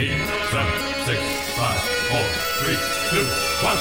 [0.00, 0.08] eight,
[0.50, 0.72] seven,
[1.04, 1.20] six,
[1.58, 2.24] five, four,
[2.62, 2.78] three,
[3.10, 3.26] two,
[3.62, 3.76] one.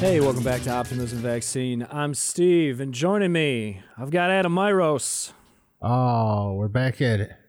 [0.00, 1.86] Hey, welcome back to Optimism Vaccine.
[1.92, 5.32] I'm Steve, and joining me, I've got Adam Myros.
[5.80, 7.39] Oh, we're back at it.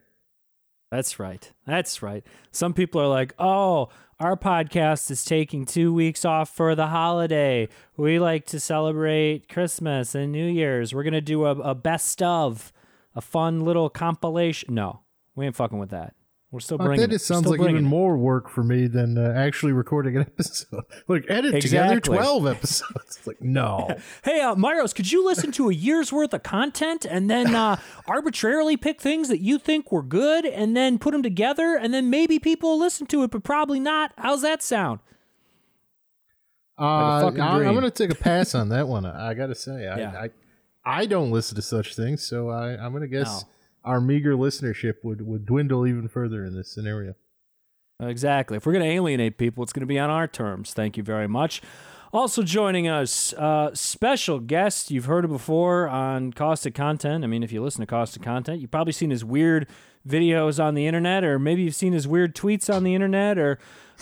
[0.92, 1.52] That's right.
[1.66, 2.24] That's right.
[2.52, 3.88] Some people are like, oh,
[4.20, 7.70] our podcast is taking two weeks off for the holiday.
[7.96, 10.94] We like to celebrate Christmas and New Year's.
[10.94, 12.74] We're going to do a, a best of,
[13.16, 14.76] a fun little compilation.
[14.76, 15.00] No,
[15.34, 16.14] we ain't fucking with that.
[16.54, 17.16] We're still Like, bringing that it.
[17.16, 17.82] just sounds like even it.
[17.84, 20.84] more work for me than uh, actually recording an episode.
[21.08, 22.92] like edit together twelve episodes.
[23.18, 23.88] It's like no.
[24.26, 27.78] Hey, uh, Myros, could you listen to a year's worth of content and then uh,
[28.06, 32.10] arbitrarily pick things that you think were good and then put them together and then
[32.10, 34.12] maybe people will listen to it, but probably not?
[34.18, 35.00] How's that sound?
[36.78, 37.68] Uh, fucking I, dream.
[37.70, 39.06] am going to take a pass on that one.
[39.06, 40.22] I, got to say, I, Yeah.
[40.24, 40.30] I
[40.84, 43.50] I don't listen to such things, so I, I'm going to guess No.
[43.84, 47.16] Our meager listenership would, would dwindle even further in this scenario.
[48.00, 48.58] Exactly.
[48.58, 50.74] If we're going to alienate people, it's going to be on our terms.
[50.74, 51.62] Thank you very much.
[52.14, 54.92] Also joining us, uh, special guest.
[54.92, 57.24] You've heard him before on Caustic Content.
[57.24, 59.68] I mean, if you listen to Caustic Content, you've probably seen his weird
[60.08, 63.60] videos on the internet, or maybe you've seen his weird tweets on the internet, or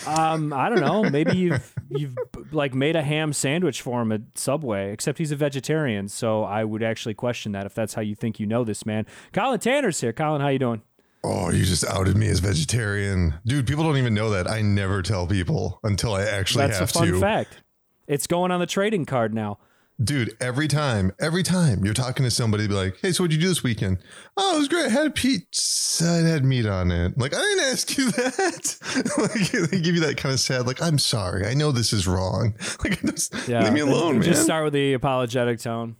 [0.07, 1.03] um, I don't know.
[1.09, 2.15] Maybe you've you've
[2.51, 4.91] like made a ham sandwich for him at Subway.
[4.91, 8.39] Except he's a vegetarian, so I would actually question that if that's how you think
[8.39, 9.05] you know this man.
[9.33, 10.13] Colin Tanner's here.
[10.13, 10.81] Colin, how you doing?
[11.23, 13.33] Oh, you just outed me as vegetarian.
[13.45, 14.49] Dude, people don't even know that.
[14.49, 17.19] I never tell people until I actually That's a fun to.
[17.19, 17.61] fact.
[18.07, 19.59] It's going on the trading card now.
[20.01, 23.41] Dude, every time, every time you're talking to somebody, be like, hey, so what'd you
[23.41, 23.97] do this weekend?
[24.37, 24.85] Oh, it was great.
[24.85, 26.19] I had pizza.
[26.21, 27.17] It had meat on it.
[27.17, 28.77] Like, I didn't ask you that.
[29.17, 31.45] like, they give you that kind of sad, like, I'm sorry.
[31.45, 32.53] I know this is wrong.
[32.83, 34.45] Like, just Yeah, leave me alone, Just man.
[34.45, 35.97] start with the apologetic tone,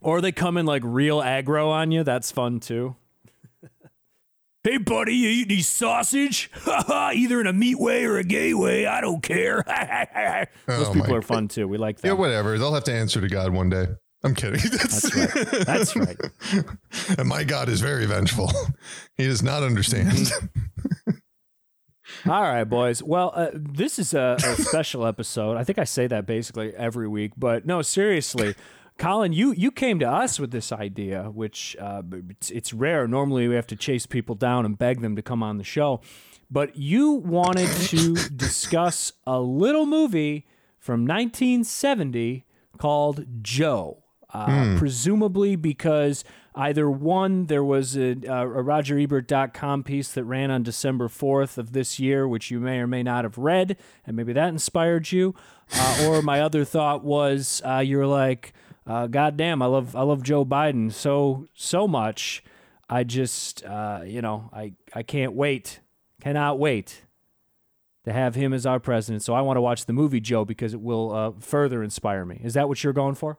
[0.00, 2.02] or they come in like real aggro on you.
[2.02, 2.96] That's fun too.
[4.68, 6.50] Hey, buddy, you eat any sausage?
[6.88, 8.86] Either in a meat way or a gay way.
[8.86, 9.64] I don't care.
[10.66, 11.66] Those Oh people are fun too.
[11.66, 12.06] We like that.
[12.06, 12.20] yeah, them.
[12.20, 12.58] whatever.
[12.58, 13.86] They'll have to answer to God one day.
[14.24, 14.60] I'm kidding.
[14.70, 15.66] That's, right.
[15.66, 16.16] That's right.
[17.18, 18.50] and my God is very vengeful.
[19.16, 20.30] He does not understand.
[22.26, 23.02] All right, boys.
[23.02, 25.56] Well, uh, this is a, a special episode.
[25.56, 28.56] I think I say that basically every week, but no, seriously.
[28.98, 33.06] Colin, you, you came to us with this idea, which uh, it's, it's rare.
[33.06, 36.00] Normally, we have to chase people down and beg them to come on the show.
[36.50, 40.46] But you wanted to discuss a little movie
[40.78, 42.44] from 1970
[42.76, 44.02] called Joe.
[44.32, 46.22] Uh, Presumably because
[46.54, 51.98] either one, there was a, a RogerEbert.com piece that ran on December 4th of this
[51.98, 55.34] year, which you may or may not have read, and maybe that inspired you.
[55.74, 58.52] Uh, or my other thought was uh, you're like,
[58.88, 62.42] uh, God damn, I love I love Joe Biden so so much.
[62.88, 65.80] I just uh, you know I I can't wait,
[66.22, 67.02] cannot wait
[68.04, 69.22] to have him as our president.
[69.22, 72.40] So I want to watch the movie Joe because it will uh, further inspire me.
[72.42, 73.38] Is that what you're going for?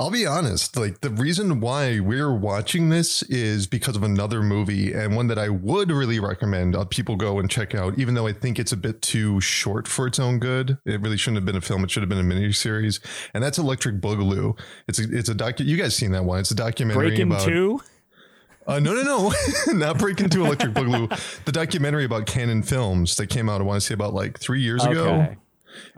[0.00, 4.92] I'll be honest, like the reason why we're watching this is because of another movie
[4.92, 8.26] and one that I would really recommend uh, people go and check out, even though
[8.26, 10.78] I think it's a bit too short for its own good.
[10.84, 11.84] It really shouldn't have been a film.
[11.84, 13.00] It should have been a miniseries.
[13.34, 14.58] And that's Electric Boogaloo.
[14.88, 16.40] It's a, it's a docu, you guys seen that one.
[16.40, 17.80] It's a documentary Breaking about, two.
[18.66, 19.32] uh, no, no, no,
[19.74, 21.44] not Breaking Two Electric Boogaloo.
[21.44, 24.60] The documentary about Cannon Films that came out, I want to say about like three
[24.60, 25.08] years ago.
[25.08, 25.36] Okay.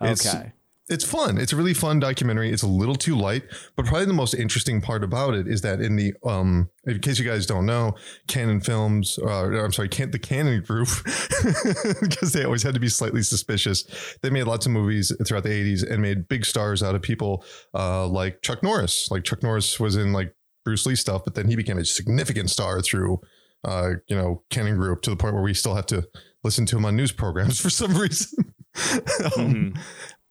[0.02, 0.52] It's, Okay.
[0.90, 1.38] It's fun.
[1.38, 2.50] It's a really fun documentary.
[2.50, 3.44] It's a little too light,
[3.76, 7.18] but probably the most interesting part about it is that in the um, in case
[7.18, 7.94] you guys don't know,
[8.26, 10.88] Cannon Films, uh, I'm sorry, can the Cannon Group,
[12.00, 14.16] because they always had to be slightly suspicious.
[14.22, 17.44] They made lots of movies throughout the 80s and made big stars out of people
[17.74, 19.10] uh, like Chuck Norris.
[19.10, 20.34] Like Chuck Norris was in like
[20.64, 23.20] Bruce Lee stuff, but then he became a significant star through
[23.64, 26.08] uh, you know, Cannon Group to the point where we still have to
[26.42, 28.54] listen to him on news programs for some reason.
[29.36, 29.74] um,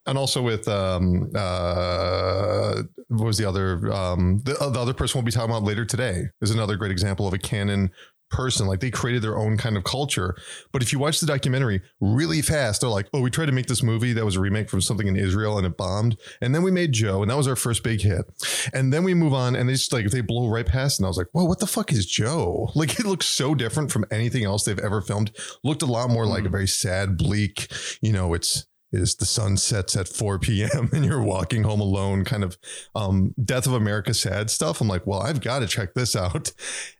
[0.09, 5.17] and also with um uh what was the other um the, uh, the other person
[5.17, 7.91] we'll be talking about later today is another great example of a Cannon
[8.29, 8.67] person.
[8.67, 10.35] Like they created their own kind of culture.
[10.71, 13.67] But if you watch the documentary really fast they're like oh we tried to make
[13.67, 16.17] this movie that was a remake from something in israel and it bombed.
[16.41, 18.25] And then we made joe and that was our first big hit.
[18.73, 21.09] And then we move on and they just like they blow right past and i
[21.09, 22.69] was like whoa what the fuck is joe?
[22.79, 25.35] Like it looks so different from anything else they've ever filmed.
[25.65, 27.67] Looked a lot more like a very sad bleak
[28.01, 30.89] you know it's is the sun sets at 4 p.m.
[30.91, 32.57] and you're walking home alone, kind of
[32.95, 34.81] um, Death of America sad stuff.
[34.81, 36.51] I'm like, well, I've got to check this out.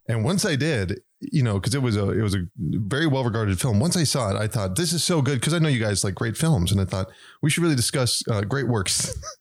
[0.08, 3.24] And once I did, you know, because it was a it was a very well
[3.24, 3.80] regarded film.
[3.80, 6.04] Once I saw it, I thought this is so good because I know you guys
[6.04, 9.18] like great films, and I thought we should really discuss uh, great works.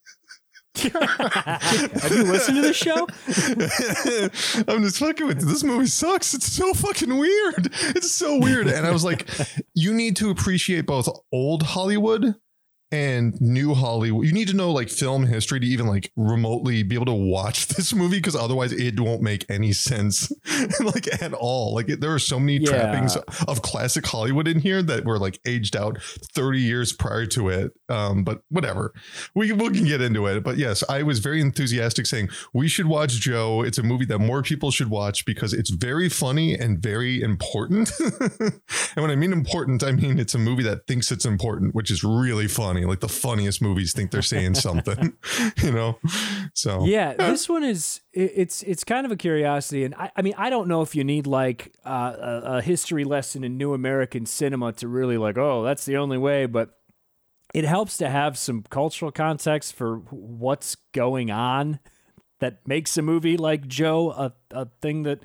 [0.89, 3.07] Have you listened to the show?
[4.73, 5.47] I'm just fucking with you.
[5.47, 6.35] This movie sucks.
[6.35, 7.71] It's so fucking weird.
[7.97, 8.69] It's so weird.
[8.69, 9.29] And I was like,
[9.75, 12.35] you need to appreciate both old Hollywood
[12.91, 14.27] and new Hollywood.
[14.27, 17.67] You need to know like film history to even like remotely be able to watch
[17.77, 20.33] this movie because otherwise it won't make any sense
[20.81, 21.75] like at all.
[21.75, 22.71] Like it, there are so many Yeah.
[22.71, 27.49] trappings of classic Hollywood in here that were like aged out 30 years prior to
[27.51, 27.73] it.
[27.89, 28.93] Um, but whatever.
[29.35, 30.43] We, we can get into it.
[30.43, 33.63] But yes, I was very enthusiastic saying we should watch Joe.
[33.63, 37.91] It's a movie that more people should watch because it's very funny and very important.
[38.31, 38.53] and
[38.97, 42.03] when I mean important, I mean it's a movie that thinks it's important, which is
[42.03, 42.78] really funny.
[42.87, 45.17] Like the funniest movies think they're saying something,
[45.63, 45.99] you know?
[46.55, 50.23] So yeah, this one is it- it's it's kind of a curiosity, and I, I
[50.23, 53.75] mean I don't know if you need like uh, a, a history lesson in new
[53.75, 56.71] American cinema to really like oh that's the only way, but
[57.55, 61.81] it helps to have some cultural context for what's going on
[62.41, 65.21] that makes a movie like Joe a, a thing that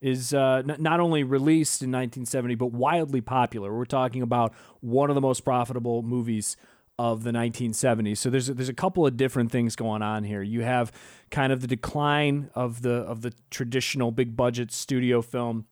[0.00, 3.72] is uh, n- not only released in 1970 but wildly popular.
[3.76, 6.56] We're talking about one of the most profitable movies
[6.98, 8.18] of the 1970s.
[8.18, 10.42] So there's a, there's a couple of different things going on here.
[10.42, 10.90] You have
[11.30, 15.66] kind of the decline of the of the traditional big budget studio film.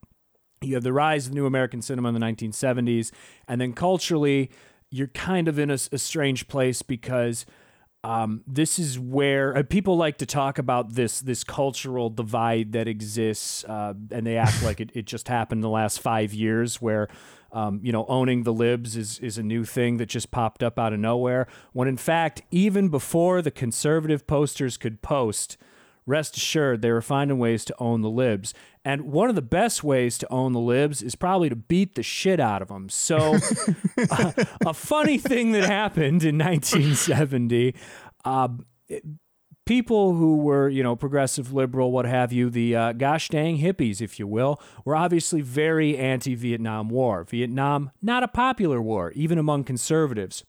[0.63, 3.11] You have the rise of new American cinema in the 1970s,
[3.49, 4.51] and then culturally,
[4.91, 7.45] you're kind of in a strange place because
[8.07, 12.87] um, this is where uh, people like to talk about this this cultural divide that
[12.87, 16.81] exists, uh, and they act like it, it just happened in the last five years,
[16.81, 17.09] where
[17.53, 20.79] um, you know owning the libs is is a new thing that just popped up
[20.79, 21.47] out of nowhere.
[21.73, 25.57] When in fact, even before the conservative posters could post,
[26.07, 28.55] rest assured they were finding ways to own the libs.
[28.85, 32.03] And one of the best ways to own the libs is probably to beat the
[32.05, 32.89] shit out of them.
[32.89, 33.39] So,
[33.99, 37.75] a, a funny thing that happened in 1970.
[38.25, 38.49] Uh,
[39.67, 44.01] people who were, you know, progressive, liberal, what have you, the uh, gosh dang hippies,
[44.01, 47.25] if you will, were obviously very anti Vietnam War.
[47.25, 50.45] Vietnam, not a popular war, even among conservatives.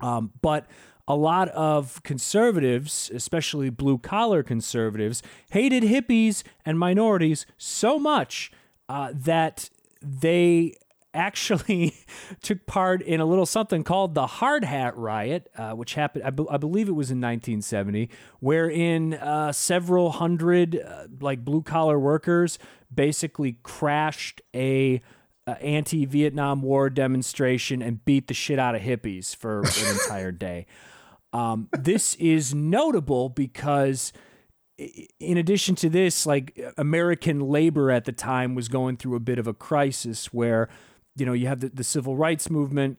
[0.00, 0.66] Um, but
[1.08, 8.52] a lot of conservatives, especially blue collar conservatives, hated hippies and minorities so much
[8.88, 9.70] uh, that
[10.02, 10.74] they
[11.14, 11.94] actually
[12.42, 16.30] took part in a little something called the Hard Hat Riot, uh, which happened, I,
[16.30, 21.98] be- I believe it was in 1970, wherein uh, several hundred uh, like blue collar
[21.98, 22.58] workers
[22.92, 25.00] basically crashed a
[25.46, 30.66] anti-Vietnam War demonstration and beat the shit out of hippies for an entire day.
[31.32, 34.12] Um, this is notable because,
[34.78, 39.38] in addition to this, like American labor at the time was going through a bit
[39.38, 40.68] of a crisis where,
[41.16, 42.98] you know, you have the, the civil rights movement,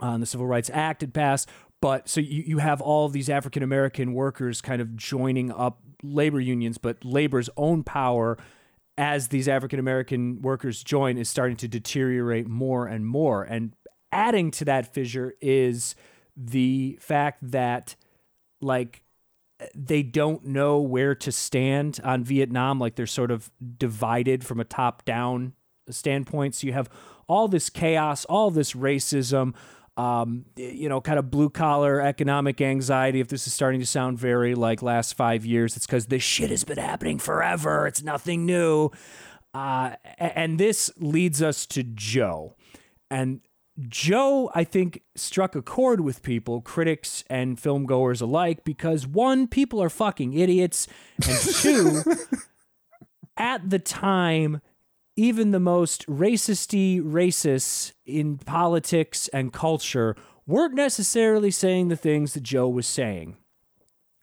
[0.00, 1.48] uh, the Civil Rights Act had passed.
[1.80, 6.40] But so you, you have all these African American workers kind of joining up labor
[6.40, 8.38] unions, but labor's own power
[8.96, 13.42] as these African American workers join is starting to deteriorate more and more.
[13.42, 13.74] And
[14.12, 15.94] adding to that fissure is
[16.36, 17.96] the fact that,
[18.60, 19.02] like,
[19.74, 22.78] they don't know where to stand on Vietnam.
[22.78, 25.54] Like, they're sort of divided from a top down
[25.90, 26.54] standpoint.
[26.54, 26.88] So you have
[27.28, 29.54] all this chaos, all this racism.
[29.96, 33.20] Um, you know, kind of blue collar economic anxiety.
[33.20, 36.50] If this is starting to sound very like last five years, it's because this shit
[36.50, 37.86] has been happening forever.
[37.86, 38.90] It's nothing new.
[39.54, 42.56] Uh, and this leads us to Joe.
[43.08, 43.40] And
[43.88, 49.48] Joe, I think, struck a chord with people, critics and film goers alike, because one,
[49.48, 50.86] people are fucking idiots,
[51.26, 52.02] and two,
[53.36, 54.60] at the time,
[55.16, 60.16] even the most racisty racists in politics and culture
[60.46, 63.36] weren't necessarily saying the things that Joe was saying.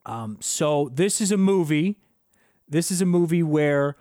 [0.06, 1.98] Um, so this is a movie.
[2.68, 3.96] This is a movie where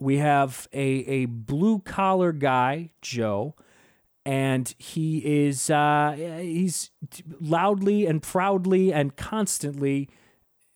[0.00, 3.54] we have a a blue collar guy, Joe,
[4.24, 6.90] and he is uh, he's
[7.40, 10.08] loudly and proudly and constantly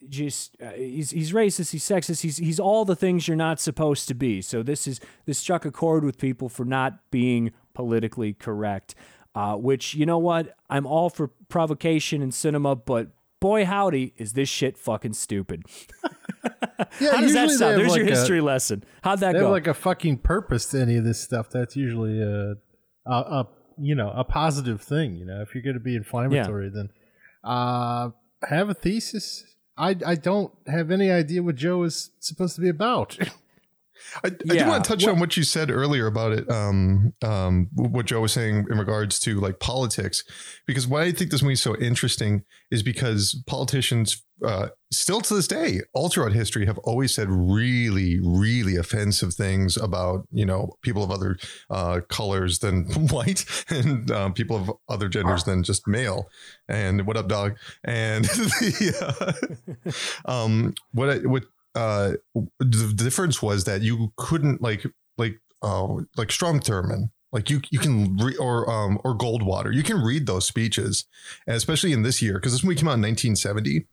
[0.09, 4.09] just uh, he's he's racist, he's sexist, he's he's all the things you're not supposed
[4.09, 4.43] to be.
[4.43, 8.95] So this is this struck a chord with people for not being politically correct.
[9.35, 13.09] Uh, which you know what, I'm all for provocation in cinema, but
[13.41, 15.65] boy howdy, is this shit fucking stupid.
[17.01, 17.79] Yeah, How does that sound?
[17.81, 18.83] There's your like a- history lesson.
[19.03, 19.45] How'd that They go?
[19.45, 21.49] have like a fucking purpose to any of this stuff.
[21.51, 22.55] That's usually a,
[23.07, 25.15] a, a you know a positive thing.
[25.17, 26.89] You know, if you're going to be inflammatory, then
[27.45, 28.11] uh,
[28.49, 29.45] have a thesis.
[29.77, 33.19] I I don't have any idea what Joe is supposed to be about.
[34.25, 36.51] I, I do want to touch on what you said earlier about it.
[36.51, 40.25] Um, um, what Joe was saying in regards to like politics,
[40.67, 45.35] because why I think this movie is so interesting is because politicians, uh, still to
[45.35, 50.73] this day, all throughout history, have always said really, really offensive things about you know
[50.83, 51.37] people of other
[51.71, 56.29] uh, colors than white and uh, people of other genders than just male.
[56.69, 57.57] And what up, dog?
[57.85, 59.47] And the,
[60.27, 62.13] uh, um, what I, what uh,
[62.59, 64.85] the difference was that you couldn't like
[65.19, 65.87] like uh
[66.17, 69.75] like Thurmond like you you can re- or um or Goldwater.
[69.75, 71.07] You can read those speeches
[71.47, 73.87] and especially in this year because this movie came out in 1970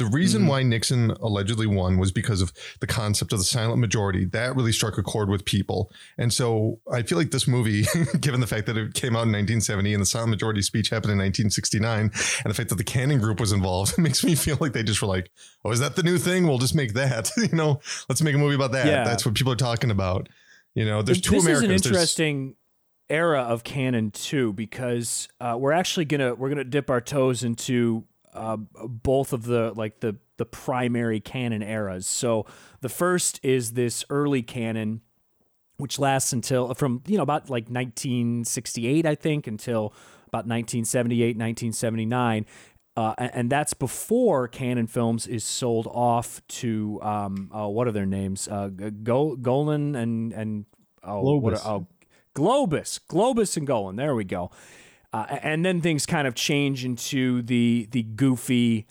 [0.00, 0.50] the reason mm-hmm.
[0.50, 4.24] why Nixon allegedly won was because of the concept of the silent majority.
[4.24, 5.92] That really struck a chord with people.
[6.16, 7.84] And so I feel like this movie,
[8.20, 11.12] given the fact that it came out in 1970 and the silent majority speech happened
[11.12, 14.72] in 1969, and the fact that the Cannon Group was involved, makes me feel like
[14.72, 15.30] they just were like,
[15.66, 16.46] oh, is that the new thing?
[16.46, 17.30] We'll just make that.
[17.36, 18.86] you know, let's make a movie about that.
[18.86, 19.04] Yeah.
[19.04, 20.30] That's what people are talking about.
[20.74, 21.68] You know, there's two this Americans.
[21.68, 22.46] This is an interesting.
[22.46, 22.56] There's,
[23.10, 28.04] era of Cannon too because uh, we're actually gonna we're gonna dip our toes into
[28.34, 32.06] uh, both of the like the the primary Cannon eras.
[32.06, 32.46] So
[32.80, 35.02] the first is this early Cannon,
[35.76, 39.92] which lasts until from you know about like 1968, I think, until
[40.28, 42.46] about 1978, 1979.
[42.96, 48.06] Uh, and that's before Cannon Films is sold off to um, uh, what are their
[48.06, 48.48] names?
[48.48, 50.66] Uh, Golan and and
[51.02, 51.42] oh, Globus.
[51.42, 51.86] What, oh,
[52.34, 53.96] Globus, Globus and Golan.
[53.96, 54.50] There we go.
[55.12, 58.86] Uh, and then things kind of change into the the goofy,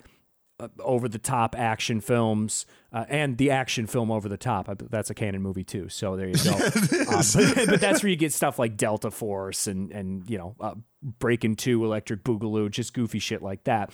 [0.60, 4.68] uh, over the top action films uh, and the action film over the top.
[4.90, 5.88] That's a Cannon movie too.
[5.88, 6.50] So there you go.
[7.10, 10.54] Uh, but, but, that's where you get stuff like Delta Force and and you know
[10.60, 13.90] uh, Breakin' Two, Electric Boogaloo, just goofy shit like that.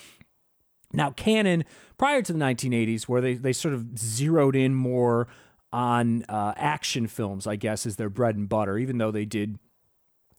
[0.92, 1.64] Now Cannon,
[1.98, 5.28] prior to the 1980s, where they they sort of zeroed in more
[5.72, 8.76] on uh, action films, I guess, is their bread and butter.
[8.76, 9.58] Even though they did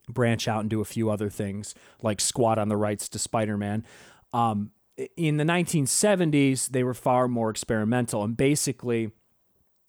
[0.07, 3.85] branch out and do a few other things like squat on the rights to Spider-Man.
[4.33, 4.71] Um,
[5.15, 9.11] in the 1970s, they were far more experimental and basically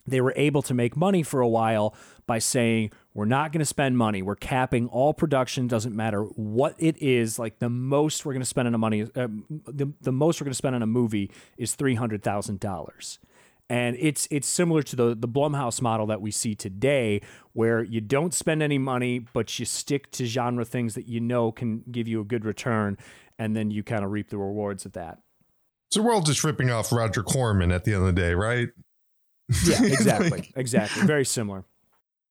[0.07, 1.95] they were able to make money for a while
[2.27, 4.23] by saying we're not going to spend money.
[4.23, 5.67] We're capping all production.
[5.67, 7.39] Doesn't matter what it is.
[7.39, 9.29] Like the most we're going to spend on a money uh,
[9.67, 13.19] the, the most we're going to spend on a movie is $300000
[13.69, 17.21] and it's it's similar to the the Blumhouse model that we see today,
[17.53, 21.53] where you don't spend any money, but you stick to genre things that you know
[21.53, 22.97] can give you a good return,
[23.39, 25.19] and then you kind of reap the rewards of that.
[25.91, 28.69] So we're all just ripping off Roger Corman at the end of the day, right?
[29.65, 31.07] Yeah, exactly, like, exactly.
[31.07, 31.65] Very similar.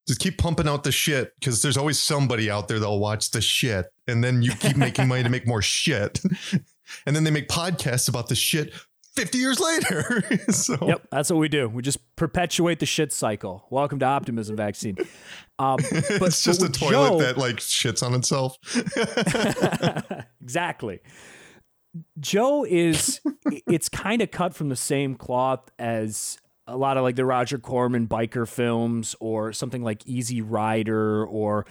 [0.08, 3.42] Just keep pumping out the shit because there's always somebody out there that'll watch the
[3.42, 6.20] shit, and then you keep making money to make more shit.
[7.06, 8.74] and then they make podcasts about the shit
[9.18, 10.24] 50 years later.
[10.52, 10.78] so.
[10.80, 11.68] Yep, that's what we do.
[11.68, 13.66] We just perpetuate the shit cycle.
[13.72, 14.96] Welcome to optimism vaccine.
[15.58, 18.58] Um, but, it's just a toilet Joe, that like shits on itself.
[20.42, 21.00] exactly.
[22.20, 23.20] Joe is
[23.66, 27.58] it's kind of cut from the same cloth as a lot of like the Roger
[27.58, 31.66] Corman biker films or something like Easy Rider or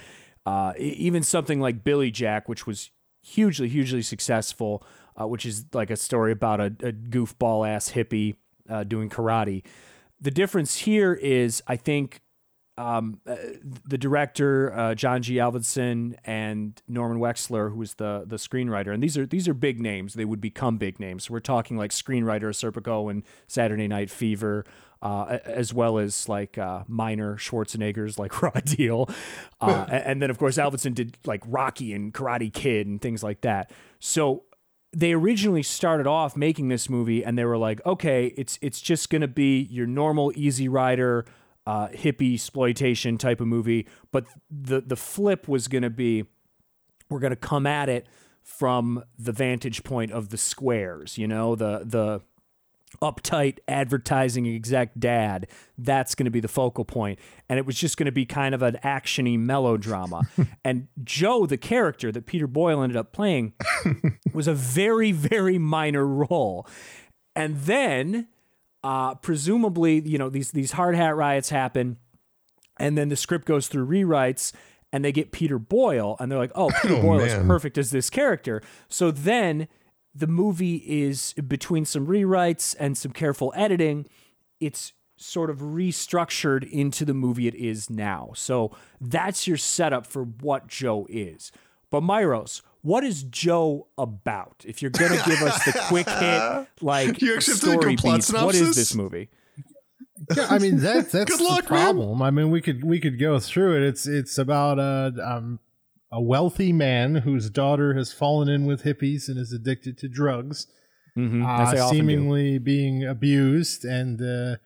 [0.47, 2.91] uh, even something like Billy Jack, which was
[3.23, 4.85] hugely, hugely successful
[5.21, 8.37] uh, which is like a story about a, a goofball ass hippie
[8.69, 9.65] uh, doing karate.
[10.21, 12.21] The difference here is, I think,
[12.79, 13.37] um, uh,
[13.87, 15.37] the director uh, John G.
[15.37, 19.81] Avildsen and Norman Wexler, who is the the screenwriter, and these are these are big
[19.81, 20.15] names.
[20.15, 21.31] They would become big names.
[21.31, 24.67] we're talking like screenwriter Serpico and Saturday Night Fever,
[25.01, 29.09] uh, as well as like uh, minor Schwarzeneggers like Raw Deal,
[29.61, 33.41] uh, and then of course Avildsen did like Rocky and Karate Kid and things like
[33.41, 33.71] that.
[34.01, 34.45] So
[34.97, 39.11] they originally started off making this movie and they were like, okay, it's it's just
[39.11, 41.27] gonna be your normal Easy Rider,
[41.67, 46.25] uh, hippie exploitation type of movie, but the the flip was gonna be,
[47.11, 48.07] we're gonna come at it
[48.43, 52.23] from the vantage point of the squares, you know, the the
[53.03, 55.47] uptight advertising exec dad.
[55.77, 56.87] That's going to be the focal.
[57.49, 60.23] And it was just going to be kind of an actiony melodrama.
[60.65, 63.53] and Joe, the character that Peter Boyle ended up playing,
[64.33, 66.67] was a very, very minor role.
[67.35, 68.29] And then,
[68.83, 71.99] uh, presumably, you know, these these hard hat riots happen,
[72.79, 74.53] and then the script goes through rewrites.
[74.93, 77.29] And they get Peter Boyle, and they're like, "Oh, Peter oh, Boyle man.
[77.43, 79.67] is perfect as this character." So then
[80.17, 84.07] the movie is between some rewrites and some careful editing,
[84.61, 88.33] it's sort of restructured into the movie it is now.
[88.35, 91.53] So that's your setup for what Joe is.
[91.91, 94.65] But Myros, what is Joe about?
[94.67, 98.95] If you're gonna give us the quick hit, like you story beats, what is this
[98.95, 99.29] movie?
[100.35, 101.95] Yeah, I mean that that's Good the luck, man.
[101.95, 102.23] problem.
[102.23, 103.83] I mean, we could we could go through it.
[103.83, 105.61] It's it's about a um,
[106.13, 110.67] a wealthy man whose daughter has fallen in with hippies and is addicted to drugs,
[111.17, 114.57] Mhm, uh, seemingly being abused, and uh,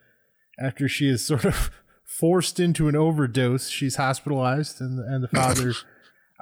[0.59, 1.71] after she is sort of
[2.03, 5.73] forced into an overdose, she's hospitalized, and and the father.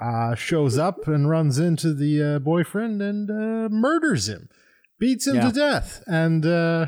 [0.02, 4.48] Uh, shows up and runs into the uh, boyfriend and uh, murders him,
[4.98, 5.48] beats him Yeah.
[5.48, 6.86] to death, and uh,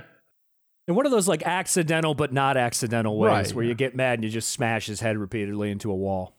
[0.89, 4.15] In one of those like accidental but not accidental ways Right, where you get mad
[4.15, 6.35] and you just smash his head repeatedly into a wall.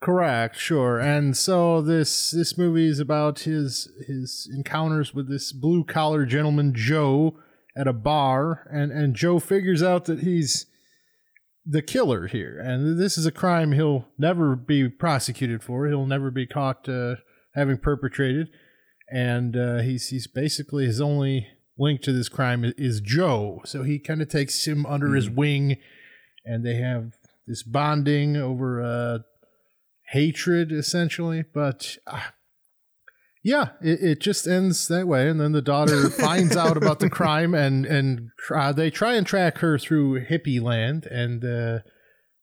[0.00, 1.00] Correct, sure.
[1.00, 6.72] And so this this movie is about his his encounters with this blue collar gentleman
[6.74, 7.36] Joe
[7.76, 10.66] at a bar, and and Joe figures out that he's
[11.66, 15.88] the killer here, and this is a crime he'll never be prosecuted for.
[15.88, 17.16] He'll never be caught uh,
[17.56, 18.50] having perpetrated,
[19.10, 23.62] and uh, he's he's basically his only link to this crime is Joe.
[23.64, 25.76] So he kind of takes him under his wing,
[26.44, 27.14] and they have
[27.48, 29.18] this bonding over uh,
[30.12, 32.20] hatred essentially but uh,
[33.44, 37.10] yeah it, it just ends that way and then the daughter finds out about the
[37.10, 41.78] crime and and uh, they try and track her through hippie land and uh,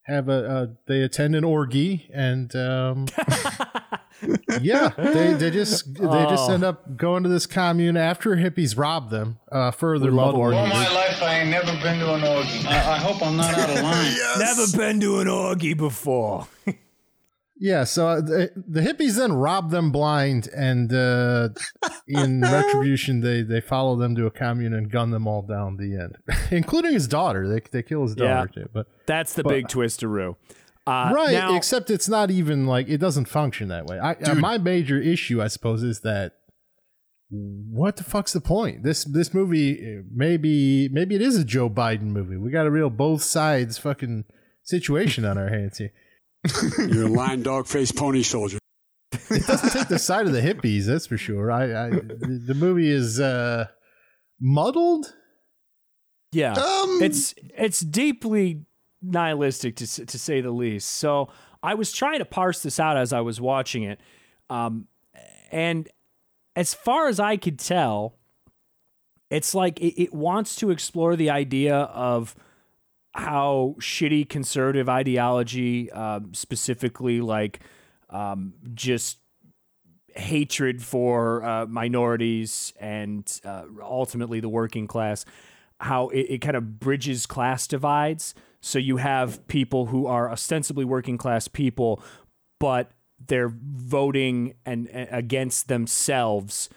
[0.04, 3.06] have a, a they attend an orgy and um,
[4.62, 6.52] yeah they, they just they just Oh.
[6.54, 10.58] end up going to this commune after hippies rob them uh, further We love muddling
[10.58, 10.72] orgies.
[10.74, 12.66] All my life, I ain't never been to an orgy.
[12.68, 14.14] I, I hope I'm not out of line.
[14.38, 16.46] Never been to an orgy before.
[17.58, 21.48] Yeah, so uh, the, the hippies then rob them blind, and uh,
[22.06, 25.76] in retribution, they they follow them to a commune and gun them all down.
[25.78, 26.16] The end,
[26.50, 27.48] including his daughter.
[27.48, 28.34] They they kill his Yeah.
[28.34, 28.68] daughter too.
[28.74, 30.36] But That's the But- big twisteroo.
[30.88, 33.98] Uh, right, now- except it's not even like it doesn't function that way.
[33.98, 36.34] I, uh, my major issue, I suppose, is that
[37.30, 38.84] what the fuck's the point?
[38.84, 42.36] This this movie uh, maybe maybe it is a Joe Biden movie.
[42.36, 44.24] We got a real both sides fucking
[44.62, 45.90] situation on our hands here.
[46.78, 48.58] You're a lying dog faced pony soldier.
[49.12, 51.50] it doesn't take the side of the hippies, that's for sure.
[51.50, 53.66] I, I the, the movie is uh,
[54.40, 55.14] muddled.
[56.32, 58.64] Yeah, Um, it's it's deeply
[59.00, 60.88] nihilistic to to say the least.
[60.88, 61.28] So
[61.62, 64.00] I was trying to parse this out as I was watching it,
[64.50, 64.88] um,
[65.50, 65.88] and
[66.54, 68.16] as far as I could tell,
[69.30, 72.34] it's like it, it wants to explore the idea of
[73.16, 77.60] how shitty conservative ideology, um, specifically like
[78.10, 79.18] um, just
[80.14, 85.24] hatred for uh, minorities and uh, ultimately the working class,
[85.80, 88.34] how it, it kind of bridges class divides.
[88.60, 92.02] So you have people who are ostensibly working class people,
[92.60, 92.90] but
[93.26, 96.68] they're voting and, and against themselves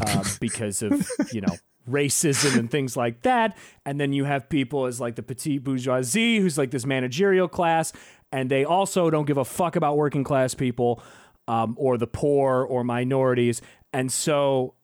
[0.00, 1.56] uh, because of you know
[1.88, 3.56] racism and things like that.
[3.84, 7.92] And then you have people as like the petite bourgeoisie, who's like this managerial class,
[8.30, 11.02] and they also don't give a fuck about working class people
[11.48, 13.60] um, or the poor or minorities.
[13.92, 14.74] And so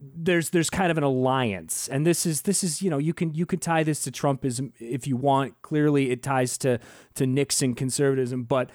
[0.00, 3.34] there's there's kind of an alliance and this is this is you know you can
[3.34, 6.78] you can tie this to trumpism if you want clearly it ties to
[7.14, 8.70] to nixon conservatism but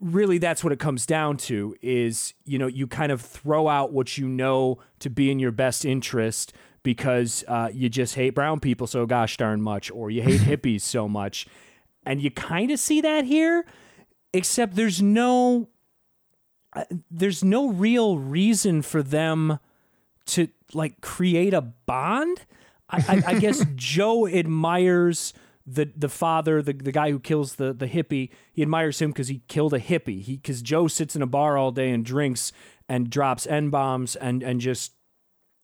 [0.00, 3.92] really that's what it comes down to is you know you kind of throw out
[3.92, 8.60] what you know to be in your best interest because uh, you just hate brown
[8.60, 11.46] people so gosh darn much or you hate hippies so much
[12.04, 13.64] and you kind of see that here
[14.32, 15.68] except there's no
[16.74, 19.58] uh, there's no real reason for them
[20.26, 22.44] to like create a bond.
[22.90, 25.32] I, I, I guess Joe admires
[25.66, 28.30] the the father, the, the guy who kills the the hippie.
[28.52, 30.22] He admires him because he killed a hippie.
[30.22, 32.52] He because Joe sits in a bar all day and drinks
[32.88, 34.92] and drops n bombs and and just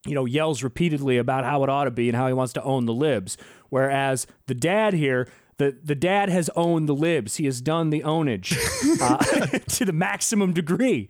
[0.05, 2.63] you know yells repeatedly about how it ought to be and how he wants to
[2.63, 3.37] own the libs.
[3.69, 5.27] Whereas the dad here.
[5.61, 7.35] The, the dad has owned the libs.
[7.35, 8.57] He has done the ownage
[8.99, 11.07] uh, to the maximum degree.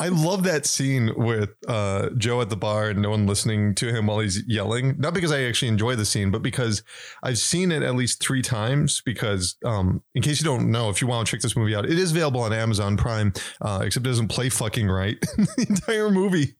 [0.00, 3.94] I love that scene with uh, Joe at the bar and no one listening to
[3.94, 4.96] him while he's yelling.
[4.98, 6.82] Not because I actually enjoy the scene, but because
[7.22, 9.00] I've seen it at least three times.
[9.04, 11.84] Because, um, in case you don't know, if you want to check this movie out,
[11.84, 15.20] it is available on Amazon Prime, uh, except it doesn't play fucking right.
[15.36, 16.56] the entire movie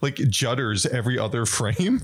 [0.00, 2.02] like judders every other frame.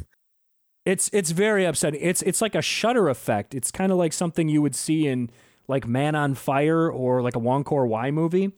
[0.85, 2.01] It's it's very upsetting.
[2.03, 3.55] It's it's like a shutter effect.
[3.55, 5.31] It's kind of like something you would see in
[5.67, 8.53] like Man on Fire or like a Wong Kar Wai movie.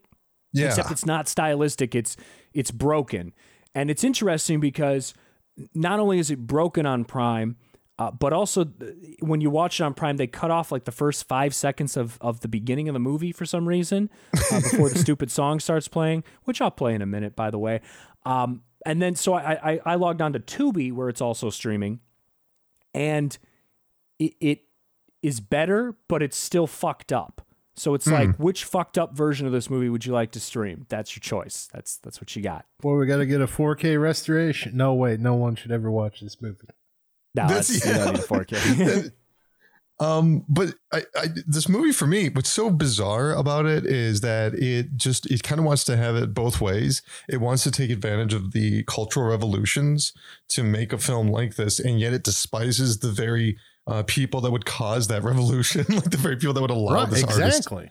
[0.53, 0.67] Yeah.
[0.67, 1.95] Except it's not stylistic.
[1.95, 2.17] It's
[2.53, 3.35] it's broken,
[3.75, 5.15] and it's interesting because
[5.75, 7.57] not only is it broken on Prime,
[7.99, 10.93] uh, but also th- when you watch it on Prime, they cut off like the
[10.93, 14.11] first five seconds of of the beginning of the movie for some reason
[14.53, 17.59] uh, before the stupid song starts playing, which I'll play in a minute, by the
[17.59, 17.81] way.
[18.25, 22.01] Um, and then so I, I I logged on to Tubi where it's also streaming,
[22.97, 23.39] and
[24.19, 24.61] it, it
[25.23, 27.43] is better, but it's still fucked up.
[27.79, 28.43] So it's like, hmm.
[28.43, 30.87] which fucked up version of this movie would you like to stream?
[30.89, 31.69] That's your choice.
[31.75, 32.65] That's that's what you got.
[32.81, 34.79] Boy, we got to get a 4K restoration.
[34.79, 36.69] No, wait, no one should ever watch this movie.
[37.35, 39.13] No, That's- that's, you don't need a 4K.
[39.99, 44.55] Um, but I, I, this movie for me, what's so bizarre about it is that
[44.55, 47.03] it just it kind of wants to have it both ways.
[47.29, 50.13] It wants to take advantage of the cultural revolutions
[50.49, 53.57] to make a film like this, and yet it despises the very
[53.87, 57.25] uh, people that would cause that revolution, like the very people that would allow this
[57.25, 57.71] artist.
[57.71, 57.91] exactly.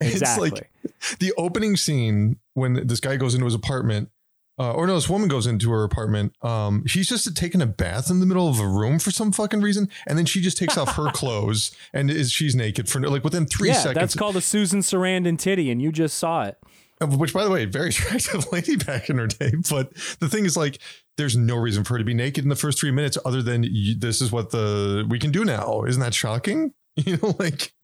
[0.00, 4.10] It's like the opening scene when this guy goes into his apartment,
[4.58, 6.34] uh, or no, this woman goes into her apartment.
[6.42, 9.60] Um, he's just taking a bath in the middle of a room for some fucking
[9.60, 13.24] reason, and then she just takes off her clothes and is she's naked for like
[13.24, 13.94] within three yeah, seconds.
[13.96, 16.58] that's called a Susan Sarandon titty, and you just saw it.
[17.00, 19.52] Uh, Which, by the way, very attractive lady back in her day.
[19.70, 20.78] But the thing is, like,
[21.18, 23.64] there's no reason for her to be naked in the first three minutes, other than
[23.64, 25.84] you, this is what the we can do now.
[25.84, 26.72] Isn't that shocking?
[27.04, 27.74] You know, like,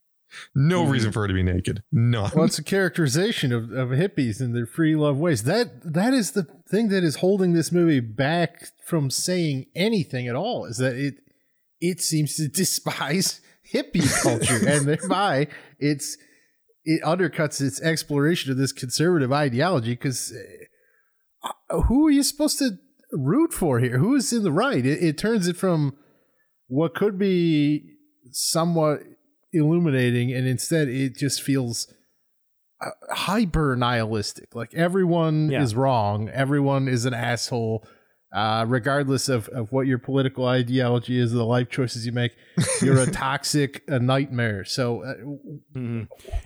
[0.54, 0.90] no hmm.
[0.90, 1.82] reason for her to be naked.
[1.92, 2.30] None.
[2.34, 5.44] Well, it's a characterization of, of hippies and their free love ways.
[5.44, 10.36] That that is the thing that is holding this movie back from saying anything at
[10.36, 10.64] all.
[10.64, 11.14] Is that it?
[11.80, 13.40] It seems to despise
[13.72, 16.16] hippie culture, and thereby it's
[16.84, 19.92] it undercuts its exploration of this conservative ideology.
[19.92, 20.32] Because
[21.42, 22.78] uh, uh, who are you supposed to
[23.12, 23.98] root for here?
[23.98, 24.84] Who is in the right?
[24.84, 25.96] It, it turns it from
[26.68, 27.96] what could be
[28.30, 29.00] somewhat
[29.52, 31.92] illuminating, and instead it just feels
[32.80, 34.54] uh, hyper nihilistic.
[34.54, 35.62] Like everyone Yeah.
[35.62, 37.84] is wrong, everyone is an asshole.
[38.34, 42.32] Uh, regardless of, of what your political ideology is, the life choices you make,
[42.80, 44.64] you're a toxic a nightmare.
[44.64, 45.12] So, uh,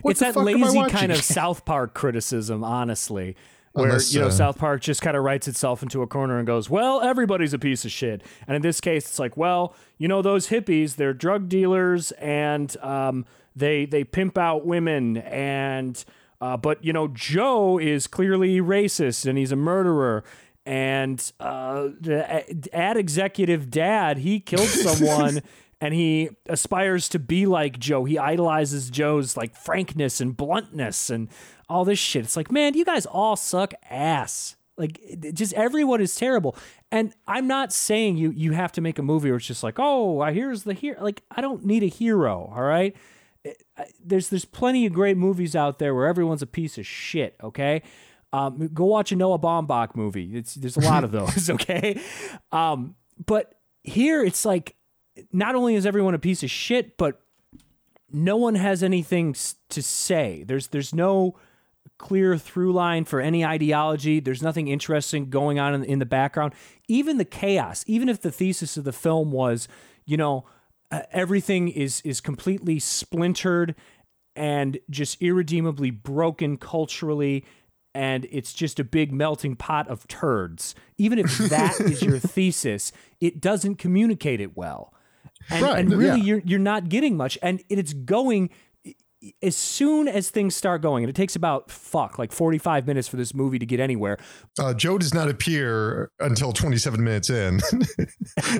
[0.01, 3.37] what it's that fuck am I lazy kind of South Park criticism, honestly.
[3.77, 6.37] Where Unless, you know uh, South Park just kind of writes itself into a corner
[6.37, 9.75] and goes, "Well, everybody's a piece of shit." And in this case, it's like, "Well,
[9.97, 16.03] you know those hippies, they're drug dealers and um, they they pimp out women and
[16.41, 20.23] uh, but you know Joe is clearly racist and he's a murderer."
[20.65, 25.41] And uh, the ad executive dad, he killed someone
[25.79, 28.03] and he aspires to be like Joe.
[28.05, 31.29] He idolizes Joe's like frankness and bluntness and
[31.69, 32.23] all this shit.
[32.23, 34.55] It's like, man, you guys all suck ass.
[34.77, 34.99] Like
[35.33, 36.55] just everyone is terrible.
[36.91, 39.75] And I'm not saying you you have to make a movie where it's just like,
[39.79, 41.03] oh, here's the hero.
[41.03, 42.51] Like I don't need a hero.
[42.55, 42.95] All right.
[44.03, 47.35] There's there's plenty of great movies out there where everyone's a piece of shit.
[47.43, 47.81] Okay.
[48.33, 50.35] Um, go watch a Noah Baumbach movie.
[50.35, 51.49] It's there's a lot of those.
[51.49, 51.99] Okay.
[52.51, 54.75] Um, but here it's like
[55.31, 57.19] not only is everyone a piece of shit, but
[58.11, 59.35] no one has anything
[59.69, 60.43] to say.
[60.45, 61.35] There's there's no
[61.97, 64.19] clear through line for any ideology.
[64.19, 66.53] There's nothing interesting going on in, in the background.
[66.87, 69.67] Even the chaos, even if the thesis of the film was,
[70.05, 70.45] you know,
[70.91, 73.75] uh, everything is is completely splintered
[74.35, 77.43] and just irredeemably broken culturally
[77.97, 80.75] and it's just a big melting pot of turds.
[80.97, 84.93] Even if that is your thesis, it doesn't communicate it well.
[85.49, 86.25] And, Right, and really yeah.
[86.25, 88.49] you're you're not getting much and it's going
[89.41, 93.15] as soon as things start going and it takes about fuck like 45 minutes for
[93.17, 94.17] this movie to get anywhere
[94.59, 97.59] Uh, Joe does not appear until 27 minutes in.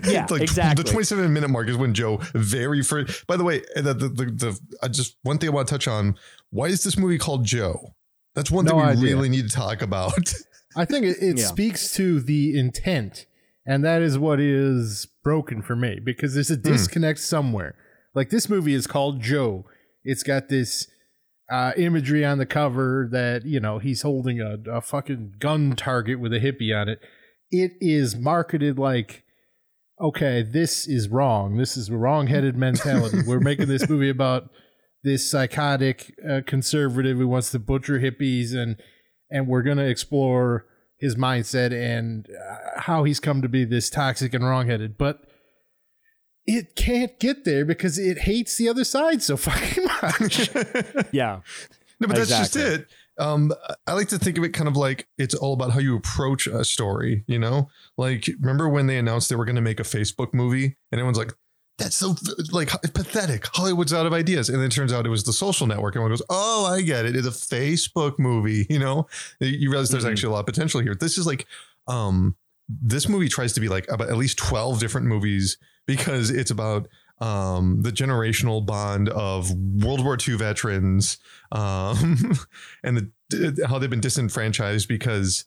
[0.04, 0.84] Yeah, like exactly.
[0.84, 3.26] The 27 minute mark is when Joe very first.
[3.28, 5.88] By the way, the the, the, the I just one thing I want to touch
[5.88, 6.15] on.
[6.50, 7.93] Why is this movie called Joe?
[8.36, 9.15] That's one No thing we idea.
[9.15, 10.13] really need to talk about.
[10.76, 11.46] I think it, it Yeah.
[11.46, 13.26] speaks to the intent,
[13.65, 16.62] and that is what is broken for me because there's a Hmm.
[16.62, 17.76] disconnect somewhere.
[18.15, 19.65] Like this movie is called Joe.
[20.08, 20.88] It's got this
[21.52, 26.20] uh, imagery on the cover that you know he's holding a, a fucking gun target
[26.20, 27.00] with a hippie on it.
[27.52, 29.24] It is marketed like,
[30.02, 31.58] okay, this is wrong.
[31.58, 33.20] This is a wrong-headed mentality.
[33.28, 34.50] We're making this movie about
[35.04, 38.78] this psychotic uh, conservative who wants to butcher hippies and
[39.30, 40.65] and we're to explore
[41.00, 45.27] his mindset and uh, how he's come to be this toxic and wrongheaded but
[46.48, 50.50] it can't get there because it hates the other side so fucking much
[51.12, 51.42] yeah
[52.00, 52.88] No, but that's just it.
[53.20, 53.52] Um,
[53.88, 56.46] I like to think of it kind of like it's all about how you approach
[56.46, 57.24] a story.
[57.28, 60.78] You know, like remember when they announced they were going to make a Facebook movie,
[60.92, 61.34] and everyone's like,
[61.80, 62.16] "That's so
[62.52, 65.66] like pathetic." Hollywood's out of ideas, and then it turns out it was the Social
[65.66, 65.96] Network.
[65.96, 67.16] And Everyone goes, "Oh, I get it.
[67.16, 69.08] It's a Facebook movie." You know,
[69.40, 70.12] you realize there's Mhm.
[70.12, 70.94] actually a lot of potential here.
[70.94, 71.48] This is like,
[71.88, 72.36] um,
[72.70, 76.88] this movie tries to be like about at least twelve different movies because it's about
[77.19, 81.17] um, the generational bond of World War II veterans
[81.52, 82.38] um,
[82.84, 85.45] and the, how they've been disenfranchised because,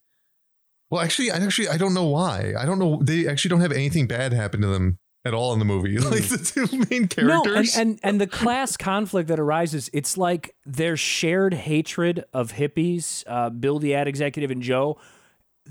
[0.90, 2.54] well, actually, I actually I don't know why.
[2.58, 3.00] I don't know.
[3.02, 5.96] They actually don't have anything bad happen to them at all in the movie.
[6.10, 7.24] Like the two main characters.
[7.24, 7.76] No, and, characters.
[7.76, 13.50] and and the class conflict that arises, it's like their shared hatred of hippies, uh,
[13.50, 14.98] Bill the ad executive and Joe.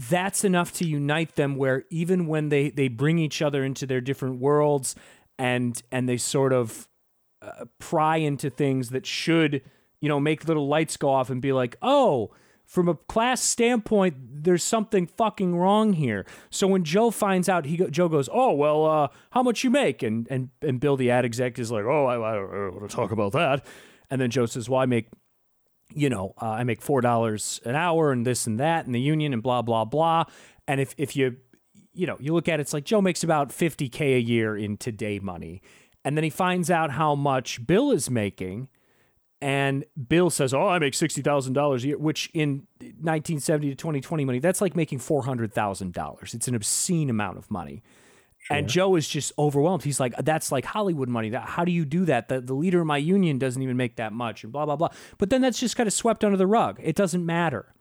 [0.09, 1.57] That's enough to unite them.
[1.57, 4.95] Where even when they they bring each other into their different worlds,
[5.38, 6.88] and and they sort of
[7.41, 9.62] uh, pry into things that should,
[9.99, 12.31] you know, make little lights go off and be like, oh,
[12.65, 16.25] from a class standpoint, there's something fucking wrong here.
[16.49, 19.69] So when Joe finds out, he go, Joe goes, oh well, uh, how much you
[19.69, 20.01] make?
[20.01, 22.95] And and and Bill the ad exec is like, oh, I, I don't want to
[22.95, 23.65] talk about that.
[24.09, 25.07] And then Joe says, well, I make,
[25.93, 29.02] you know, uh, I make four dollars an hour and this and that and the
[29.02, 30.25] union and blah blah blah.
[30.67, 31.38] And if if you
[31.93, 34.78] you know, you look at it, it's like Joe makes about 50K a year in
[34.78, 35.62] today money.
[36.06, 38.69] And then he finds out how much Bill is making.
[39.41, 44.39] And Bill says, Oh, I make $60,000 a year, which in 1970 to 2020 money,
[44.39, 46.34] that's like making $400,000.
[46.34, 47.84] It's an obscene amount of money.
[48.49, 49.83] And Joe is just overwhelmed.
[49.83, 51.29] He's like, That's like Hollywood money.
[51.29, 52.29] That, how do you do that?
[52.29, 54.89] The, the leader of my union doesn't even make that much, and blah, blah, blah.
[55.17, 56.79] But then that's just kind of swept under the rug.
[56.81, 57.73] It doesn't matter.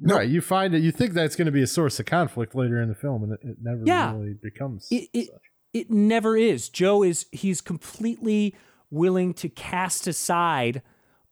[0.00, 0.28] Right.
[0.28, 0.82] You find it.
[0.82, 3.32] You think that's going to be a source of conflict later in the film, and
[3.32, 4.12] it, it never Yeah.
[4.14, 4.86] really becomes.
[4.90, 5.28] it, it,
[5.72, 6.68] it never is.
[6.68, 8.54] Joe is he's completely
[8.90, 10.80] willing to cast aside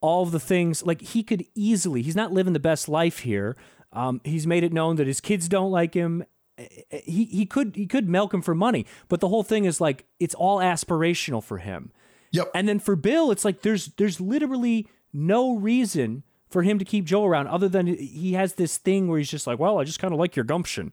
[0.00, 2.02] all of the things like he could easily.
[2.02, 3.56] He's not living the best life here.
[3.92, 6.24] Um, he's made it known that his kids don't like him.
[6.58, 9.80] Eh, He he could he could milk him for money, but the whole thing is
[9.80, 11.92] like it's all aspirational for him.
[12.32, 12.50] Yep.
[12.54, 17.04] And then for Bill, it's like there's there's literally no reason for him to keep
[17.04, 19.98] Joe around other than he has this thing where he's just like, well, I just
[19.98, 20.92] kind of like your gumption.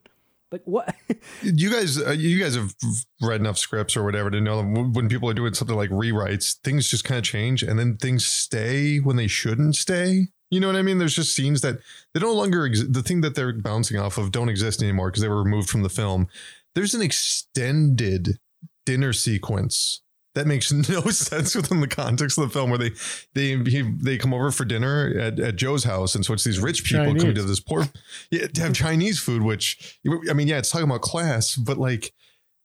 [0.51, 0.93] Like what?
[1.41, 2.73] you guys, uh, you guys have
[3.21, 6.57] read enough scripts or whatever to know that when people are doing something like rewrites,
[6.63, 10.27] things just kind of change, and then things stay when they shouldn't stay.
[10.53, 10.99] You know what I mean?
[10.99, 11.79] There's just scenes that
[12.13, 15.21] they no longer ex- the thing that they're bouncing off of don't exist anymore because
[15.21, 16.27] they were removed from the film.
[16.75, 18.37] There's an extended
[18.85, 20.01] dinner sequence
[20.35, 22.91] that makes no sense within the context of the film where they
[23.33, 26.59] they he, they come over for dinner at, at Joe's house and so it's these
[26.59, 27.85] rich people coming to this poor
[28.31, 32.13] yeah, to have Chinese food which I mean yeah it's talking about class but like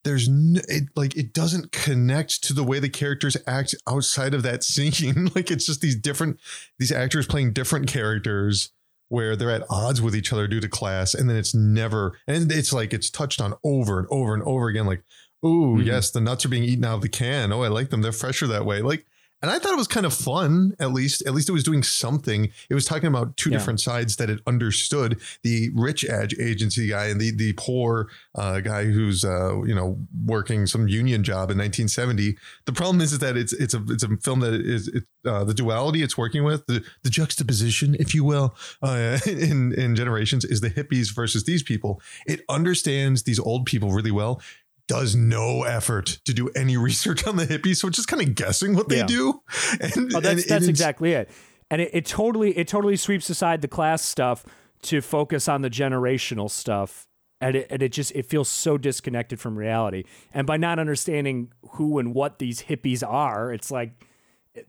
[0.08, 4.42] there's no, it like it doesn't connect to the way the characters act outside of
[4.42, 5.28] that scene.
[5.34, 6.40] Like it's just these different
[6.78, 8.72] these actors playing different characters
[9.10, 12.50] where they're at odds with each other due to class and then it's never and
[12.52, 15.02] it's like it's touched on over and over and over again like
[15.42, 15.84] oh Mhm.
[15.86, 17.52] yes the nuts are being eaten out of the can.
[17.52, 18.02] Oh i like them.
[18.02, 18.82] They're fresher that way.
[18.82, 19.04] Like
[19.42, 21.82] and i thought it was kind of fun at least at least it was doing
[21.82, 22.50] something.
[22.70, 23.58] It was talking about two Yeah.
[23.58, 28.60] different sides that it understood the rich ag- agency guy and the the poor uh,
[28.60, 33.18] guy who's uh, you know working some union job in 1970 the problem is, is
[33.20, 36.44] that it's it's a it's a film that is it, uh, the duality it's working
[36.44, 41.44] with the the juxtaposition if you will uh, in in generations is the hippies versus
[41.44, 42.00] these people.
[42.26, 44.40] It understands these old people really well
[44.88, 48.34] does no effort to do any research on the hippies so it's just kind of
[48.34, 49.06] guessing what they Yeah.
[49.06, 49.40] do
[49.80, 51.30] and Oh, that's it- that's it's- exactly it.
[51.70, 54.44] And it, it totally it totally sweeps aside the class stuff
[54.82, 57.06] to focus on the generational stuff.
[57.42, 60.04] And it, and it just it feels so disconnected from reality.
[60.32, 64.02] And by not understanding who and what these hippies are, it's like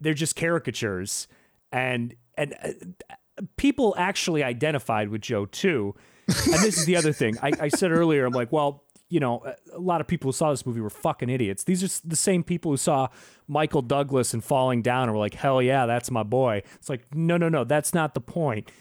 [0.02, 1.30] they're just caricatures.
[1.72, 5.96] And and uh, people actually identified with Joe too.
[6.28, 7.38] And this is the other thing.
[7.42, 9.44] I, I said earlier, I'm like, well, you know,
[9.74, 11.64] a lot of people who saw this movie were fucking idiots.
[11.64, 13.08] These are the same people who saw
[13.48, 16.62] Michael Douglas and Falling Down and were like, hell yeah, that's my boy.
[16.76, 18.72] It's like, no, no, no, that's not the point.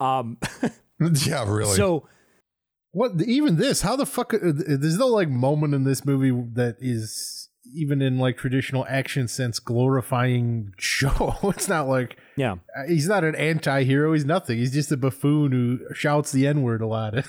[0.00, 0.38] Um,
[1.26, 2.06] yeah really so
[2.92, 3.82] What even this?
[3.82, 4.32] How the fuck?
[4.34, 9.26] uh, There's no like moment in this movie that is even in like traditional action
[9.28, 11.36] sense glorifying Joe.
[11.44, 14.12] It's not like yeah, uh, he's not an anti-hero.
[14.12, 14.58] He's nothing.
[14.58, 17.14] He's just a buffoon who shouts the n word a lot.
[17.24, 17.28] yeah,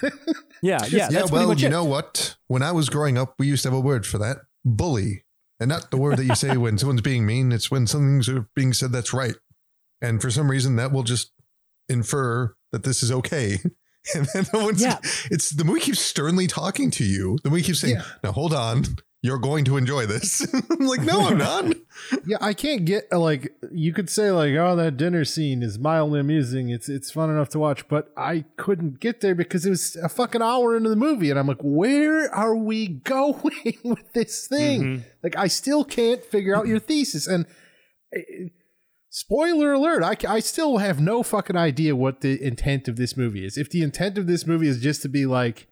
[0.61, 0.77] yeah.
[0.89, 1.71] yeah, that's well, much you it.
[1.71, 2.35] know what?
[2.47, 5.23] When I was growing up, we used to have a word for that bully.
[5.59, 8.73] And not the word that you say when someone's being mean, it's when something's being
[8.73, 9.35] said that's right.
[10.01, 11.31] And for some reason, that will just
[11.87, 13.59] infer that this is okay.
[14.13, 14.97] And then once Yeah.
[15.31, 17.37] it's the movie keeps sternly talking to you.
[17.41, 18.03] The movie keeps saying, Yeah.
[18.21, 18.83] now hold on,
[19.23, 20.45] you're going to enjoy this.
[20.69, 21.77] I'm like, no, I'm not.
[22.27, 26.19] yeah, I can't get like you could say like, oh, that dinner scene is mildly
[26.19, 26.69] amusing.
[26.69, 30.09] It's it's fun enough to watch, but I couldn't get there because it was a
[30.09, 35.05] fucking hour into the movie, and I'm like, where are we going with this thing?
[35.23, 37.25] Like, I still can't figure out your thesis.
[37.25, 37.45] And
[38.13, 38.19] uh,
[39.09, 43.45] spoiler alert, I, I still have no fucking idea what the intent of this movie
[43.45, 43.57] is.
[43.57, 45.67] If the intent of this movie is just to be like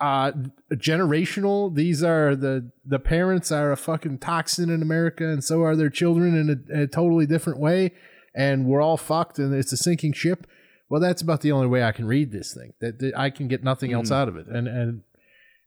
[0.00, 0.32] uh
[0.72, 1.74] generational.
[1.74, 5.90] These are the the parents are a fucking toxin in america and so are their
[5.90, 7.92] children in a, in a totally different way
[8.34, 10.46] and we're all fucked and it's a sinking ship.
[10.88, 13.48] Well that's about the only way i can read this thing that, that i can
[13.48, 14.46] get nothing else out of it.
[14.46, 15.02] And and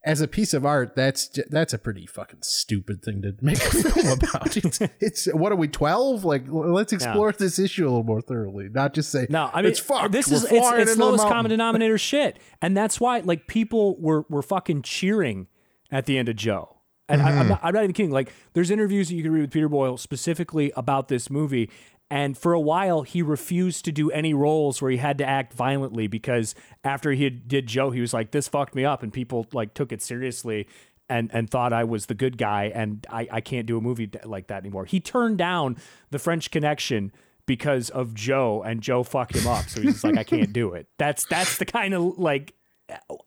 [0.04, 3.60] as a piece of art, that's that's a pretty fucking stupid thing to make a
[3.70, 4.56] film about.
[4.56, 6.24] It's, it's what are we twelve?
[6.24, 9.72] Like, let's explore this issue a little more thoroughly, not just say No, I mean
[9.72, 10.12] it's fucked.
[10.12, 14.00] This We're is it's, it's the lowest common denominator shit, and that's why like people
[14.00, 15.48] were were fucking cheering
[15.92, 16.76] at the end of Joe.
[17.10, 17.50] And I, I'm, mm-hmm.
[17.50, 18.12] not, I'm not even kidding.
[18.12, 21.72] Like, there's interviews that you can read with Peter Boyle specifically about this movie.
[22.12, 25.54] And for a while, he refused to do any roles where he had to act
[25.54, 29.14] violently because after he had, did Joe, he was like, "This fucked me up," and
[29.14, 30.68] people like took it seriously
[31.08, 34.10] and and thought I was the good guy, and I I can't do a movie
[34.24, 34.86] like that anymore.
[34.86, 35.78] He turned down
[36.12, 37.12] the French Connection
[37.46, 39.70] because of Joe, and Joe fucked him up.
[39.70, 42.54] So he's just like, "I can't do it." That's that's the kind of like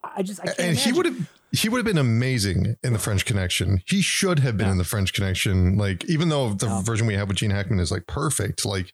[0.03, 0.59] I just I can't.
[0.59, 3.83] and he would have he would have been amazing in the French Connection.
[3.85, 5.77] He should have been in the French Connection.
[5.77, 8.91] Like even though the version we have with Gene Hackman is like perfect, like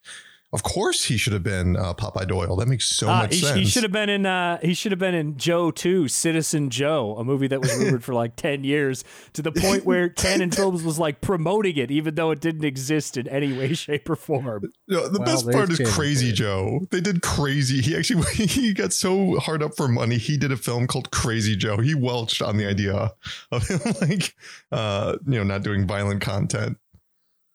[0.52, 2.56] of course he should have been uh, Popeye Doyle.
[2.56, 3.56] That makes so Uh, much he, sense.
[3.58, 4.26] he should have been in.
[4.26, 8.02] Uh, he should have been in Joe Two, Citizen Joe, a movie that was rumored
[8.02, 12.16] for like ten years, to the point where Cannon Films was like promoting it, even
[12.16, 14.72] though it didn't exist in any way, shape, or form.
[14.88, 16.34] No, the Well, best part is James Crazy Caan.
[16.36, 16.80] Joe.
[16.90, 17.80] They did Crazy.
[17.80, 20.18] He actually he got so hard up for money.
[20.18, 21.76] He did a film called Crazy Joe.
[21.78, 23.12] He welched on the idea
[23.52, 24.34] of him like
[24.72, 26.76] uh you know not doing violent content.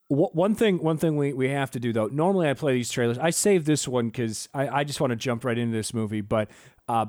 [0.08, 2.06] One thing, one thing we, we have to do though.
[2.08, 3.18] Normally, I play these trailers.
[3.18, 6.22] I saved this one because I, I just want to jump right into this movie.
[6.22, 6.50] But
[6.88, 7.08] uh,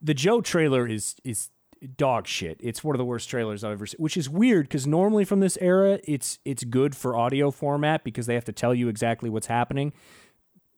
[0.00, 1.50] the Joe trailer is is
[1.96, 2.56] dog shit.
[2.60, 3.98] It's one of the worst trailers I've ever seen.
[4.00, 8.26] Which is weird because normally from this era, it's it's good for audio format because
[8.26, 9.92] they have to tell you exactly what's happening.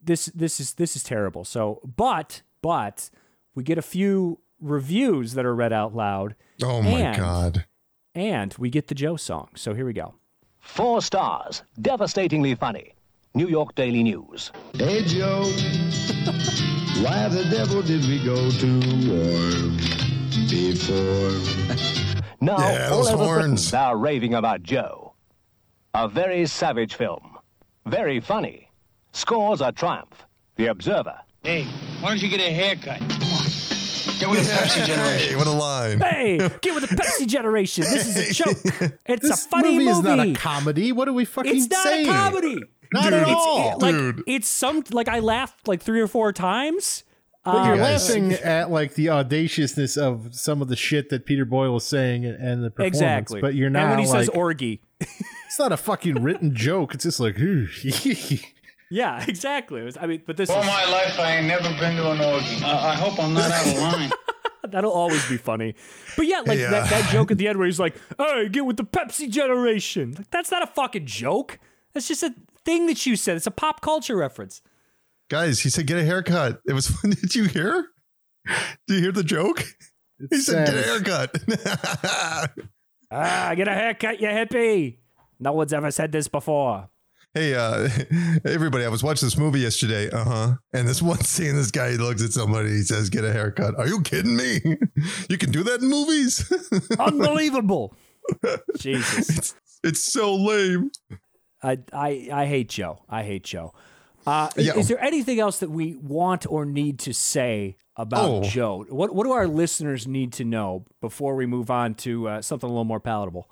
[0.02, 1.46] This this is this is terrible.
[1.46, 3.08] So, but but
[3.54, 7.64] we get a few reviews that are read out loud, Oh my And- god.
[8.14, 9.48] and we get the Joe song.
[9.56, 10.14] So here we go.
[10.64, 11.62] Four stars.
[11.80, 12.94] Devastatingly funny.
[13.34, 14.50] New York Daily News.
[14.74, 15.42] Hey Joe,
[17.02, 19.50] why the devil did we go to war
[20.48, 21.30] before?
[22.40, 23.70] Now, Yeah, all those over horns.
[23.70, 25.14] Britain are raving about Joe.
[25.94, 27.38] A very savage film.
[27.86, 28.68] Very funny.
[29.12, 30.26] Scores a triumph.
[30.56, 31.18] The Observer.
[31.42, 31.64] Hey,
[32.00, 33.00] why don't you get a haircut?
[34.24, 35.28] Get with the Pepsi generation.
[35.30, 36.00] Hey, what a line.
[36.00, 37.84] Hey, get with the Pepsi generation.
[37.84, 38.56] This is a joke.
[39.06, 39.90] It's This a funny movie, movie.
[39.98, 40.92] is not a comedy.
[40.92, 41.62] What are we fucking saying?
[41.64, 42.08] it's not saying?
[42.08, 42.62] a comedy.
[42.92, 43.72] Not Dude, at it's- all.
[43.72, 44.22] It- like Dude.
[44.26, 47.04] it's some like I laughed like three or four times.
[47.44, 48.08] But you're guys.
[48.08, 52.24] laughing at like the audaciousness of some of the shit that Peter Boyle is saying
[52.24, 52.96] and, and the performance.
[52.96, 53.40] Exactly.
[53.42, 54.80] But you're not And when he like says orgy.
[55.00, 56.94] it's not a fucking written joke.
[56.94, 57.36] It's just like
[58.90, 59.80] Yeah, exactly.
[59.80, 62.10] It was, I mean, but this All is, my life, I ain't never been to
[62.10, 62.62] an orgy.
[62.64, 64.10] I, I hope I'm not out of line.
[64.70, 65.74] that'll always be funny.
[66.16, 66.70] But yeah, like Yeah.
[66.70, 70.14] That, that joke at the end where he's like, "Hey, get with the Pepsi generation."
[70.16, 71.58] Like that's not a fucking joke.
[71.92, 73.36] That's just a thing that you said.
[73.36, 74.62] It's a pop culture reference.
[75.30, 76.60] Guys, he said get a haircut.
[76.66, 77.88] It was did you hear?
[78.86, 79.64] Did you hear the joke?
[80.30, 82.50] He said get a haircut.
[83.10, 84.98] Ah, get a haircut, you hippie.
[85.38, 86.88] No one's ever said this before.
[87.34, 87.88] Hey, uh,
[88.44, 90.08] everybody, I was watching this movie yesterday.
[90.10, 90.54] Uh huh.
[90.72, 93.76] And this one scene, this guy looks at somebody, he says, Get a haircut.
[93.78, 94.60] Are you kidding me?
[95.28, 96.50] You can do that in movies?
[96.98, 97.94] Unbelievable.
[98.78, 99.54] Jesus.
[99.82, 100.90] it's so lame.
[101.62, 103.00] I, I I hate Joe.
[103.08, 103.72] I hate Joe.
[104.26, 104.76] Uh, is- Yeah.
[104.76, 108.42] Is there anything else that we want or need to say about Oh.
[108.42, 108.84] Joe?
[108.88, 112.68] What What do our listeners need to know before we move on to uh, something
[112.68, 113.48] a little more palatable?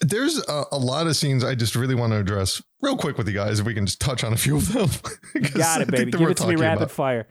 [0.00, 3.26] There's a, a lot of scenes I just really want to address real quick with
[3.28, 4.88] you guys, if we can just touch on a few of them.
[5.54, 6.10] Got it, baby.
[6.12, 7.26] Give it to me rapid about- fire.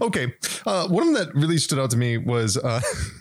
[0.00, 0.34] Okay.
[0.66, 2.80] Uh, one of them that really stood out to me was, uh,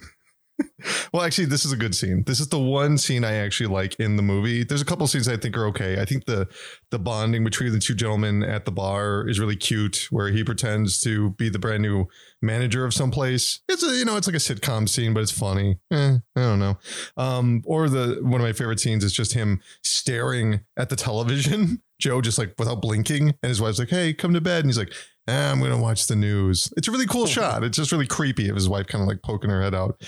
[1.13, 2.23] well, actually, this is a good scene.
[2.25, 4.63] This is the one scene I actually like in the movie.
[4.63, 5.99] There's a couple scenes I think are okay.
[5.99, 6.47] I think the
[6.91, 10.99] the bonding between the two gentlemen at the bar is really cute, where he pretends
[11.01, 12.05] to be the brand new
[12.41, 13.59] manager of some place.
[13.67, 15.79] It's a you know it's like a sitcom scene, but it's funny.
[15.91, 16.77] Eh, I don't know.
[17.17, 21.81] Um, or the one of my favorite scenes is just him staring at the television.
[21.99, 24.77] Joe just like without blinking, and his wife's like, "Hey, come to bed," and he's
[24.77, 24.93] like,
[25.27, 27.61] "Ah, "I'm gonna watch the news." It's a really cool shot.
[27.61, 30.01] It's just really creepy of his wife kind of like poking her head out,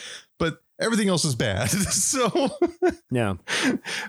[0.81, 1.69] everything else is bad.
[1.91, 2.49] so
[3.11, 3.35] Yeah.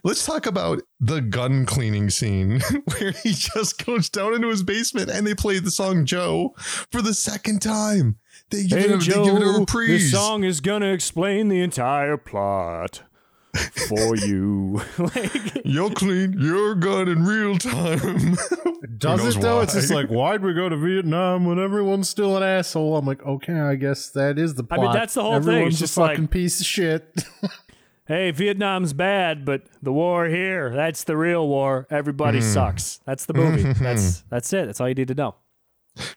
[0.05, 2.61] let's talk about the gun cleaning scene
[2.99, 6.55] where he just goes down into his basement and they play the song Joe
[6.91, 8.17] for the second time.
[8.51, 9.89] They give, Hey it, a, they give it a Joe, reprise.
[9.89, 13.03] this song is gonna explain the entire plot
[13.89, 14.81] for you.
[14.99, 18.37] like, You'll clean your gun in real time.
[18.99, 19.61] Does Who knows it though?
[19.61, 22.97] It's just like, why'd we go to Vietnam when everyone's still an asshole?
[22.97, 24.81] I'm like, okay, I guess that is the I plot.
[24.81, 25.39] mean, that's the whole thing.
[25.41, 27.25] It's Everyone's just a fucking like- piece of shit.
[28.07, 31.87] hey, Vietnam's bad, but the war here, that's the real war.
[31.91, 32.45] Everybody Hmm.
[32.45, 33.01] sucks.
[33.05, 33.73] That's the movie.
[33.75, 34.67] that's that's it.
[34.67, 35.35] That's all you need to know.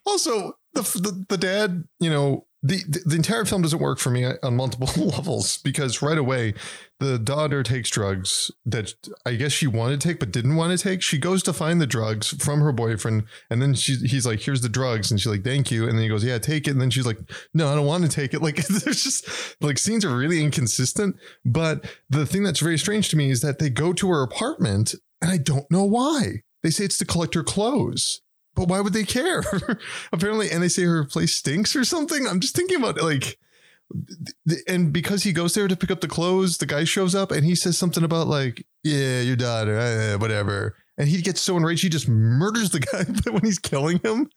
[0.05, 4.25] Also, the, the the dad, you know, the, the entire film doesn't work for me
[4.25, 6.55] on multiple levels because right away
[6.99, 8.93] the daughter takes drugs that
[9.25, 11.03] I guess she wanted to take but didn't want to take.
[11.03, 14.61] She goes to find the drugs from her boyfriend, and then she he's like, "Here's
[14.61, 16.81] the drugs," and she's like, "Thank you," and then he goes, "Yeah, take it," and
[16.81, 17.19] then she's like,
[17.53, 21.15] "No, I don't want to take it." Like there's just like scenes are really inconsistent.
[21.43, 24.93] But the thing that's very strange to me is that they go to her apartment,
[25.21, 26.43] and I don't know why.
[26.61, 28.21] They say it's to collect her clothes.
[28.55, 29.43] But why would they care?
[30.13, 32.27] Apparently, and they say her place stinks or something.
[32.27, 33.37] I'm just thinking about like
[34.67, 37.45] and because he goes there to pick up the clothes, the guy shows up and
[37.45, 41.83] he says something about like, "Yeah, your daughter, eh, whatever." And he gets so enraged,
[41.83, 44.29] he just murders the guy when he's killing him.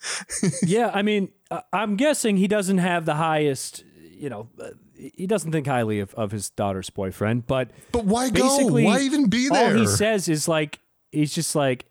[0.63, 4.49] yeah, I mean, uh, I'm guessing he doesn't have the highest, you know,
[4.97, 8.67] he doesn't think highly of, of his daughter's boyfriend, but But why go?
[8.67, 9.73] Why even be there?
[9.73, 10.81] all he says is like,
[11.13, 11.87] he's just like,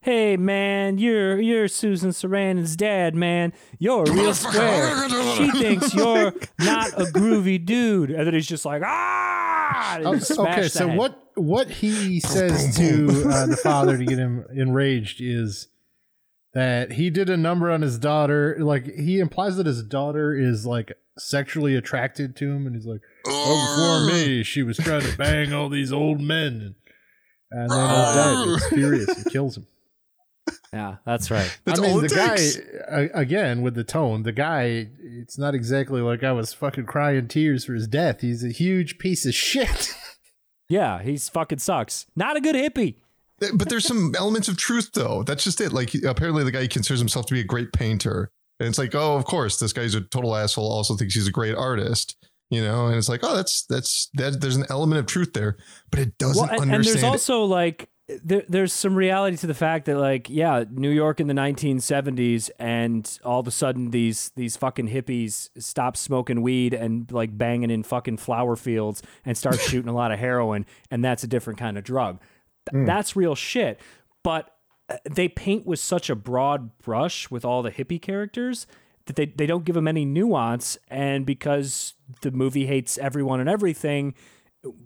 [0.00, 3.52] "Hey, man, you're you're Susan Sarandon's dad, man.
[3.78, 5.08] You're a real square.
[5.36, 10.34] She thinks you're not a groovy dude." And then he's just like, "Ah!" and Okay,
[10.38, 10.98] okay, so head.
[10.98, 15.68] what what he says to uh, the father to get him enraged is
[16.54, 18.56] that he did a number on his daughter.
[18.58, 23.00] Like he implies that his daughter is like sexually attracted to him, and he's like,
[23.26, 26.74] "Oh, before me, she was trying to bang all these old men."
[27.50, 29.66] And then his dad gets furious and kills him.
[30.72, 31.58] Yeah, that's right.
[31.64, 32.56] That's I mean, all the it guy takes.
[32.58, 34.22] a- again with the tone.
[34.22, 38.20] The guy, it's not exactly like I was fucking crying tears for his death.
[38.20, 39.94] He's a huge piece of shit.
[40.70, 42.04] Yeah, he's fucking sucks.
[42.14, 42.96] Not a good hippie.
[43.54, 45.22] but there's some elements of truth though.
[45.22, 45.72] That's just it.
[45.72, 48.30] Like apparently the guy considers himself to be a great painter.
[48.60, 50.70] And it's like, oh, of course, this guy's a total asshole.
[50.70, 52.16] Also thinks he's a great artist,
[52.50, 52.86] you know.
[52.88, 54.42] And it's like, oh, that's that's that.
[54.42, 55.56] There's an element of truth there,
[55.90, 56.96] but it doesn't Well, and, understand.
[56.96, 57.88] and there's also like
[58.24, 62.50] there, there's some reality to the fact that like yeah, New York in the 1970s,
[62.58, 67.70] and all of a sudden these these fucking hippies stop smoking weed and like banging
[67.70, 71.58] in fucking flower fields and start shooting a lot of heroin, and that's a different
[71.58, 72.20] kind of drug.
[72.72, 73.80] Th- That's real shit.
[74.22, 74.54] But
[74.88, 78.66] uh, they paint with such a broad brush with all the hippie characters
[79.06, 83.48] that they, they don't give them any nuance and because the movie hates everyone and
[83.48, 84.14] everything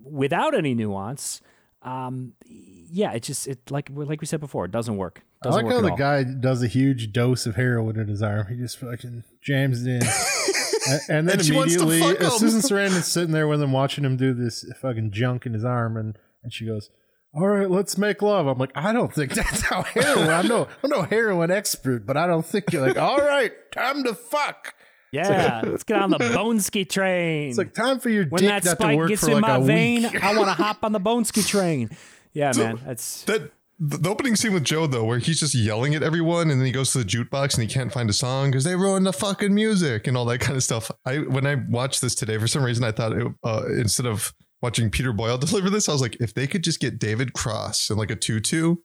[0.04, 1.40] without any nuance
[1.84, 5.64] um yeah it just it like like we said before it doesn't work I doesn't
[5.64, 5.96] like work how at the all.
[5.96, 8.46] guy does a huge dose of heroin in his arm.
[8.48, 10.02] He just fucking jams it in.
[10.88, 12.38] A- and then And she wants to immediately, fuck uh, him.
[12.38, 15.96] Susan Sarandon's sitting there with him, watching him do this fucking junk in his arm,
[15.96, 16.90] and, and she goes,
[17.34, 20.28] "All right, let's make love." I'm like, I don't think that's how heroin.
[20.30, 24.04] I'm no, I'm no heroin expert, but I don't think you're like, all right, time
[24.04, 24.74] to fuck.
[25.12, 27.50] Yeah let's get on the boneski train.
[27.50, 30.48] It's like time for your when that spike gets in like my vein i want
[30.48, 31.90] to hop on the boneski train.
[32.32, 33.52] Yeah man that's that
[33.84, 36.66] the the opening scene with Joe though, where he's just yelling at everyone, and then
[36.66, 39.12] he goes to the jukebox and he can't find a song because they ruined the
[39.12, 40.90] fucking music and all that kind of stuff.
[41.04, 44.32] I when I watched this today, for some reason, I thought it, uh, instead of
[44.60, 47.90] watching Peter Boyle deliver this, I was like, if they could just get David Cross
[47.90, 48.76] in like a tutu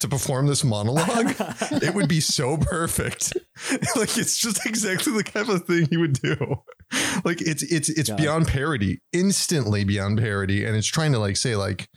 [0.00, 1.34] to perform this monologue,
[1.82, 3.34] it would be so perfect.
[3.96, 6.36] like it's just exactly the kind of thing he would do.
[7.24, 8.18] Like it's it's it's God.
[8.18, 11.88] beyond parody, instantly beyond parody, and it's trying to like say like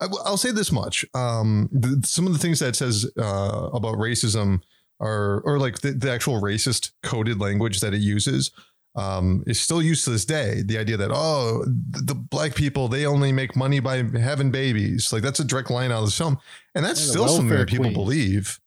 [0.00, 3.70] I, will say this much: um, the, some of the things that it says uh,
[3.72, 4.60] about racism
[5.00, 8.50] are, or like the, the actual racist coded language that it uses,
[8.96, 10.62] um, is still used to this day.
[10.64, 15.22] The idea that oh, the, black people they only make money by having babies, like
[15.22, 16.38] that's a direct line out of the film,
[16.74, 17.96] and that's Yeah, still something that people queens.
[17.96, 18.60] believe.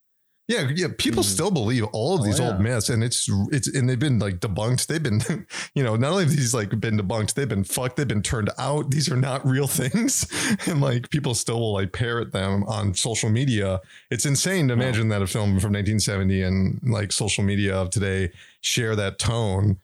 [0.48, 0.88] Yeah, yeah.
[0.98, 2.48] People still believe all of Oh, these yeah.
[2.48, 4.88] old myths, and it's it's and they've been like debunked.
[4.88, 5.22] They've been,
[5.76, 7.98] you know, not only have these like been debunked, they've been fucked.
[7.98, 8.90] They've been turned out.
[8.90, 10.26] These are not real things,
[10.66, 13.80] and like people still will like parrot them on social media.
[14.10, 18.32] It's insane to imagine that a film from 1970 and like social media of today
[18.62, 19.78] share that tone.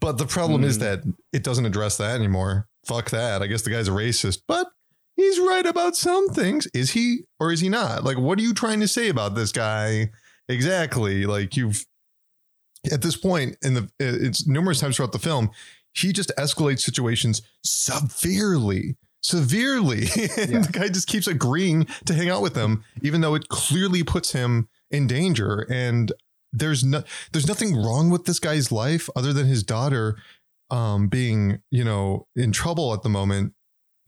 [0.00, 0.80] But the problem is Mm.
[0.80, 2.68] that it doesn't address that anymore.
[2.86, 3.42] Fuck that.
[3.42, 4.66] I guess the guy's a racist, but
[5.16, 6.66] he's right about some things.
[6.74, 8.02] Is he or is he not?
[8.04, 10.10] Like, what are you trying to say about this guy?
[10.48, 11.26] Exactly.
[11.26, 11.84] Like you've
[12.90, 15.50] at this point in the it's numerous times throughout the film,
[15.94, 18.96] he just escalates situations severely.
[19.22, 19.98] Severely.
[20.38, 24.02] and the guy just keeps agreeing to hang out with them, even though it clearly
[24.02, 25.66] puts him in danger.
[25.70, 26.10] And
[26.52, 30.16] there's no there's nothing wrong with this guy's life other than his daughter
[30.70, 33.52] um being, you know, in trouble at the moment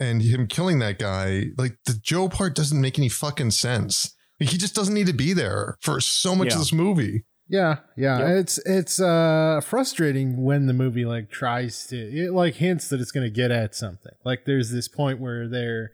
[0.01, 1.47] and him killing that guy.
[1.59, 4.15] Like the Joe part doesn't make any fucking sense.
[4.41, 6.55] Like, he just doesn't need to be there for so much Yeah.
[6.55, 7.25] of this movie.
[7.49, 8.19] Yeah, yeah.
[8.21, 8.29] Yep.
[8.39, 13.13] It's it's uh frustrating when the movie like tries to it like hints that it's
[13.13, 14.13] going to get at something.
[14.25, 15.91] Like there's this point where they're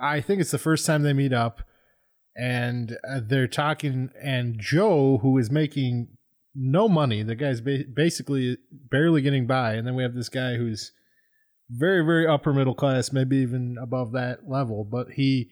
[0.00, 1.62] I think it's the first time they meet up
[2.36, 6.08] and uh, they're talking and Joe who is making
[6.54, 7.22] no money.
[7.22, 10.92] The guy's ba- basically barely getting by, and then we have this guy who's
[11.70, 14.84] very, very upper middle class, maybe even above that level.
[14.84, 15.50] But he,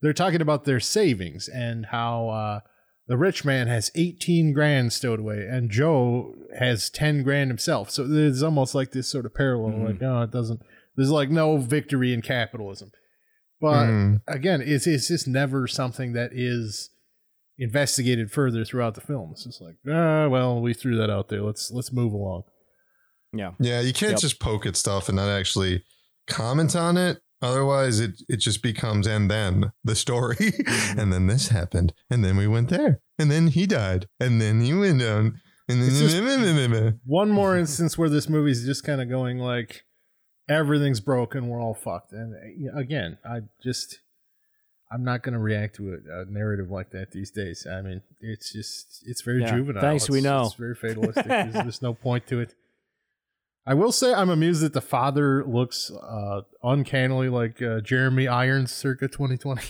[0.00, 2.60] they're talking about their savings and how uh,
[3.06, 7.90] the rich man has 18 grand stowed away, and Joe has 10 grand himself.
[7.90, 9.86] So there's almost like this sort of parallel.
[9.86, 10.60] Like, oh, it doesn't.
[10.96, 12.92] There's like no victory in capitalism.
[13.64, 14.20] But Mm.
[14.28, 16.90] again, it's it's just never something that is
[17.58, 19.30] investigated further throughout the film.
[19.32, 21.40] It's just like, ah, well, we threw that out there.
[21.42, 22.42] Let's let's move along.
[23.32, 23.52] Yeah.
[23.58, 24.20] Yeah, you can't Yep.
[24.20, 25.82] just poke at stuff and not actually
[26.26, 27.20] comment on it.
[27.40, 30.98] Otherwise, it it just becomes and then the story, Mm-hmm.
[31.00, 34.60] and then this happened, and then we went there, and then he died, and then
[34.60, 39.38] he went down, and then One more instance where this movie's just kind of going
[39.38, 39.84] like
[40.48, 42.12] everything's broken, we're all fucked.
[42.12, 44.00] And uh, again, I just
[44.92, 47.66] I'm not going to react to a, a narrative like that these days.
[47.70, 49.56] I mean, it's just it's very Yeah.
[49.56, 49.80] juvenile.
[49.82, 50.42] Thanks, we know.
[50.46, 51.26] It's very fatalistic.
[51.26, 52.54] there's, there's no point to it.
[53.66, 58.70] I will say I'm amused that the father looks uh, uncannily like uh, Jeremy Irons
[58.72, 59.62] circa 2020.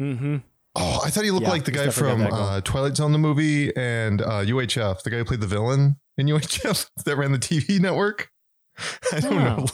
[0.00, 0.36] Mm-hmm.
[0.76, 2.42] Oh, I thought he looked Yeah, like the guy from got that going.
[2.42, 6.26] uh, Twilight Zone, the movie, and uh, UHF, the guy who played the villain in
[6.28, 8.30] UHF that ran the TV network.
[9.12, 9.56] I don't Oh.
[9.56, 9.66] know.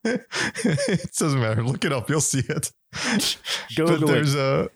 [0.04, 1.62] it doesn't matter.
[1.62, 2.08] Look it up.
[2.08, 2.72] You'll see it.
[3.76, 4.70] Google but there's a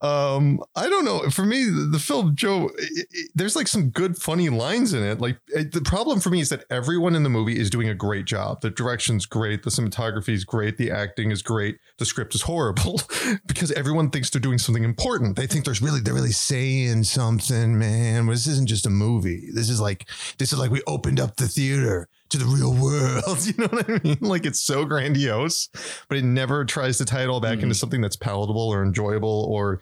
[0.00, 1.28] um i don't know.
[1.30, 5.02] For me the, the film joe it, it- there's like some good funny lines in
[5.02, 5.20] it.
[5.20, 7.94] Like it, the problem for me is that everyone in the movie is doing a
[7.94, 8.60] great job.
[8.60, 9.64] The direction's great.
[9.64, 10.76] The cinematography is great.
[10.76, 11.78] The acting is great.
[11.98, 13.00] The script is horrible
[13.46, 15.34] because everyone thinks they're doing something important.
[15.34, 18.26] They think there's really they're really saying something man.
[18.26, 19.48] This isn't just a movie.
[19.52, 23.46] This is like this is like we opened up the theater to the real world
[23.46, 25.68] you know what i mean like it's so grandiose
[26.08, 29.46] but it never tries to tie it all back into something that's palatable or enjoyable
[29.50, 29.80] or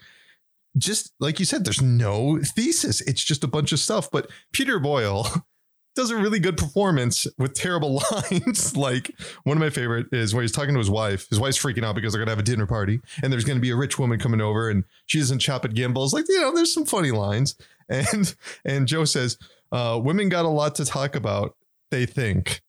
[0.77, 3.01] just like you said, there's no thesis.
[3.03, 4.11] It's just a bunch of stuff.
[4.11, 5.27] But Peter Boyle
[5.97, 8.77] does a really good performance with terrible lines.
[8.77, 9.11] like
[9.45, 11.29] one of my favorite is where he's talking to his wife.
[11.31, 13.71] His wife's freaking out because they're gonna have a dinner party and there's gonna be
[13.71, 16.13] a rich woman coming over and she doesn't chop at Gimbels.
[16.13, 17.57] Like, you know, there's some funny lines.
[17.89, 18.35] And
[18.65, 19.39] and Joe says,
[19.71, 21.55] uh, women got a lot to talk about,
[21.91, 22.63] they think.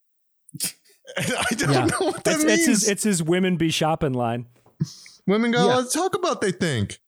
[0.61, 0.74] And
[1.39, 1.86] I don't Yeah.
[1.86, 2.59] know what that It's, means.
[2.59, 4.47] it's his it's his women be shopping line.
[5.26, 5.74] Women got Yeah.
[5.74, 6.99] a lot to talk about, they think.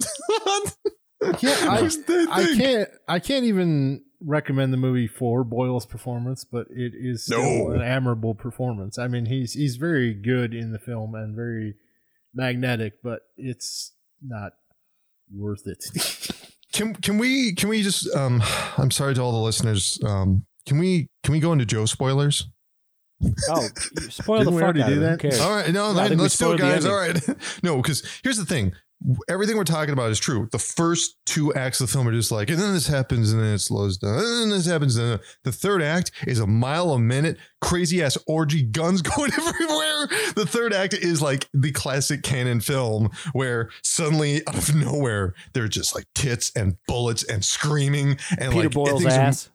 [1.40, 2.60] Yeah, I, What's they I think?
[2.60, 2.88] can't.
[3.08, 7.70] I can't even recommend the movie for Boyle's performance, but it is still No.
[7.74, 8.98] an admirable performance.
[8.98, 11.74] I mean, he's he's very good in the film and very
[12.34, 13.92] magnetic, but it's
[14.22, 14.52] not
[15.34, 15.84] worth it.
[16.72, 18.42] Can can we can we just um
[18.76, 19.98] I'm sorry to all the listeners.
[20.04, 22.48] Um can we can we go into Joe spoilers?
[23.48, 23.62] Oh,
[23.98, 25.04] you spoil Didn't the we fuck already out do of it.
[25.04, 25.18] Who that?
[25.20, 25.40] cares?
[25.40, 26.84] All right, no, Yeah, I let's do it, guys.
[26.84, 27.18] All right.
[27.62, 28.72] no, because here's the thing.
[29.28, 30.48] Everything we're talking about is true.
[30.52, 33.40] The first two acts of the film are just like, and then this happens, and
[33.42, 34.96] then it slows down, and then this happens.
[34.96, 39.32] And then the third act is a mile a minute, crazy ass orgy, guns going
[39.32, 40.08] everywhere.
[40.34, 45.68] The third act is like the classic Cannon film where suddenly out of nowhere they're
[45.68, 49.50] just like tits and bullets and screaming and Peter like Boyle's things are- ass.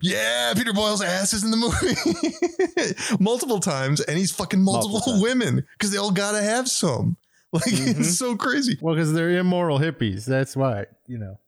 [0.00, 5.22] Yeah, Peter Boyle's ass is in the movie multiple times, and he's fucking multiple, Multiple
[5.22, 7.16] women because they all gotta have some.
[7.50, 8.02] Like Mm-hmm.
[8.02, 8.76] it's so crazy.
[8.82, 10.26] well, because they're immoral hippies.
[10.26, 11.38] That's why you know.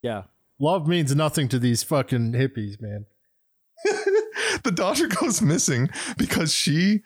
[0.00, 0.22] Yeah.
[0.60, 3.06] Love means nothing to these fucking hippies, man.
[4.62, 7.02] the daughter goes missing because she,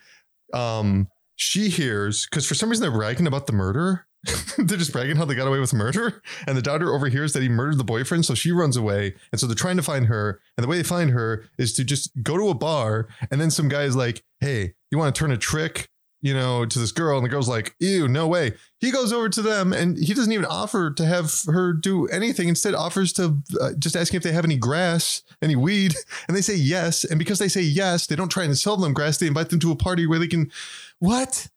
[0.52, 4.06] um, she hears because for some reason they're bragging about the murder.
[4.58, 7.48] they're just bragging how they got away with murder, and the daughter overhears that he
[7.48, 9.14] murdered the boyfriend, so she runs away.
[9.32, 11.84] And so they're trying to find her, and the way they find her is to
[11.84, 15.18] just go to a bar, and then some guy is like, "Hey, you want to
[15.18, 15.88] turn a trick?"
[16.22, 19.30] You know, to this girl, and the girl's like, "Ew, no way." He goes over
[19.30, 22.46] to them, and he doesn't even offer to have her do anything.
[22.46, 25.94] Instead, offers to uh, just asking if they have any grass, any weed,
[26.28, 27.04] and they say yes.
[27.04, 29.16] And because they say yes, they don't try and sell them grass.
[29.16, 30.52] They invite them to a party where they can.
[30.98, 31.48] What?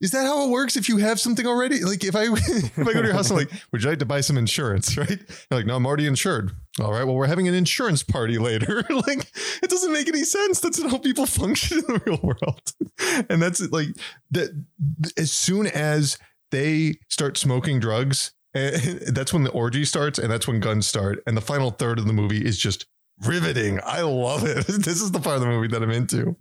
[0.00, 0.76] Is that how it works?
[0.76, 3.36] If you have something already, like if I if I go to your house, I'm
[3.36, 4.96] like, would you like to buy some insurance?
[5.00, 5.08] Right?
[5.10, 6.52] You're like, no, I'm already insured.
[6.78, 7.04] All right.
[7.04, 8.84] Well, we're having an insurance party later.
[8.90, 9.30] like,
[9.62, 10.60] it doesn't make any sense.
[10.60, 12.72] That's not how people function in the real world.
[13.30, 13.88] and that's like
[14.32, 14.50] that.
[15.16, 16.18] As soon as
[16.50, 21.22] they start smoking drugs, that's when the orgy starts, and that's when guns start.
[21.26, 22.86] And the final third of the movie is just
[23.24, 23.80] riveting.
[23.84, 24.66] I love it.
[24.66, 26.36] This is the part of the movie that I'm into.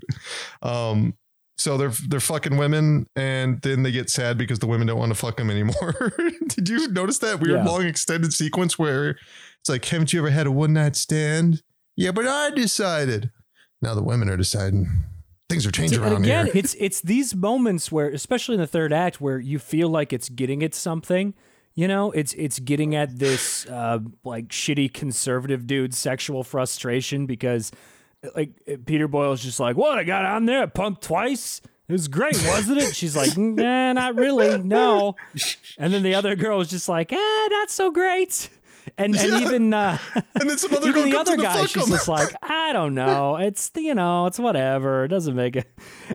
[0.62, 1.14] Um,
[1.60, 5.12] so they're they're fucking women, and then they get sad because the women don't want
[5.12, 6.14] to fuck them anymore.
[6.48, 7.66] Did you notice that weird Yeah.
[7.66, 9.10] long extended sequence where
[9.60, 11.62] it's like, haven't you ever had a one night stand?
[11.98, 13.30] Yeah, but I decided.
[13.82, 14.88] Now the women are deciding.
[15.50, 16.54] Things are changing around again, here.
[16.56, 20.30] it's it's these moments where, especially in the third act, where you feel like it's
[20.30, 21.34] getting at something.
[21.76, 27.72] You know, it's it's getting at this uh, like shitty conservative dude's sexual frustration because
[28.36, 28.52] like
[28.86, 29.98] Peter Boyle's just like, "What?
[29.98, 31.62] I got on there, I pumped twice.
[31.88, 34.62] It was great, wasn't it?" She's like, "Nah, not really.
[34.62, 35.16] No."
[35.78, 38.50] And then the other girl was just like, "Eh, not so great."
[38.98, 42.08] And and even uh, And then some other even girl the other guy, she's just
[42.08, 43.36] like, I don't know.
[43.38, 45.06] It's you know, it's whatever.
[45.06, 45.68] It doesn't make it.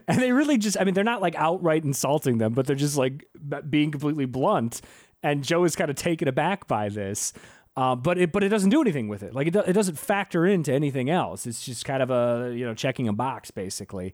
[0.07, 2.97] And they really just, I mean, they're not like outright insulting them, but they're just
[2.97, 3.25] like
[3.69, 4.81] being completely blunt.
[5.23, 7.33] And Joe is kind of taken aback by this.
[7.77, 9.33] Uh, but it but it doesn't do anything with it.
[9.33, 11.45] Like it, do, it doesn't factor into anything else.
[11.45, 14.13] It's just kind of a you know checking a box basically.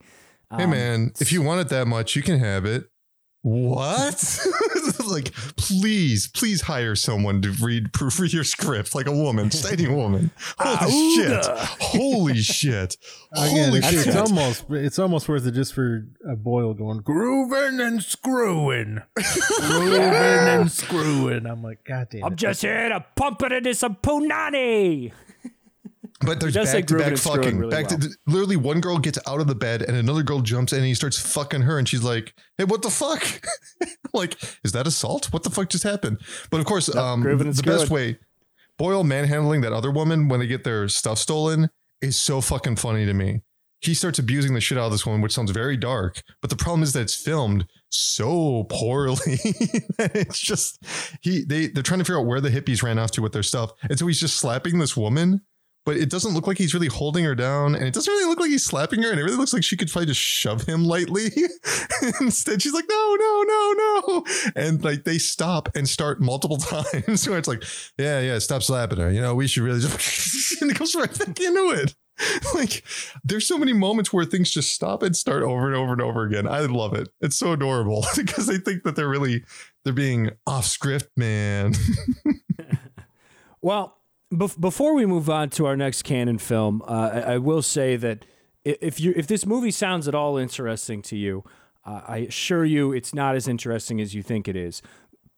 [0.56, 2.90] Hey man, if you want it that much, you can have it.
[3.44, 4.40] What?
[5.08, 10.30] like, please, please hire someone to read proofread your script like a woman, stating woman.
[10.60, 11.46] Holy shit!
[11.82, 12.98] Holy shit!
[13.34, 14.08] Again, Holy it's, shit!
[14.08, 19.02] it's almost it's almost worth it just for a Boyle going grooving and screwing,
[19.60, 21.48] grooving and screwing.
[21.48, 22.36] I'm like, God damn I'm it!
[22.36, 25.14] just here to pump it into some punani.
[26.24, 27.58] But there's back to back fucking.
[27.58, 28.00] really back well.
[28.00, 30.88] to literally one girl gets out of the bed and another girl jumps in and
[30.88, 33.42] he starts fucking her and she's like, "Hey, what the fuck?
[34.14, 35.34] like, is that assault?
[35.34, 36.20] What the fuck just happened?"
[36.50, 38.18] But of course, um, the best way
[38.82, 41.70] Boyle manhandling that other woman when they get their stuff stolen
[42.02, 43.42] is so fucking funny to me.
[43.80, 46.24] He starts abusing the shit out of this woman, which sounds very dark.
[46.42, 49.18] But the problem is that it's filmed so poorly.
[50.00, 50.84] it's just
[51.22, 53.44] he they they're trying to figure out where the hippies ran off to with their
[53.44, 55.42] stuff, and so he's just slapping this woman.
[55.84, 58.40] But it doesn't look like he's really holding her down, and it doesn't really look
[58.40, 60.84] like he's slapping her, and it really looks like she could probably just shove him
[60.84, 61.32] lightly.
[62.22, 64.26] Instead, she's like, "No, no, no, no!"
[64.56, 67.64] And like they stop and start multiple times, where it's like,
[67.98, 70.52] "Yeah, yeah, stop slapping her." You know, we should really just.
[70.62, 71.96] and it goes right back into it.
[72.54, 72.84] like
[73.24, 76.24] there's so many moments where things just stop and start over and over and over
[76.24, 76.48] again.
[76.48, 77.10] I love it.
[77.22, 79.44] It's so adorable because they think that they're really
[79.84, 81.74] they're being off script, man.
[83.62, 84.01] Well,
[84.32, 87.96] bef- before we move on to our next Cannon film, uh, I-, I will say
[87.98, 88.26] that
[88.64, 91.44] if you if this movie sounds at all interesting to you,
[91.86, 94.82] uh, I assure you it's not as interesting as you think it is.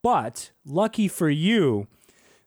[0.01, 1.87] But lucky for you,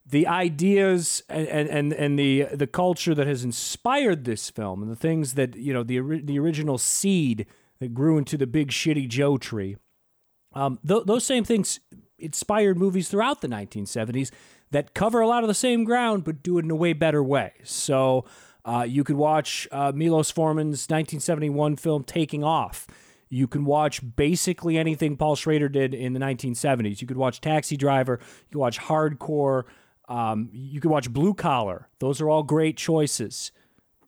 [0.05, 4.91] the ideas and, and, and, and the the culture that has inspired this film and
[4.91, 7.47] the things that you know the the original seed
[7.81, 9.77] that grew into the big shitty Joe tree
[10.53, 11.81] um, th- those same things
[12.19, 14.31] inspired movies throughout the 1970s
[14.71, 17.23] that cover a lot of the same ground, but do it in a way better
[17.23, 17.53] way.
[17.65, 18.25] So
[18.65, 22.87] uh, you could watch uh, Milos Forman's 1971 film Taking Off.
[23.29, 27.01] You can watch basically anything Paul Schrader did in the 1970s.
[27.01, 28.21] You could watch Taxi Driver.
[28.21, 29.65] You could watch Hardcore.
[30.09, 31.89] Um, you could watch Blue Collar.
[31.99, 33.51] Those are all great choices.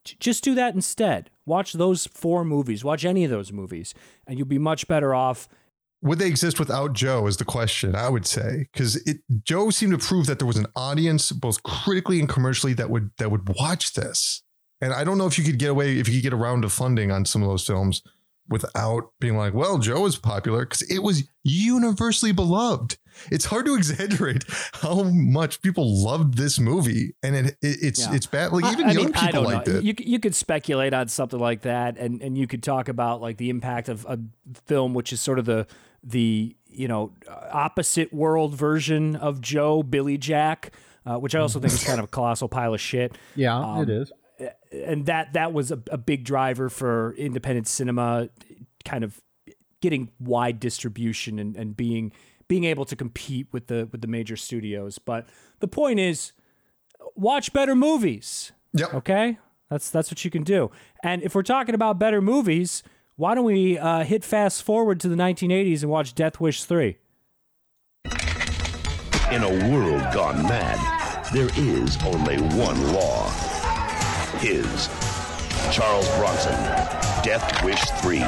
[0.04, 1.30] Just do that instead.
[1.44, 2.84] Watch those four movies.
[2.84, 3.94] Watch any of those movies,
[4.26, 5.48] and you'll be much better off
[6.02, 7.26] Would they exist without Joe?
[7.26, 10.56] Is the question I would say because it Joe seemed to prove that there was
[10.56, 14.42] an audience both critically and commercially that would that would watch this.
[14.80, 16.64] And I don't know if you could get away if you could get a round
[16.64, 18.02] of funding on some of those films
[18.48, 22.96] without being like, well, Joe is popular because it was universally beloved.
[23.30, 24.44] It's hard to exaggerate
[24.74, 28.14] how much people loved this movie, and it, it it's Yeah.
[28.14, 28.52] it's bad.
[28.52, 29.76] Like even I young mean, people don't liked know.
[29.78, 29.84] it.
[29.84, 33.36] You you could speculate on something like that, and and you could talk about like
[33.36, 34.18] the impact of a
[34.66, 35.66] film which is sort of the
[36.04, 37.12] the you know
[37.50, 40.72] opposite world version of Joe Billy Jack,
[41.04, 43.18] uh, which I also think is kind of a colossal pile of shit.
[43.34, 44.12] Yeah, Um, it is.
[44.72, 48.28] And that that was a, a big driver for independent cinema
[48.84, 49.20] kind of
[49.80, 52.12] getting wide distribution and, and being
[52.48, 54.98] being able to compete with the with the major studios.
[54.98, 55.26] But
[55.60, 56.32] the point is
[57.14, 58.52] watch better movies.
[58.74, 58.94] Yep.
[58.94, 59.38] okay?
[59.70, 60.70] That's that's what you can do.
[61.02, 62.82] And if we're talking about better movies
[63.18, 66.96] why don't we uh, hit fast forward to the 1980s and watch death wish 3
[69.32, 70.78] In a world gone mad,
[71.34, 73.57] there is only one law.
[74.40, 74.88] His.
[75.72, 76.54] Charles Bronson.
[77.24, 78.18] Death Wish 3.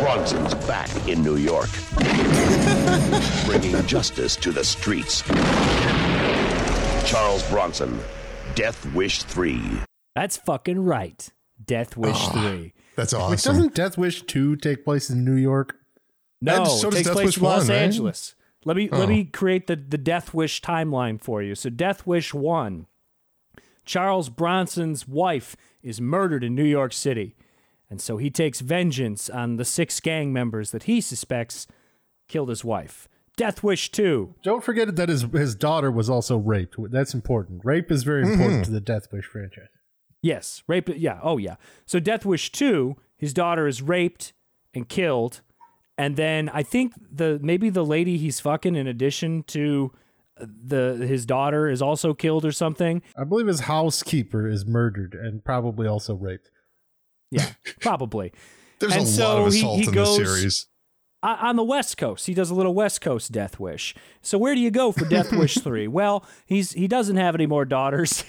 [0.00, 1.68] Bronson's back in New York,
[3.46, 5.22] bringing justice to the streets.
[7.08, 7.98] Charles Bronson.
[8.54, 9.60] Death Wish 3.
[10.14, 11.28] that's fucking right
[11.64, 12.30] death wish Ah.
[12.52, 13.56] 3 That's Wait, awesome.
[13.56, 15.74] doesn't Death Wish 2 take place in New York?
[16.44, 17.82] No, so it takes Death place Wish in Los 1, right?
[17.82, 18.34] Angeles.
[18.64, 18.98] Let me Oh.
[18.98, 21.54] let me create the the Death Wish timeline for you.
[21.54, 22.86] So Death Wish 1.
[23.84, 27.36] Charles Bronson's wife is murdered in New York City.
[27.90, 31.66] And so he takes vengeance on the six gang members that he suspects
[32.28, 33.08] killed his wife.
[33.36, 34.36] Death Wish 2.
[34.42, 36.76] Don't forget that his his daughter was also raped.
[36.90, 37.64] That's important.
[37.64, 38.32] Rape is very mm-hmm.
[38.32, 39.68] important to the Death Wish franchise.
[40.22, 40.88] Yes, rape.
[40.96, 41.20] Yeah.
[41.22, 41.56] Oh, yeah.
[41.84, 44.32] So Death Wish two, his daughter is raped
[44.72, 45.42] and killed,
[45.98, 49.92] and then I think the maybe the lady he's fucking, in addition to
[50.40, 53.02] uh, the his daughter, is also killed or something.
[53.16, 56.50] I believe his housekeeper is murdered and probably also raped.
[57.30, 58.32] Yeah, probably.
[58.80, 60.66] There's And a so lot of assault he in goes- this series.
[61.22, 62.26] O- on the West Coast.
[62.26, 63.94] He does a little West Coast Death Wish.
[64.20, 65.88] So where do you go for Death Wish three?
[65.88, 68.24] Well, he's he doesn't have any more daughters.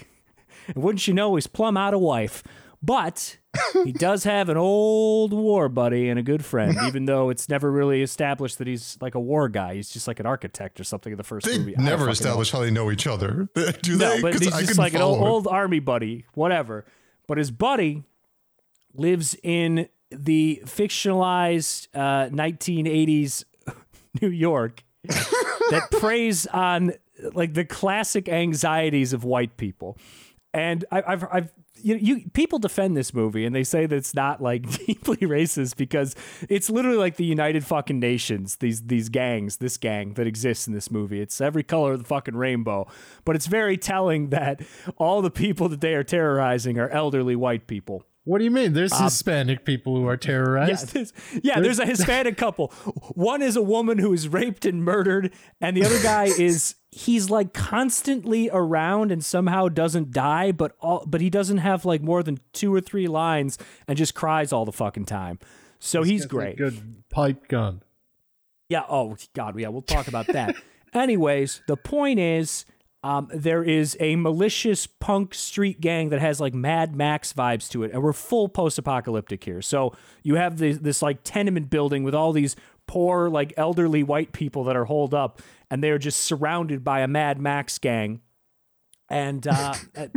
[0.68, 2.42] And Wouldn't you know, he's plumb out of wife.
[2.82, 3.38] But
[3.84, 7.72] he does have an old war buddy and a good friend, even though it's never
[7.72, 9.76] really established that he's like a war guy.
[9.76, 11.76] He's just like an architect or something in the first They movie.
[11.78, 12.12] Never fucking know.
[12.12, 13.50] establish how they know each other.
[13.82, 14.22] Do No, they?
[14.22, 16.86] but he's I just like an old, old army buddy, whatever.
[17.28, 18.04] But his buddy
[18.94, 23.44] lives in the fictionalized uh, 1980s
[24.22, 26.94] New York that preys on
[27.34, 29.98] like the classic anxieties of white people.
[30.54, 31.52] And I, I've, I've,
[31.86, 35.78] you, you, people defend this movie and they say that it's not like deeply racist
[35.78, 36.16] because
[36.50, 38.56] it's literally like the United fucking Nations.
[38.56, 41.22] These, these gangs, this gang that exists in this movie.
[41.22, 42.88] It's every color of the fucking rainbow.
[43.24, 44.62] But it's very telling that
[44.98, 48.04] all the people that they are terrorizing are elderly white people.
[48.26, 48.74] What do you mean?
[48.74, 50.88] There's um, Hispanic people who are Yeah, terrorized.
[50.94, 51.14] there's,
[51.44, 52.70] yeah, there's a Hispanic couple.
[53.14, 57.30] One is a woman who is raped and murdered, and the other guy is he's
[57.30, 62.24] like constantly around and somehow doesn't die, but all but he doesn't have like more
[62.24, 63.58] than two or three lines
[63.88, 65.38] and just cries all the fucking time.
[65.80, 66.58] So he's a great.
[66.58, 67.84] Good pipe gun.
[68.70, 68.84] Yeah.
[68.90, 69.60] Oh God.
[69.60, 69.68] Yeah.
[69.68, 70.56] We'll talk about that.
[70.96, 72.66] Anyways, the point is,
[73.06, 77.84] um, there is a malicious punk street gang that has like Mad Max vibes to
[77.84, 79.62] it, and we're full post-apocalyptic here.
[79.62, 79.94] So
[80.24, 82.56] you have this, this like tenement building with all these
[82.88, 85.40] poor, like elderly white people that are holed up,
[85.70, 88.22] and they're just surrounded by a Mad Max gang.
[89.16, 90.08] And uh, uh,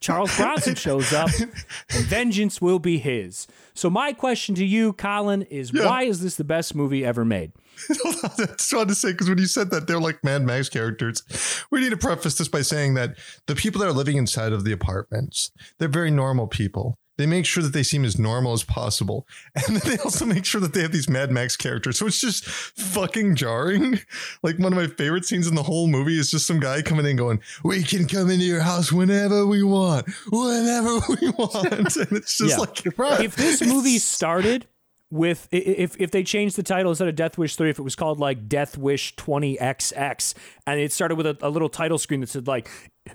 [0.00, 3.46] Charles Bronson shows up, and vengeance will be his.
[3.74, 7.52] So my question to you, Colin, is why is this the best movie ever made?
[7.90, 11.22] I just wanted to say because when you said that they're like Mad Max characters,
[11.70, 14.64] we need to preface this by saying that the people that are living inside of
[14.64, 16.98] the apartments, they're very normal people.
[17.20, 20.44] They make sure that they seem as normal as possible, and then they also make
[20.44, 21.98] sure that they have these Mad Max characters.
[21.98, 24.00] So it's just fucking jarring.
[24.42, 27.04] Like one of my favorite scenes in the whole movie is just some guy coming
[27.04, 31.86] in going, "We can come into your house whenever we want, whenever we want," and
[32.16, 32.56] it's just Yeah.
[32.56, 34.66] like if this movie started
[35.10, 37.96] with if if they changed the title instead of Death Wish 3 if it was
[37.96, 40.34] called like Death Wish 20XX
[40.66, 42.68] and it started with a, a little title screen that said like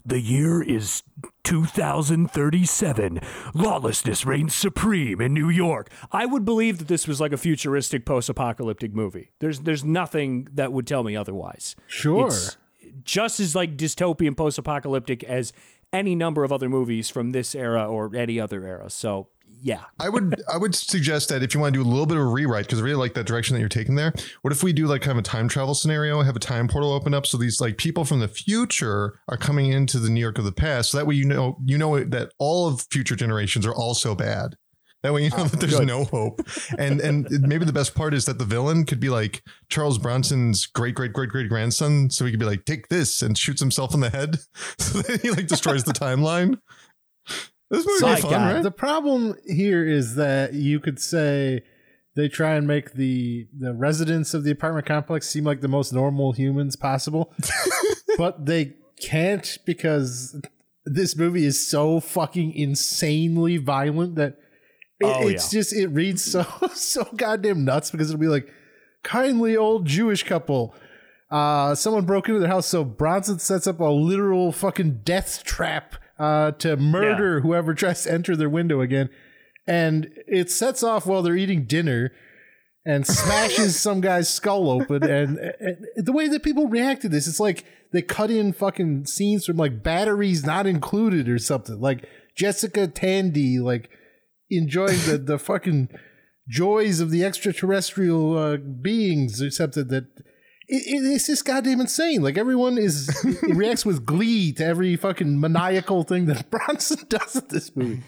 [0.05, 1.03] the year is
[1.45, 3.19] 2037
[3.53, 5.89] lawlessness reigns supreme in New York.
[6.11, 9.31] I would believe that this was like a futuristic post-apocalyptic movie.
[9.39, 11.75] There's there's nothing that would tell me otherwise.
[11.87, 12.27] Sure.
[12.27, 12.57] It's
[13.03, 15.53] just as like dystopian post-apocalyptic as
[15.93, 18.89] any number of other movies from this era or any other era.
[18.89, 19.27] So
[19.65, 22.17] yeah I would I would suggest that if you want to do a little bit
[22.17, 24.13] of a rewrite, because I really like that direction that you're taking there.
[24.43, 26.93] What if we do like kind of a time travel scenario, have a time portal
[26.93, 30.37] open up, so these like people from the future are coming into the New York
[30.37, 33.65] of the past, so that way you know you know that all of future generations
[33.65, 34.55] are also bad.
[35.05, 36.41] That way you know oh, that there's no hope.
[36.79, 40.65] And and maybe the best part is that the villain could be like Charles Bronson's
[40.65, 43.93] great great great great grandson, so he could be like take this and shoots himself
[43.93, 44.37] in the head,
[44.79, 46.57] so that he like destroys the timeline.
[47.71, 48.53] This movie My be fun, God.
[48.55, 48.63] right?
[48.63, 51.61] The problem here is that you could say
[52.15, 55.91] they try and make the the residents of the apartment complex seem like the most
[55.91, 57.33] normal humans possible,
[58.17, 60.39] but they can't because
[60.85, 64.37] this movie is so fucking insanely violent that
[64.99, 65.59] it, Oh, it's yeah.
[65.59, 68.47] just it reads so so goddamn nuts because it'll be like
[69.03, 70.73] kindly old Jewish couple.
[71.31, 75.95] Uh, someone broke into their house, so Bronson sets up a literal fucking death trap
[76.17, 79.09] uh, to murder whoever tries to enter their window again.
[79.67, 82.11] And it sets off while they're eating dinner
[82.85, 85.03] and smashes some guy's skull open.
[85.03, 89.05] And, and the way that people react to this, it's like they cut in fucking
[89.05, 91.79] scenes from like batteries not included or something.
[91.79, 93.89] Like Jessica Tandy, like
[94.49, 95.89] enjoying the, the fucking
[96.47, 100.05] joys of the extraterrestrial uh, beings or something that
[100.67, 102.21] it, it- it's just goddamn insane.
[102.21, 103.09] Like everyone is
[103.43, 108.03] reacts with glee to every fucking maniacal thing that Bronson does in this movie.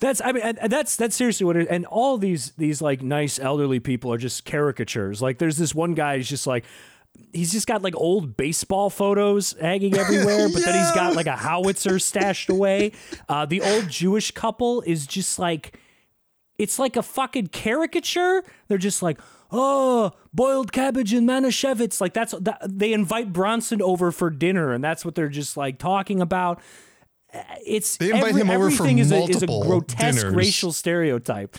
[0.00, 3.78] That's I mean that's that's seriously what it and all these these like nice elderly
[3.80, 5.22] people are just caricatures.
[5.22, 6.64] Like there's this one guy who's just like
[7.32, 11.36] he's just got like old baseball photos hanging everywhere, but then he's got like a
[11.36, 12.90] howitzer stashed away.
[13.28, 15.78] Uh, the old Jewish couple is just like
[16.58, 18.42] it's like a fucking caricature.
[18.68, 19.18] They're just like,
[19.56, 22.00] oh, boiled cabbage and manischewitz.
[22.00, 25.78] Like that's that, they invite Bronson over for dinner, and that's what they're just like
[25.78, 26.60] talking about.
[27.66, 30.34] it's They invite every- him over for everything is a, is a grotesque dinners.
[30.34, 31.56] racial stereotype.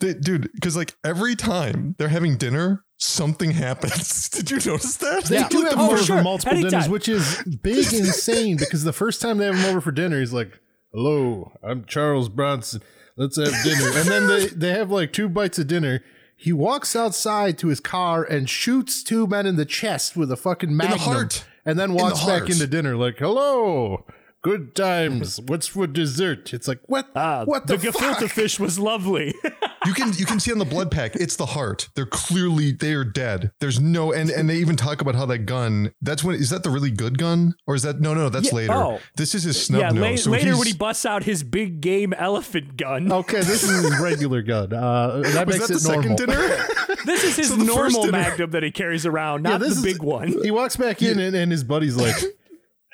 [0.00, 4.28] Dude, because like every time they're having dinner, something happens.
[4.30, 5.24] Did you notice that?
[5.24, 6.18] They do have him Oh, over sure.
[6.18, 6.70] for multiple Anytime.
[6.70, 10.20] dinners, which is big insane because the first time they have him over for dinner,
[10.20, 10.60] he's like,
[10.92, 12.80] Hello, I'm Charles Bronson.
[13.16, 13.90] Let's have dinner.
[13.98, 16.00] and then they, they have like two bites of dinner.
[16.40, 20.36] He walks outside to his car and shoots two men in the chest with a
[20.36, 21.00] fucking magnum.
[21.00, 21.44] heart.
[21.66, 22.50] And then In the walks back heart.
[22.50, 24.06] into dinner like, Hello,
[24.42, 25.40] good times.
[25.46, 26.52] What's for dessert?
[26.54, 27.08] It's like, what?
[27.14, 28.18] Ah, what the, the fuck?
[28.18, 29.34] gefilte fish was lovely.
[29.86, 31.88] You can you can see on the blood pack, it's the heart.
[31.94, 33.52] They're clearly they are dead.
[33.60, 35.92] There's no and and they even talk about how that gun.
[36.02, 38.54] That's when is that the really good gun or is that no no that's Yeah,
[38.56, 38.72] later.
[38.74, 38.98] oh.
[39.16, 40.02] This is his snub yeah, nose.
[40.02, 43.10] la- So later he's- when he busts out his big game elephant gun.
[43.10, 44.74] Okay, this is his regular gun.
[44.74, 46.02] Uh, that was makes that the it normal.
[46.02, 46.66] second dinner?
[47.06, 50.02] This is his So normal magnum that he carries around, not this the is- big
[50.02, 50.34] one.
[50.42, 52.16] He walks back in and, and his buddy's like,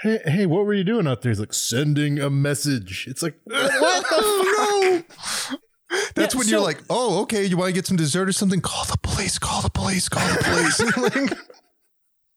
[0.04, 1.30] hey, hey, what were you doing out there?
[1.30, 3.06] He's like, sending a message.
[3.08, 5.56] It's like, what the oh no.
[6.14, 8.60] That's Yeah, when you're like, oh, okay, you want to get some dessert or something?
[8.60, 10.80] Call the police, call the police, call the police.
[10.96, 11.38] Like,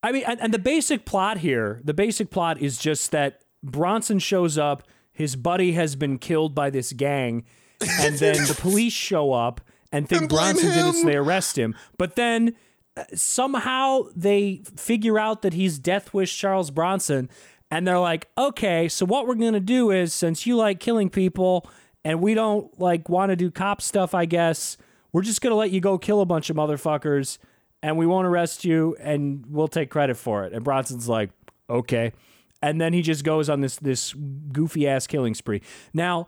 [0.04, 4.20] I mean, and, and the basic plot here, the basic plot is just that Bronson
[4.20, 7.44] shows up, his buddy has been killed by this gang,
[7.82, 9.60] and then the police show up
[9.92, 11.76] and think And Bronson did it, so they arrest him.
[11.98, 12.56] But then
[12.96, 17.30] uh, somehow they figure out that he's Death Wish Charles Bronson,
[17.70, 21.70] and they're like, okay, so what we're gonna do is, since you like killing people
[22.04, 24.78] and we don't like want to do cop stuff, I guess
[25.12, 27.38] we're just gonna let you go kill a bunch of motherfuckers
[27.84, 30.54] and we won't arrest you and we'll take credit for it.
[30.54, 31.32] And Bronson's like,
[31.70, 32.14] okay.
[32.62, 34.14] And then he just goes on this this
[34.52, 35.62] goofy ass killing spree.
[35.94, 36.28] Now,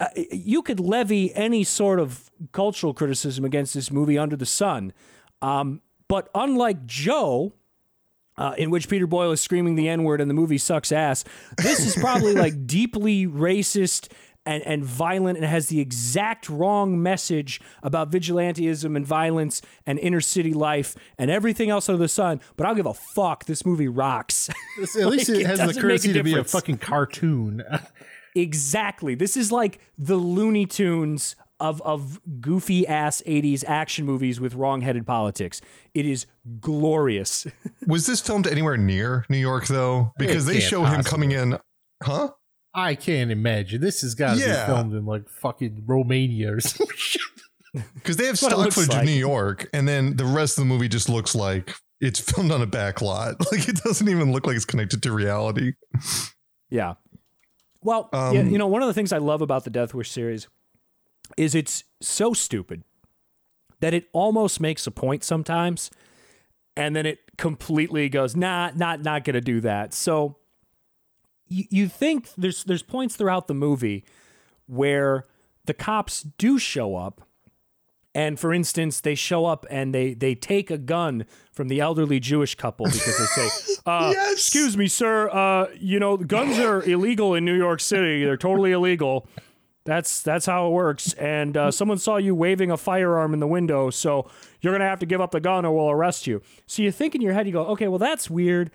[0.00, 4.92] uh, you could levy any sort of cultural criticism against this movie under the sun.
[5.42, 7.52] Um, but unlike Joe,
[8.38, 11.24] uh, in which Peter Boyle is screaming the N word and the movie sucks ass,
[11.58, 14.10] this is probably like deeply racist
[14.46, 20.22] and, and violent and has the exact wrong message about vigilantism and violence and inner
[20.22, 22.40] city life and everything else under the sun.
[22.56, 23.44] But I'll give a fuck.
[23.44, 24.48] This movie rocks.
[24.98, 27.62] At least Like, it has the doesn't make a courtesy to be a fucking cartoon.
[28.34, 29.14] Exactly.
[29.14, 35.06] This is like the Looney Tunes of of goofy ass 80s action movies with wrong-headed
[35.06, 35.60] politics.
[35.94, 36.26] It is
[36.60, 37.46] glorious.
[37.86, 40.12] was this filmed anywhere near New York though?
[40.18, 41.58] Because they can't show him coming in,
[42.02, 42.30] huh?
[42.74, 43.80] I can't imagine.
[43.80, 44.66] This has got to Yeah.
[44.66, 47.22] be filmed in like fucking Romania or some shit.
[47.94, 49.00] Because they have what stock footage like.
[49.00, 52.50] of New York, and then the rest of the movie just looks like it's filmed
[52.52, 53.34] on a back lot.
[53.52, 55.72] Like it doesn't even look like it's connected to reality.
[56.70, 56.94] Yeah.
[57.82, 60.10] Well, Um, yeah, you know, one of the things I love about the Death Wish
[60.10, 60.48] series
[61.38, 62.82] is it's so stupid
[63.80, 65.90] that it almost makes a point sometimes,
[66.76, 69.94] and then it completely goes, nah, not not gonna do that.
[69.94, 70.36] So
[71.46, 74.04] you, you think there's there's points throughout the movie
[74.66, 75.24] where
[75.64, 77.22] the cops do show up
[78.14, 82.18] and for instance, they show up and they they take a gun from the elderly
[82.18, 83.48] Jewish couple because they say,
[83.86, 84.32] uh, Yes.
[84.32, 85.28] "Excuse me, sir.
[85.30, 88.24] Uh, you know, guns are illegal in New York City.
[88.24, 89.28] They're totally illegal.
[89.88, 91.14] That's that's how it works.
[91.14, 94.30] And uh, someone saw you waving a firearm in the window, so
[94.60, 97.14] you're gonna have to give up the gun or we'll arrest you." So you think
[97.14, 98.70] in your head, you go, "Okay, well that's weird."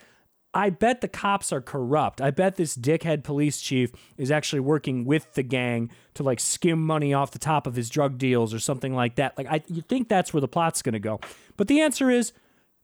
[0.56, 2.20] I bet the cops are corrupt.
[2.20, 6.84] I bet this dickhead police chief is actually working with the gang to like skim
[6.84, 9.38] money off the top of his drug deals or something like that.
[9.38, 11.20] Like I you think that's where the plot's going to go.
[11.58, 12.34] But the answer is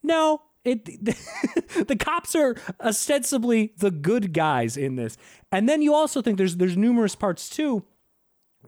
[0.04, 0.44] no.
[0.64, 0.86] It
[1.88, 5.18] the cops are ostensibly the good guys in this.
[5.52, 7.86] And then you also think there's there's numerous parts too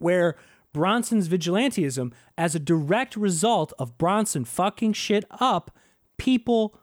[0.02, 0.36] where
[0.74, 5.72] Bronson's vigilantism, as a direct result of Bronson fucking shit up,
[6.18, 6.80] people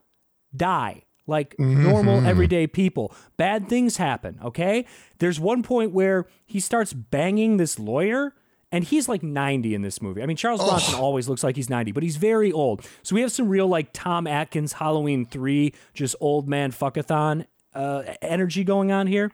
[0.55, 3.15] die like normal everyday people.
[3.37, 4.87] Bad things happen, okay?
[5.19, 8.35] There's one point where he starts banging this lawyer
[8.73, 10.23] and he's like 90 in this movie.
[10.23, 12.87] I mean, Charles Bronson always looks like he's 90, but he's very old.
[13.03, 18.03] So we have some real like Tom Atkins Halloween 3 just old man fuckathon uh,
[18.23, 19.31] energy going on here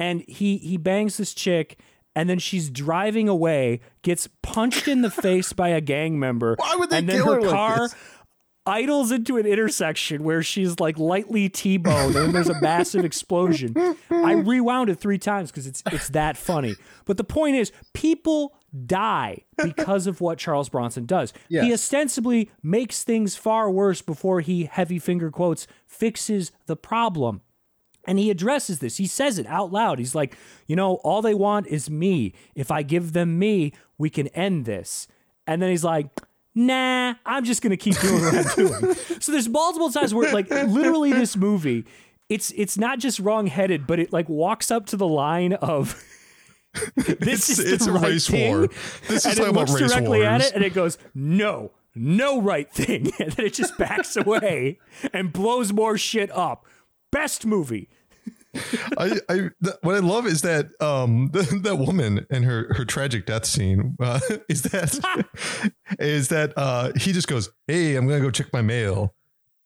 [0.00, 1.78] and he he bangs this chick
[2.20, 6.76] and then she's driving away gets punched in the face by a gang member Why
[6.76, 7.94] would they and then kill her her like car this?
[8.66, 13.74] idles into an intersection where she's like lightly T-boned and there's a massive explosion.
[14.10, 16.76] I rewound it three times because it's it's that funny.
[17.06, 18.54] But the point is, people
[18.86, 21.32] die because of what Charles Bronson does.
[21.48, 27.40] He ostensibly makes things far worse before he heavy finger quotes fixes the problem.
[28.06, 28.96] And he addresses this.
[28.96, 29.98] He says it out loud.
[29.98, 30.36] He's like,
[30.66, 32.32] you know, all they want is me.
[32.54, 35.06] If I give them me, we can end this.
[35.46, 36.06] And then he's like,
[36.54, 38.94] nah, I'm just going to keep doing what I'm doing.
[39.20, 41.84] so there's multiple times where, like, literally, this movie
[42.28, 46.00] it's it's not just wrong-headed, but it like walks up to the line of
[46.94, 48.68] this It's- is it's the a right race thing, war.
[49.08, 51.72] This is and it talking about looks race directly at it and it goes no,
[51.96, 54.78] no right thing, and then it just backs away
[55.12, 56.66] and blows more shit up.
[57.12, 57.88] Best movie.
[58.98, 62.84] I, I th- what I love is that um th- that woman and her her
[62.84, 68.20] tragic death scene uh, is that is that uh he just goes hey I'm gonna
[68.20, 69.14] go check my mail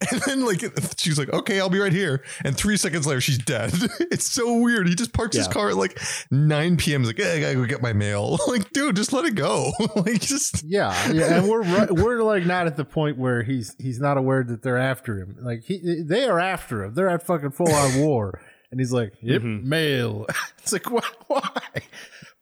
[0.11, 0.61] and then like
[0.99, 3.72] she's like okay I'll be right here and three seconds later she's dead
[4.11, 5.99] it's so weird he just parks his car at like
[6.32, 9.24] 9 p.m he's like hey, I gotta go get my mail like dude just let
[9.24, 13.18] it go like just Yeah, yeah, and we're right, we're like not at the point
[13.18, 15.36] where he's he's not aware that they're after him.
[15.40, 16.95] Like he, they are after him.
[16.95, 18.40] They're at fucking full on war,
[18.70, 19.68] and he's like, "Yep, Mm-hmm.
[19.68, 20.26] mail."
[20.59, 21.03] It's like, why?
[21.28, 21.42] why?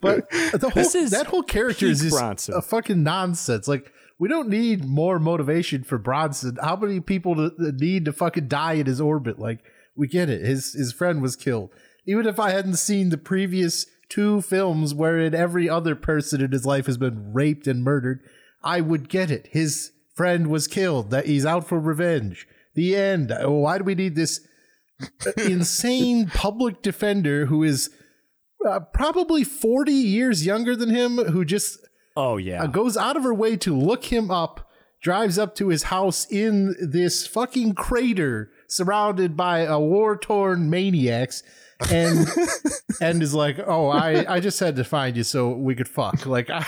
[0.01, 2.55] But the whole This is that whole character is just Bronson.
[2.55, 3.67] a fucking nonsense.
[3.67, 3.91] Like
[4.23, 6.57] we don't need more motivation for Bronson.
[6.63, 9.37] How many people to, that need to fucking die in his orbit?
[9.37, 9.59] Like
[9.97, 10.45] we get it.
[10.45, 11.71] His his friend was killed.
[12.05, 16.65] Even if I hadn't seen the previous two films wherein every other person in his
[16.65, 18.21] life has been raped and murdered,
[18.63, 19.49] I would get it.
[19.51, 21.09] His friend was killed.
[21.09, 22.47] That he's out for revenge.
[22.75, 23.29] The end.
[23.37, 24.39] Oh, Why do we need this
[25.37, 27.89] insane public defender who is
[28.65, 31.77] uh, probably 40 years younger than him who just
[32.15, 32.63] Oh yeah.
[32.63, 34.69] uh, goes out of her way to look him up,
[35.01, 41.43] drives up to his house in this fucking crater surrounded by a war torn maniacs.
[41.91, 42.27] And
[43.01, 46.25] and is like, oh, I I just had to find you so we could fuck.
[46.25, 46.65] Like I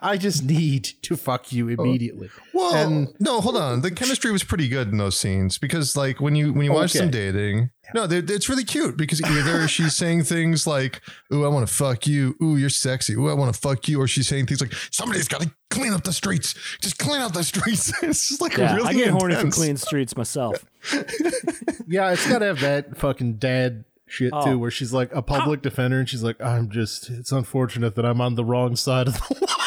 [0.00, 1.82] I just need to fuck you oh.
[1.82, 2.30] immediately.
[2.52, 3.80] Well, And- no, hold on.
[3.80, 6.76] The chemistry was pretty good in those scenes because, like, when you when you oh,
[6.76, 11.00] watch them dating, no, they- it's really cute because either she's saying things like,
[11.32, 14.00] "Ooh, I want to fuck you," "Ooh, you're sexy," "Ooh, I want to fuck you,"
[14.00, 17.32] or she's saying things like, "Somebody's got to clean up the streets, just clean up
[17.32, 19.54] the streets." it's just like yeah, really I get horny from intense.
[19.56, 20.64] clean streets myself.
[21.86, 24.44] Yeah, it's gotta have that fucking dad shit Oh.
[24.44, 28.04] too, where she's like a public defender and she's like, I'm just it's unfortunate that
[28.04, 29.58] I'm on the wrong side of the law.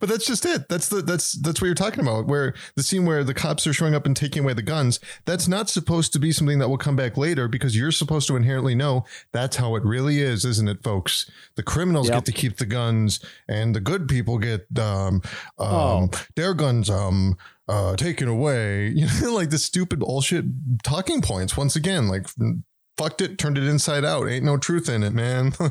[0.00, 0.68] But that's just it.
[0.68, 2.26] That's the that's that's what you're talking about.
[2.26, 5.48] Where the scene where the cops are showing up and taking away the guns, that's
[5.48, 8.74] not supposed to be something that will come back later because you're supposed to inherently
[8.76, 11.28] know that's how it really is, isn't it, folks?
[11.56, 12.16] The criminals Yep.
[12.18, 15.20] get to keep the guns, and the good people get um,
[15.58, 16.10] um Oh.
[16.36, 17.36] their guns um
[17.68, 18.88] uh taken away.
[18.96, 20.44] You know, like the stupid bullshit
[20.82, 21.56] talking points.
[21.56, 22.26] Once again, like
[22.96, 24.28] fucked it, turned it inside out.
[24.28, 25.52] Ain't no truth in it, man.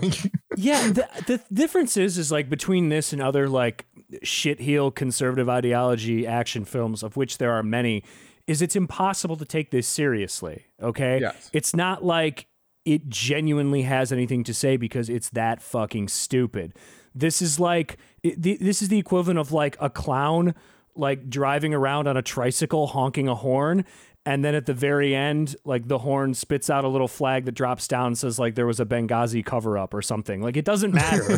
[0.59, 3.85] Yeah, the, the difference is is like between this and other like
[4.23, 8.03] shit heel conservative ideology action films, of which there are many,
[8.47, 10.65] is it's impossible to take this seriously.
[10.81, 11.51] Okay, Yes.
[11.53, 12.47] it's not like
[12.85, 16.73] it genuinely has anything to say because it's that fucking stupid.
[17.13, 20.55] This is like it, the, this is the equivalent of like a clown
[20.97, 23.85] like driving around on a tricycle honking a horn
[24.27, 27.53] and then at the very end like the horn spits out a little flag that
[27.53, 30.41] drops down and says like there was a Benghazi cover up or something.
[30.41, 31.23] Like it doesn't matter.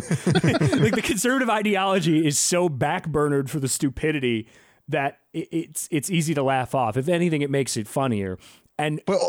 [0.80, 4.48] Like the conservative ideology is so backburnered for the stupidity
[4.88, 6.96] that it's it's easy to laugh off.
[6.96, 8.38] If anything it makes it funnier.
[8.76, 9.20] And but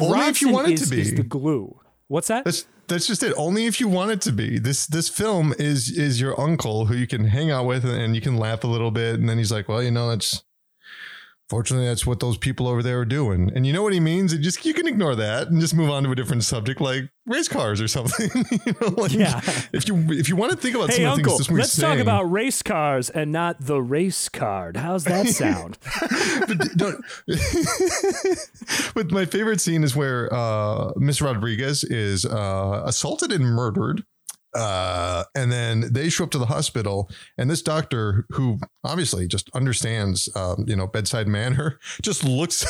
[0.00, 1.00] only if you Bronson want it is, to be.
[1.00, 1.80] is the glue.
[2.08, 2.44] What's that?
[2.44, 3.32] That's that's just it.
[3.36, 4.58] Only if you want it to be.
[4.58, 8.20] This this film is is your uncle who you can hang out with and you
[8.20, 10.42] can laugh a little bit, and then he's like, well, you know, that's
[11.48, 14.32] fortunately that's what those people over there are doing, and you know what he means.
[14.32, 17.04] And just you can ignore that and just move on to a different subject like
[17.26, 18.30] race cars or something.
[18.66, 19.40] you know, like Yeah.
[19.72, 21.58] if you if you want to think about Hey some of the uncle, things this
[21.58, 24.76] let's talk about race cars and not the race card.
[24.76, 25.78] How's that sound?
[26.78, 26.96] but
[28.94, 34.04] but my favorite scene is where uh, Miss Rodriguez is uh, assaulted and murdered.
[34.56, 39.50] Uh, and then they show up to the hospital, and this doctor, who obviously just
[39.54, 42.64] understands, um, you know, bedside manner, just looks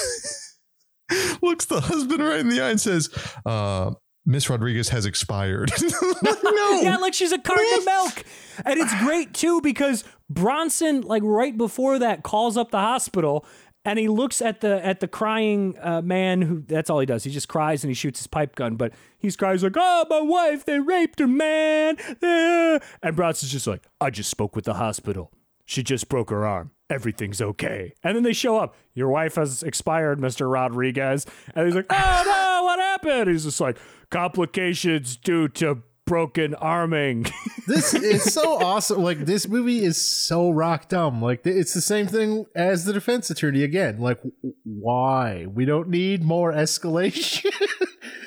[1.43, 3.09] looks the husband right in the eye and says,
[3.45, 3.93] uh,
[4.25, 5.71] "Miss Rodriguez has expired."
[6.43, 8.25] no, yeah, like she's a carton of milk.
[8.65, 13.47] And it's great too because Bronson, like right before that, calls up the hospital
[13.87, 17.23] and he looks at the at the crying uh, man who that's all he does.
[17.25, 20.21] He just cries and he shoots his pipe gun, but he's cries like, "Oh, my
[20.21, 24.75] wife, they raped her, man!" Ah." And Bronson's just like, "I just spoke with the
[24.75, 25.33] hospital.
[25.65, 26.73] She just broke her arm.
[26.91, 28.75] Everything's okay." And then they show up.
[28.93, 31.25] Your wife has expired, Mister Rodriguez.
[31.55, 33.79] And he's like, "Oh no, what happened?" He's just like,
[34.11, 37.27] "Complications due to." Broken arming.
[37.67, 39.03] this is so awesome.
[39.03, 41.21] Like this movie is so rock dumb.
[41.21, 43.99] Like it's the same thing as the defense attorney again.
[43.99, 45.47] Like w- why?
[45.47, 47.51] We don't need more escalation.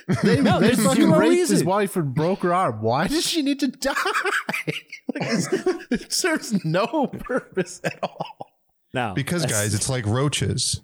[0.24, 1.68] they No, they there's fucking zero raped his reason.
[1.68, 2.82] wife and broke her arm.
[2.82, 3.94] Why does she need to die?
[4.66, 5.48] like this,
[5.90, 8.52] it serves no purpose at all.
[8.94, 10.82] Now, because guys, it's like roaches.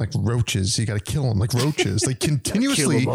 [0.00, 0.78] Like roaches.
[0.78, 2.06] You got to kill them like roaches.
[2.06, 3.06] Like continuously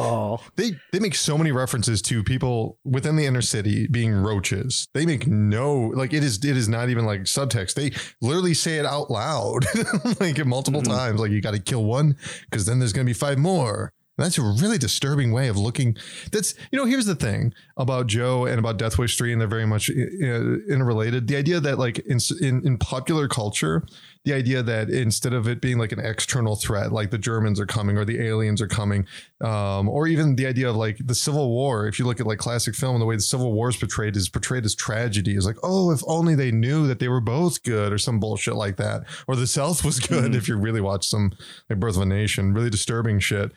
[0.55, 4.87] they they make so many references to people within the inner city being roaches.
[4.93, 7.73] They make no like it is it is not even like subtext.
[7.73, 9.65] They literally say it out loud
[10.19, 10.91] like multiple mm-hmm.
[10.91, 11.19] times.
[11.19, 12.15] Like you got to kill one
[12.49, 13.91] because then there's to be five more.
[14.17, 15.97] And that's a really disturbing way of looking.
[16.31, 19.47] That's you know here's the thing about Joe and about Death Wish three, and they're
[19.47, 21.27] very much uh, interrelated.
[21.27, 23.83] The idea that like in in, in popular culture,
[24.23, 27.65] the idea that instead of it being like an external threat, like the Germans are
[27.65, 29.05] coming or the aliens are coming,
[29.41, 31.85] um, or even the idea of like the Civil War.
[31.85, 34.15] If you look at like classic film and the way the Civil War is portrayed
[34.15, 37.63] is portrayed as tragedy, is like, oh, if only they knew that they were both
[37.63, 40.33] good or some bullshit like that, or the South was good.
[40.35, 41.33] If you really watch some
[41.69, 43.51] like Birth of a Nation, really disturbing shit.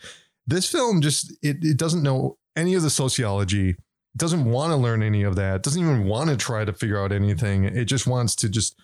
[0.48, 3.76] This film just it, it doesn't know any of the sociology
[4.16, 7.12] doesn't want to learn any of that doesn't even want to try to figure out
[7.12, 7.64] anything.
[7.64, 8.74] It just wants to just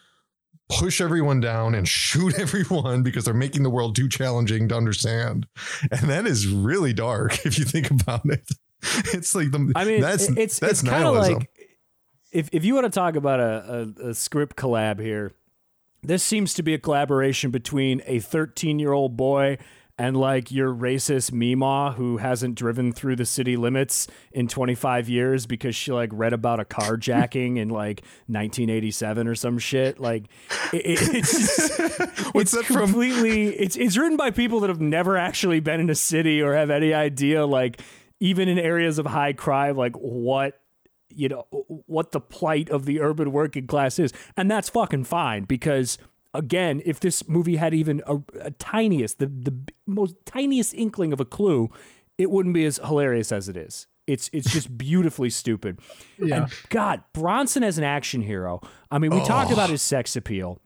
[0.68, 5.46] push everyone down and shoot everyone because they're making the world too challenging to understand.
[5.90, 8.48] And that is really dark if you think about it.
[9.14, 11.50] It's like the I mean, that's it's that's it's kind of like
[12.30, 15.32] if if you want to talk about a, a, a script collab here,
[16.02, 19.56] this seems to be a collaboration between a 13 year old boy
[19.96, 25.46] and like your racist Mima who hasn't driven through the city limits in 25 years
[25.46, 30.00] because she like read about a carjacking in like 1987 or some shit.
[30.00, 30.24] Like
[30.72, 31.78] it, it- it's
[32.32, 32.76] What's it's that from?
[32.86, 36.54] completely it's it's written by people that have never actually been in a city or
[36.54, 37.80] have any idea like
[38.20, 40.60] even in areas of high crime like what
[41.10, 41.46] you know
[41.86, 45.98] what the plight of the urban working class is and that's fucking fine because
[46.34, 49.56] again if this movie had even a, a tiniest the the
[49.86, 51.70] most tiniest inkling of a clue
[52.18, 55.78] it wouldn't be as hilarious as it is it's it's just beautifully stupid
[56.18, 58.60] and god bronson as an action hero
[58.90, 59.24] i mean we oh.
[59.24, 60.60] talked about his sex appeal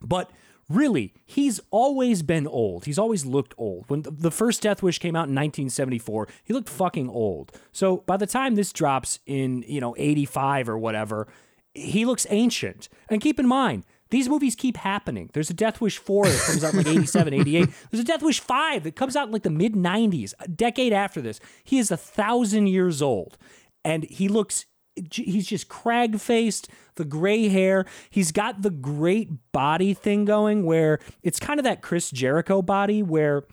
[0.00, 0.30] but
[0.68, 2.84] really, he's always been old.
[2.84, 3.84] He's always looked old.
[3.88, 7.52] When the first Death Wish came out in 1974, he looked fucking old.
[7.72, 11.28] So by the time this drops in, you know, 85 or whatever,
[11.74, 12.88] he looks ancient.
[13.08, 15.30] And keep in mind, these movies keep happening.
[15.32, 17.68] There's a Death Wish 4 that comes out in like 87, 88.
[17.90, 20.92] There's a Death Wish 5 that comes out in like the mid 90s, a decade
[20.92, 21.40] after this.
[21.64, 23.36] He is a thousand years old.
[23.84, 24.66] And he looks
[25.12, 27.84] he's just crag faced, the gray hair.
[28.10, 33.02] He's got the great body thing going where it's kind of that Chris Jericho body
[33.04, 33.44] where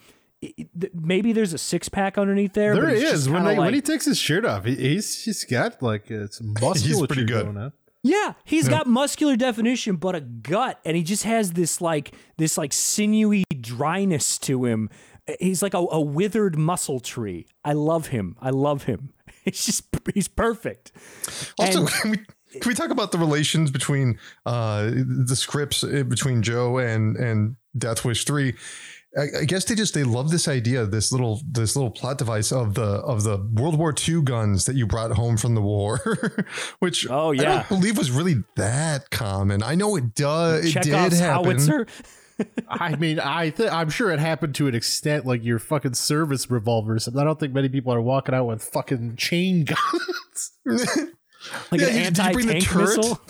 [0.41, 2.73] it- it- maybe there's a six pack underneath there.
[2.73, 4.65] There but is when kinda they, when he takes his shirt off.
[4.65, 7.43] He, he's he's got like uh, some He's pretty good.
[7.45, 7.71] going on.
[8.07, 12.55] Yeah, he's got muscular definition, but a gut, and he just has this like this
[12.55, 14.91] like sinewy dryness to him.
[15.39, 17.47] He's like a, a withered muscle tree.
[17.63, 18.35] I love him.
[18.39, 19.09] I love him.
[19.43, 19.83] He's just
[20.13, 20.91] he's perfect.
[21.59, 26.03] Also, And- can we can we talk about the relations between uh, the scripts uh,
[26.07, 28.53] between Joe and and Death Wish Three?
[29.17, 32.51] I, I guess they just they love this idea, this little this little plot device
[32.51, 35.99] of the of the World War II guns that you brought home from the war,
[36.79, 39.63] which Oh, yeah, I don't believe was really that common.
[39.63, 40.65] I know it does.
[40.65, 41.45] It did Chekhov's happen.
[41.45, 41.87] howitzer.
[42.67, 46.51] I mean, I th- I'm sure it happened to an extent, like your fucking service
[46.51, 47.07] revolvers.
[47.07, 50.51] I don't think many people are walking out with fucking chain guns.
[51.71, 52.97] like Yeah, an you- did you bring the anti-tank turret?
[52.97, 53.21] missile.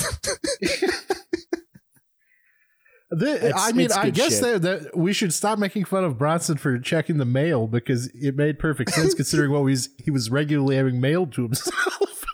[3.19, 6.77] The- I mean, I guess that, that we should stop making fun of Bronson for
[6.79, 10.99] checking the mail because it made perfect sense considering what he's, he was regularly having
[11.01, 12.25] mailed to himself.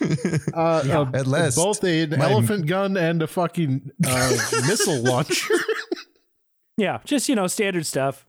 [0.54, 4.28] uh, uh, At last, both a, an my- elephant gun and a fucking uh,
[4.66, 5.54] missile launcher.
[6.76, 8.26] Yeah, just you know, standard stuff.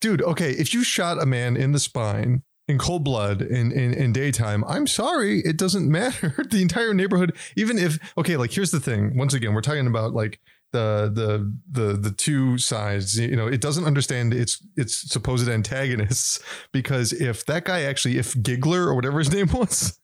[0.00, 3.92] dude okay if you shot a man in the spine in cold blood in, in
[3.94, 8.72] in daytime i'm sorry it doesn't matter the entire neighborhood even if okay like here's
[8.72, 10.40] the thing once again we're talking about like
[10.72, 16.40] the the the the two sides you know it doesn't understand its its supposed antagonists
[16.72, 19.98] because if that guy actually if giggler or whatever his name was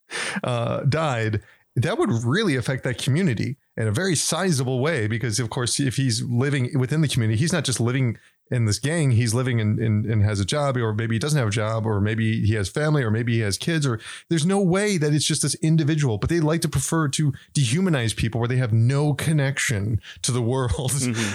[0.45, 1.43] uh died
[1.77, 5.97] that would really affect that community in a very sizable way because of course if
[5.97, 8.19] he's living within the community he's not just living
[8.51, 11.39] in this gang he's living in, in and has a job or maybe he doesn't
[11.39, 13.99] have a job or maybe he has family or maybe he has kids or
[14.31, 18.15] there's no way that it's just this individual but they like to prefer to dehumanize
[18.15, 20.93] people where they have no connection to the world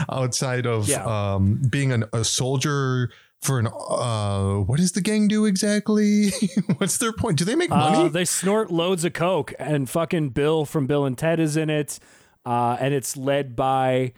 [0.10, 1.04] outside of Yeah.
[1.06, 3.10] um, being an, a soldier
[3.42, 6.30] for an uh what does the gang do exactly
[6.78, 10.30] what's their point do they make money Uh, they snort loads of coke, and fucking
[10.30, 12.00] Bill from Bill and Ted is in it,
[12.46, 14.14] uh, and it's led by.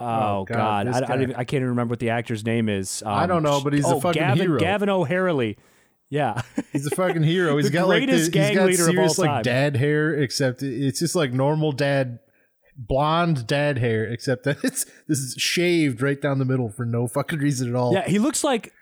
[0.00, 2.44] Oh, Oh, God, God, I, I, don't even- I can't even remember what the actor's
[2.44, 3.02] name is.
[3.04, 4.58] Um, I don't know, but he's a oh, fucking Gavin, hero.
[4.60, 5.56] Gavin O'Herlihy.
[6.10, 6.40] Yeah,
[6.72, 7.56] He's a fucking hero.
[7.58, 9.76] He's The got like the, greatest he's gang got leader of all serious like dad
[9.76, 12.20] hair, except it's just like normal dad
[12.76, 17.06] blonde dad hair, except that it's this is shaved right down the middle for no
[17.08, 17.92] fucking reason at all.
[17.92, 18.72] Yeah, he looks like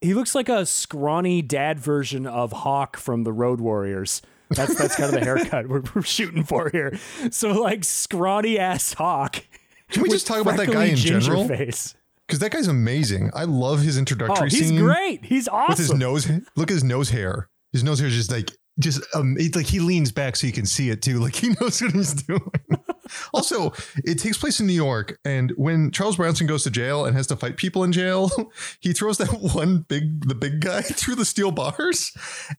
[0.00, 4.22] he looks like a scrawny dad version of Hawk from the Road Warriors.
[4.48, 6.98] That's that's kind of the haircut we're, we're shooting for here.
[7.30, 9.44] So like scrawny ass Hawk.
[9.90, 11.46] Can we just talk about that guy in general?
[11.48, 11.94] Face.
[12.26, 13.30] Because that guy's amazing.
[13.34, 14.80] I love his introductory Oh, he's scene.
[14.80, 15.24] great.
[15.24, 15.72] He's awesome.
[15.72, 17.48] With his nose, look at his nose hair.
[17.72, 20.52] His nose hair is just like, just um, it's like he leans back so you
[20.52, 21.18] can see it too.
[21.18, 22.40] Like he knows what he's doing.
[23.34, 23.72] also,
[24.04, 27.26] it takes place in New York, and when Charles Bronson goes to jail and has
[27.28, 28.30] to fight people in jail,
[28.80, 32.12] he throws that one big, the big guy through the steel bars,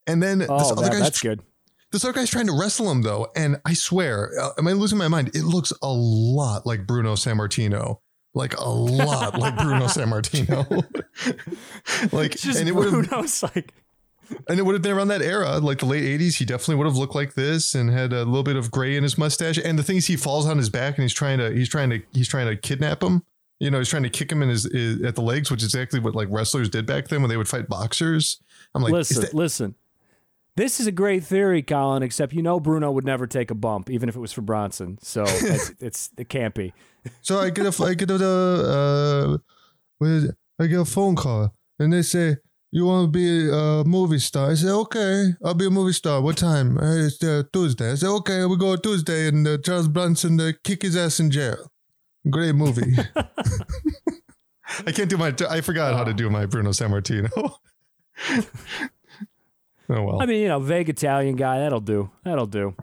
[0.06, 1.42] and then this Oh, other that- guy's that's good.
[1.92, 4.98] This other guy's trying to wrestle him though, and I swear, uh, am I losing
[4.98, 5.30] my mind?
[5.36, 8.00] It looks a lot like Bruno Sammartino,
[8.34, 10.66] like a lot like Bruno Sammartino.
[12.14, 13.74] like, Just and it would have, Bruno's like
[14.48, 16.38] and it would have been around that era, like the late '80s.
[16.38, 19.04] He definitely would have looked like this and had a little bit of gray in
[19.04, 19.58] his mustache.
[19.58, 21.90] And the thing is, he falls on his back and he's trying to, he's trying
[21.90, 23.24] to, he's trying to kidnap him.
[23.60, 25.74] You know, he's trying to kick him in his, his at the legs, which is
[25.74, 28.42] exactly what like wrestlers did back then when they would fight boxers.
[28.74, 29.76] I'm like, listen, that- listen.
[30.58, 32.04] This is a great theory, Colin.
[32.04, 34.98] Except you know Bruno would never take a bump, even if it was for Bronson.
[35.02, 36.74] So it's, it's it can't be.
[37.22, 39.38] So I get a I get a uh,
[40.02, 40.36] it?
[40.60, 42.38] I get a phone call and they say
[42.72, 44.52] you want to be a movie star.
[44.52, 46.22] I say okay, I'll be a movie star.
[46.22, 46.78] What time?
[46.78, 47.92] Uh, it's uh, Tuesday.
[47.92, 51.32] I say okay, we go Tuesday and uh, Charles Bronson uh, kick his ass in
[51.32, 51.72] jail.
[52.30, 52.96] Great movie.
[54.88, 55.34] I can't do my.
[55.50, 57.30] I forgot how to do my Bruno Sammartino.
[59.92, 60.22] Oh well.
[60.22, 61.60] I mean, you know, vague Italian guy.
[61.60, 62.10] That'll do.
[62.24, 62.76] That'll do.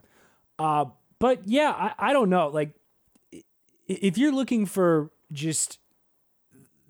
[0.58, 0.86] Uh,
[1.18, 2.48] but yeah, I, I don't know.
[2.48, 2.70] Like,
[3.86, 5.78] if you're looking for just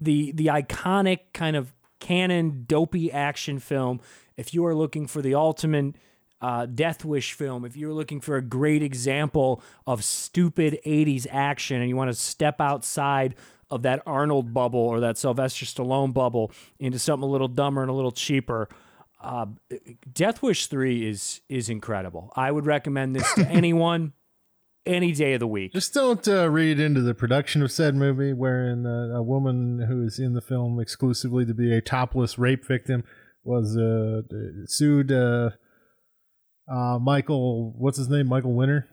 [0.00, 4.00] the the iconic kind of Cannon dopey action film,
[4.36, 5.94] if you are looking for the ultimate
[6.40, 11.80] uh, Death Wish film, if you're looking for a great example of stupid '80s action,
[11.80, 13.36] and you want to step outside
[13.70, 17.90] of that Arnold bubble or that Sylvester Stallone bubble into something a little dumber and
[17.90, 18.68] a little cheaper.
[19.20, 19.46] Uh,
[20.12, 22.32] Death Wish three is is incredible.
[22.36, 24.12] I would recommend this to anyone,
[24.86, 25.72] any day of the week.
[25.72, 30.04] Just don't uh, read into the production of said movie, wherein uh, a woman who
[30.04, 33.02] is in the film exclusively to be a topless rape victim
[33.42, 34.22] was uh,
[34.66, 35.50] sued uh,
[36.70, 38.86] uh, Michael, what's his name, Michael Winner,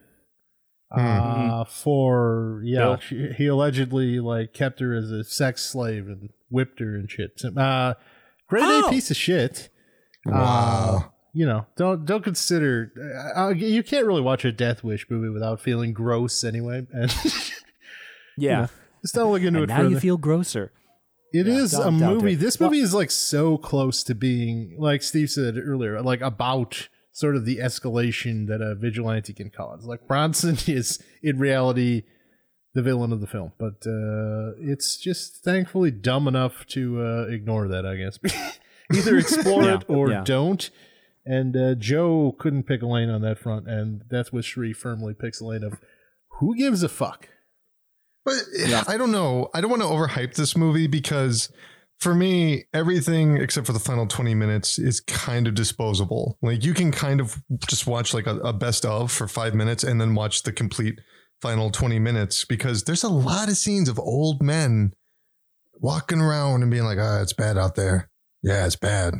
[0.90, 6.80] uh, for yeah, she, he allegedly like kept her as a sex slave and whipped
[6.80, 7.40] her and shit.
[7.56, 7.94] Uh,
[8.48, 8.88] great Oh!
[8.90, 9.68] piece of shit.
[10.26, 10.96] Wow.
[11.06, 12.92] Uh, you know, don't don't consider.
[13.36, 16.86] Uh, you can't really watch a Death Wish movie without feeling gross anyway.
[16.92, 17.14] And
[18.38, 18.60] Yeah.
[18.62, 18.68] know,
[19.02, 19.90] just don't look into and it now further.
[19.90, 20.72] you feel grosser.
[21.32, 22.32] It Yeah, is a don't- don't movie.
[22.32, 22.36] it.
[22.40, 26.88] This Well- movie is like so close to being, like Steve said earlier, like about
[27.12, 29.84] sort of the escalation that a vigilante can cause.
[29.86, 32.02] Like Bronson is in reality
[32.74, 37.68] the villain of the film, but uh, it's just thankfully dumb enough to uh, ignore
[37.68, 37.86] that.
[37.86, 38.18] I guess
[38.92, 40.22] either explore Yeah, it or yeah.
[40.24, 40.68] don't.
[41.24, 45.12] And uh, Joe couldn't pick a lane on that front, and that's what Shri firmly
[45.12, 45.80] picks a lane of.
[46.38, 47.28] Who gives a fuck?
[48.24, 48.34] But
[48.88, 49.48] I don't know.
[49.54, 51.50] I don't want to overhype this movie because
[52.00, 56.36] for me, everything except for the final 20 minutes is kind of disposable.
[56.42, 59.82] Like you can kind of just watch like a, a best of for five minutes
[59.84, 61.00] and then watch the complete
[61.40, 64.92] final 20 minutes because there's a lot of scenes of old men
[65.80, 68.10] walking around and being like, ah, it's bad out there.
[68.46, 69.14] Yeah, it's bad.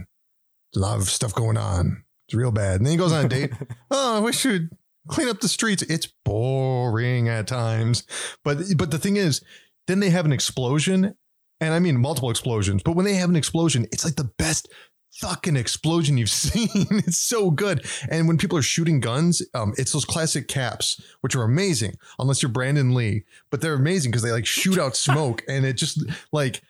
[0.77, 2.05] a lot of stuff going on.
[2.29, 2.77] It's real bad.
[2.77, 3.53] And then he goes on a date.
[3.91, 4.71] oh, I wish you'd
[5.09, 5.83] clean up the streets.
[5.83, 8.05] It's boring at times.
[8.45, 9.43] But but the thing is,
[9.89, 11.17] then they have an explosion.
[11.61, 12.85] And I mean multiple explosions.
[12.85, 14.69] But when they have an explosion, it's like the best
[15.15, 16.69] fucking explosion you've seen.
[16.91, 17.85] it's so good.
[18.09, 22.43] And when people are shooting guns, um, it's those classic caps, which are amazing, unless
[22.43, 23.25] you're Brandon Lee.
[23.51, 26.63] But they're amazing because they like shoot out smoke and it just like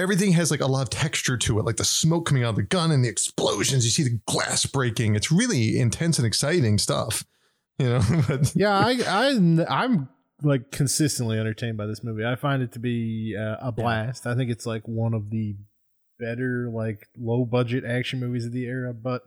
[0.00, 2.56] everything has like a lot of texture to it, like the smoke coming out of
[2.56, 3.84] the gun and the explosions.
[3.84, 5.14] You see the glass breaking.
[5.14, 7.24] It's really intense and exciting stuff.
[7.78, 9.28] You know, but yeah, I, I,
[9.68, 10.08] I'm
[10.42, 12.24] like consistently entertained by this movie.
[12.24, 14.26] I find it to be uh, a blast.
[14.26, 15.56] I think it's like one of the
[16.18, 19.22] better, like low budget action movies of the era, but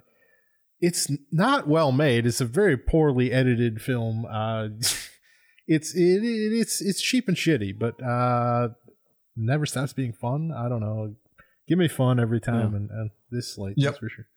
[0.82, 2.26] it's not well made.
[2.26, 4.26] It's a very poorly edited film.
[4.26, 4.70] Uh,
[5.68, 8.70] it's it, it it's it's cheap and shitty, but uh,
[9.36, 10.52] never stops being fun.
[10.52, 11.16] I don't know.
[11.68, 12.78] Give me fun every time, Yeah.
[12.78, 13.86] and, and this slate, Yep.
[13.92, 14.28] that's for sure.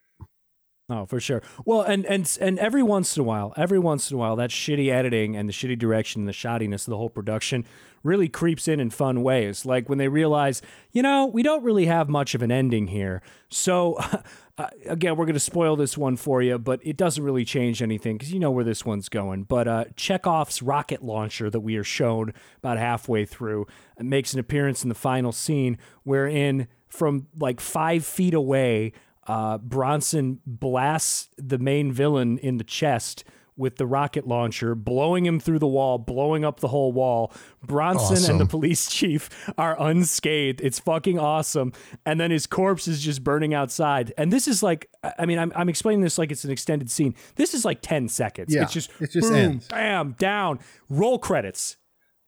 [0.89, 1.43] Oh, for sure.
[1.65, 4.51] Well, and and and every once in a while, every once in a while, that
[4.51, 7.65] shitty editing and the shitty direction and the shoddiness of the whole production
[8.05, 9.67] really creeps in in fun ways.
[9.67, 13.21] Like when they realize, you know, we don't really have much of an ending here.
[13.49, 13.95] So,
[14.59, 17.83] uh, again, we're going to spoil this one for you, but it doesn't really change
[17.83, 19.43] anything because you know where this one's going.
[19.43, 23.67] But uh, Chekhov's rocket launcher that we are shown about halfway through
[23.99, 28.93] makes an appearance in the final scene, wherein from like five feet away
[29.27, 33.25] uh, Bronson blasts the main villain in the chest
[33.59, 37.33] with the rocket launcher, blowing him through the wall, blowing up the whole wall.
[37.65, 38.33] Bronson Awesome.
[38.33, 40.61] and the police chief are unscathed.
[40.61, 41.73] It's fucking awesome.
[42.05, 44.13] And then his corpse is just burning outside.
[44.19, 47.15] And this is like, I mean, I'm, I'm explaining this like it's an extended scene.
[47.37, 48.55] This is like 10 seconds.
[48.55, 49.69] Yeah, it's just, it just boom, ends.
[49.69, 50.59] bam, down,
[50.91, 51.79] roll credits.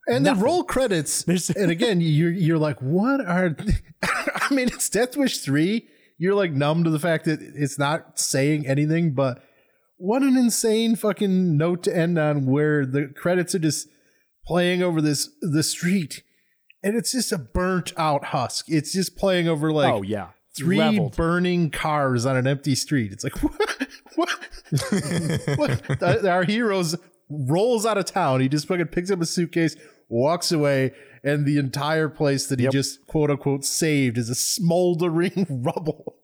[0.07, 0.43] And then Nothing.
[0.43, 1.23] roll credits.
[1.55, 3.55] And again, you're you're like, what are?
[4.01, 5.87] I mean, it's Death Wish three.
[6.19, 9.13] You're like numb to the fact that it's not saying anything.
[9.13, 9.41] But
[9.97, 13.87] what an insane fucking note to end on, where the credits are just
[14.45, 16.23] playing over this the street,
[16.83, 18.65] and it's just a burnt out husk.
[18.67, 20.29] It's just playing over like oh, yeah.
[20.55, 21.15] three Leveled.
[21.15, 23.11] burning cars on an empty street.
[23.13, 23.87] It's like what?
[24.15, 24.29] what?
[26.01, 26.25] what?
[26.25, 26.95] Our heroes
[27.29, 28.41] rolls out of town.
[28.41, 29.75] He just fucking picks up a suitcase,
[30.09, 30.91] walks away,
[31.23, 32.73] and the entire place that he Yep.
[32.73, 36.15] just quote unquote saved is a smoldering rubble.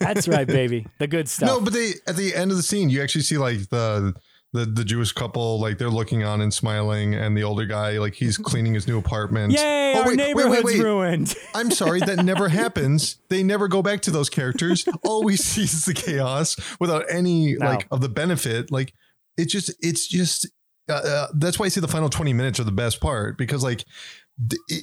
[0.00, 0.86] That's right, baby.
[0.98, 1.46] The good stuff.
[1.48, 4.14] No, but they at the end of the scene, you actually see like the
[4.52, 8.14] the the Jewish couple, like they're looking on and smiling, and the older guy, like
[8.14, 9.52] he's cleaning his new apartment.
[9.52, 10.80] Yay, Oh, our wait, wait, wait, neighborhood's wait.
[10.82, 11.34] ruined.
[11.54, 13.18] I'm sorry, that never happens.
[13.28, 14.86] They never go back to those characters.
[15.02, 17.66] All we see is the chaos without any No.
[17.66, 18.70] like of the benefit.
[18.70, 18.92] Like
[19.36, 20.46] it just, it's just.
[20.88, 23.64] Uh, uh, that's why I say the final 20 minutes are the best part because
[23.64, 23.84] like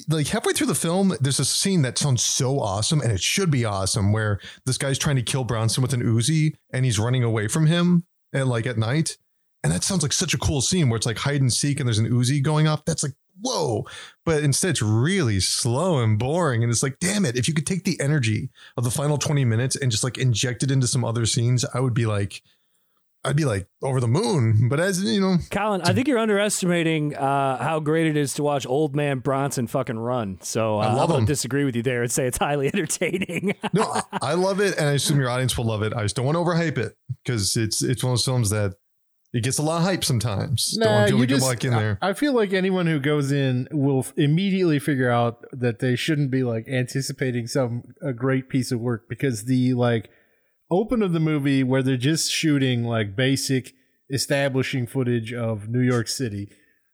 [0.08, 3.50] like halfway through the film there's a scene that sounds so awesome and it should
[3.50, 7.22] be awesome where this guy's trying to kill Bronson with an Uzi and he's running
[7.22, 9.16] away from him and like at night.
[9.62, 11.88] And that sounds like such a cool scene where it's like hide and seek and
[11.88, 12.84] there's an Uzi going off.
[12.84, 13.86] That's like whoa.
[14.26, 17.66] But instead it's really slow and boring and it's like damn it if you could
[17.66, 21.04] take the energy of the final 20 minutes and just like inject it into some
[21.04, 22.42] other scenes I would be like
[23.24, 27.16] I'd be like over the moon but as you know Colin, I think you're underestimating
[27.16, 30.38] uh, how great it is to watch old man Bronson fucking run.
[30.42, 31.26] So uh, I love I'm him.
[31.26, 33.54] to disagree with you there and say it's highly entertaining.
[33.72, 35.92] no, I- I love it, and I assume your audience will love it.
[35.94, 36.94] I just don't want to overhype it
[37.24, 38.74] because it's it's one of those films that
[39.32, 40.76] it gets a lot of hype sometimes.
[40.80, 41.98] don't want people to get like in there.
[42.00, 45.96] I, I feel like anyone who goes in will f- immediately figure out that they
[45.96, 50.08] shouldn't be like anticipating some a great piece of work because the like
[50.70, 53.72] open of the movie where they're just shooting like basic
[54.10, 56.50] establishing footage of New York City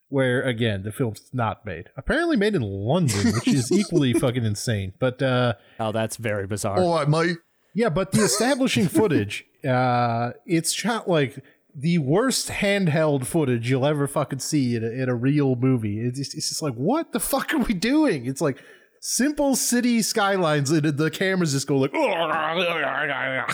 [0.08, 4.92] where again the film's not made apparently made in london which is equally fucking insane
[4.98, 6.80] but uh oh, that's very bizarre.
[6.80, 7.36] oh, I might.
[7.74, 11.42] yeah, but the establishing footage, uh, it's shot like
[11.74, 16.00] the worst handheld footage you'll ever fucking see in a, in a real movie.
[16.00, 18.26] It's just, it's just like, what the fuck are we doing?
[18.26, 18.58] It's like
[19.00, 21.90] simple city skylines, and the cameras just go like,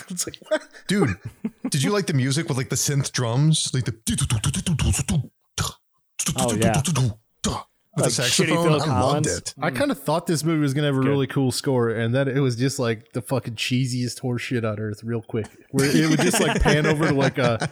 [0.09, 0.67] it's like, what?
[0.87, 1.15] Dude,
[1.69, 3.95] did you like the music with like the synth drums, like the
[6.37, 6.77] oh, oh, yeah.
[6.77, 8.57] with Like the saxophone?
[8.57, 9.27] I loved Collins.
[9.27, 9.53] it.
[9.59, 12.27] I kind of thought this movie was gonna have a really cool score, and then
[12.27, 15.47] it was just like the fucking cheesiest horse shit on earth, real quick.
[15.71, 17.69] Where it would just like pan over to like a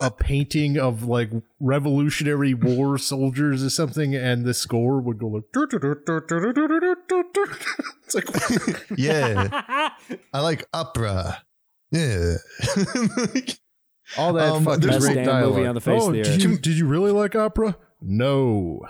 [0.00, 1.30] a painting of like
[1.60, 5.44] Revolutionary War soldiers or something, and the score would go like.
[8.04, 8.28] It's like
[8.98, 9.90] Yeah,
[10.32, 11.42] I like opera.
[11.90, 12.34] Yeah.
[14.16, 15.54] all that Um, fucking there's- great Best damn dialogue.
[15.56, 16.42] movie on the face oh, of the did earth.
[16.42, 17.76] you did you really like opera?
[18.00, 18.86] No.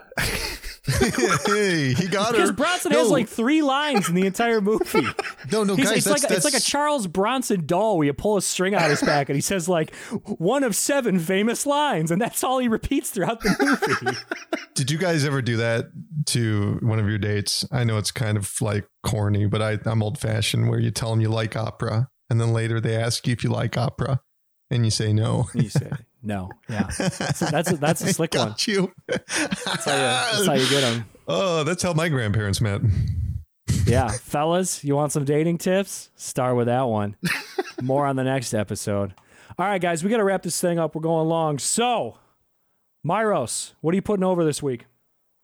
[1.46, 2.54] hey, he got Because her.
[2.54, 5.06] Bronson no, has like three lines in the entire movie.
[5.52, 5.96] no, no, He's- guys.
[5.98, 8.74] it's that's, like a, it's like a Charles Bronson doll where you pull a string
[8.74, 9.94] out of his back and he says like
[10.38, 13.56] one of seven famous lines, and that's all he repeats throughout the
[14.02, 14.18] movie.
[14.74, 15.86] Did you guys ever do that
[16.26, 17.66] to one of your dates?
[17.72, 21.10] I know it's kind of like corny, but I, I'm old fashioned where you tell
[21.10, 24.20] them you like opera and then later they ask you if you like opera
[24.70, 25.48] and you say no.
[25.54, 25.90] you say
[26.22, 26.88] no, yeah.
[26.88, 28.48] So that's a, that's a slick one.
[28.48, 28.92] Got you.
[29.06, 29.32] That's
[29.64, 31.06] how you, that's how you get them.
[31.26, 32.80] Oh, that's how my grandparents met.
[33.86, 36.10] Yeah, fellas, you want some dating tips?
[36.16, 37.16] Start with that one.
[37.82, 39.14] More on the next episode.
[39.58, 40.94] All right, guys, we got to wrap this thing up.
[40.94, 41.58] We're going long.
[41.58, 42.18] So,
[43.06, 44.86] Myros, what are you putting over this week?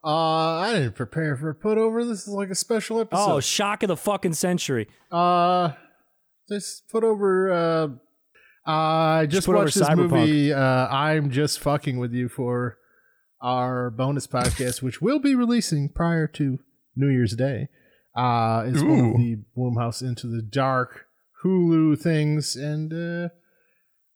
[0.05, 2.05] Uh, I didn't prepare for a put over.
[2.05, 3.33] This is like a special episode.
[3.37, 4.89] Oh, shock of the fucking century.
[5.11, 5.73] Uh,
[6.49, 7.51] just put over.
[7.51, 7.89] Uh,
[8.67, 10.11] I just over watched this Cyberpunk.
[10.11, 10.53] movie.
[10.53, 12.79] Uh, I'm just fucking with you for
[13.43, 16.59] our bonus podcast, which we'll be releasing prior to
[16.97, 17.69] New Year's Day.
[18.17, 19.19] Uh, it's one of Ooh.
[19.19, 21.07] the Blumhouse Into the Dark
[21.45, 23.29] Hulu things, and uh,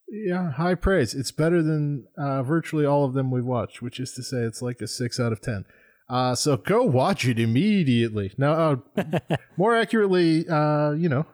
[0.09, 1.15] yeah, high praise.
[1.15, 4.63] It's better than uh, virtually all of them we've watched, which is to say, it's
[4.63, 5.65] like a six out of ten.
[6.09, 8.33] Uh, so go watch it immediately.
[8.39, 9.19] Now, uh,
[9.59, 11.27] more accurately, uh, you know,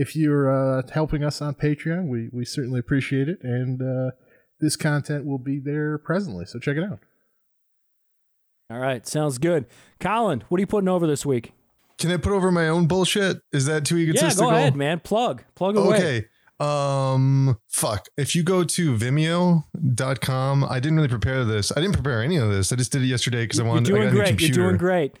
[0.00, 3.36] if you're uh, helping us on Patreon, we, we certainly appreciate it.
[3.42, 4.12] And uh,
[4.58, 6.46] this content will be there presently.
[6.46, 7.00] So check it out.
[8.70, 9.66] All right, sounds good.
[9.98, 11.52] Colin, what are you putting over this week?
[11.98, 13.42] Can I put over my own bullshit?
[13.52, 14.22] Is that too egotistical?
[14.22, 14.50] Yeah, egotistical?
[14.50, 15.00] go ahead, man.
[15.00, 15.96] Plug, plug away.
[15.96, 16.26] Okay.
[16.60, 18.06] Um, fuck.
[18.16, 21.72] If you go to vimeo.com, I didn't really prepare this.
[21.76, 22.72] I didn't prepare any of this.
[22.72, 24.40] I just did it yesterday because I You're wanted I got doing a new great.
[24.40, 25.18] You're doing great.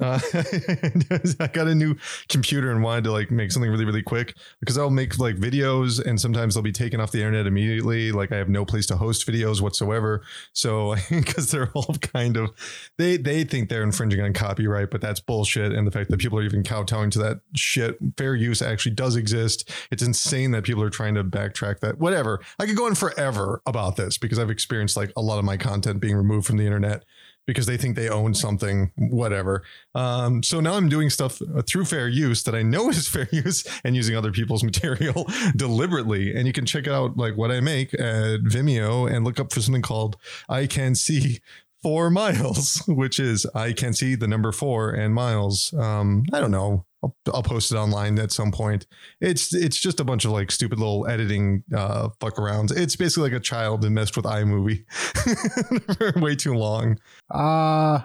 [0.00, 0.18] Uh,
[1.40, 1.96] I got a new
[2.28, 6.04] computer and wanted to like make something really, really quick because I'll make like videos
[6.04, 8.10] and sometimes they'll be taken off the internet immediately.
[8.10, 10.22] Like I have no place to host videos whatsoever.
[10.52, 12.50] So because they're all kind of
[12.98, 15.72] they they think they're infringing on copyright, but that's bullshit.
[15.72, 19.16] And the fact that people are even kowtowing to that shit, fair use actually does
[19.16, 19.70] exist.
[19.90, 21.98] It's insane that people are trying to backtrack that.
[21.98, 22.40] Whatever.
[22.58, 25.56] I could go on forever about this because I've experienced like a lot of my
[25.56, 27.04] content being removed from the internet
[27.46, 29.62] because they think they own something, whatever.
[29.94, 33.28] Um, so now I'm doing stuff uh, through fair use that I know is fair
[33.32, 36.34] use and using other people's material deliberately.
[36.34, 39.60] And you can check out like what I make at Vimeo and look up for
[39.60, 40.16] something called
[40.48, 41.40] I Can See
[41.82, 45.72] Four Miles, which is I Can See the number four and miles.
[45.74, 46.86] Um, I don't know.
[47.02, 48.86] I'll, I'll post it online at some point.
[49.20, 52.70] It's it's just a bunch of like stupid little editing uh, fuck arounds.
[52.76, 54.84] It's basically like a child that messed with iMovie
[55.96, 56.98] for way too long.
[57.28, 58.02] Uh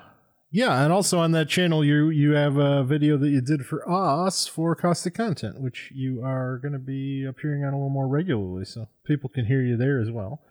[0.49, 3.87] yeah, and also on that channel you you have a video that you did for
[3.89, 8.07] us for caustic content, which you are going to be appearing on a little more
[8.07, 10.41] regularly, so people can hear you there as well.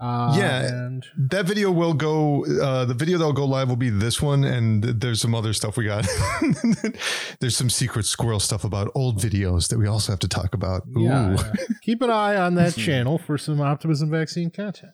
[0.00, 0.66] Uh, Yeah.
[0.86, 2.44] and That video will go.
[2.44, 5.52] Uh, the video that'll go live will be this one, and th- there's some other
[5.52, 6.06] stuff we got.
[7.40, 10.82] there's some secret squirrel stuff about old videos that we also have to talk about.
[10.96, 11.02] Ooh.
[11.02, 11.52] yeah, yeah.
[11.82, 14.92] keep an eye on that channel for some optimism vaccine content.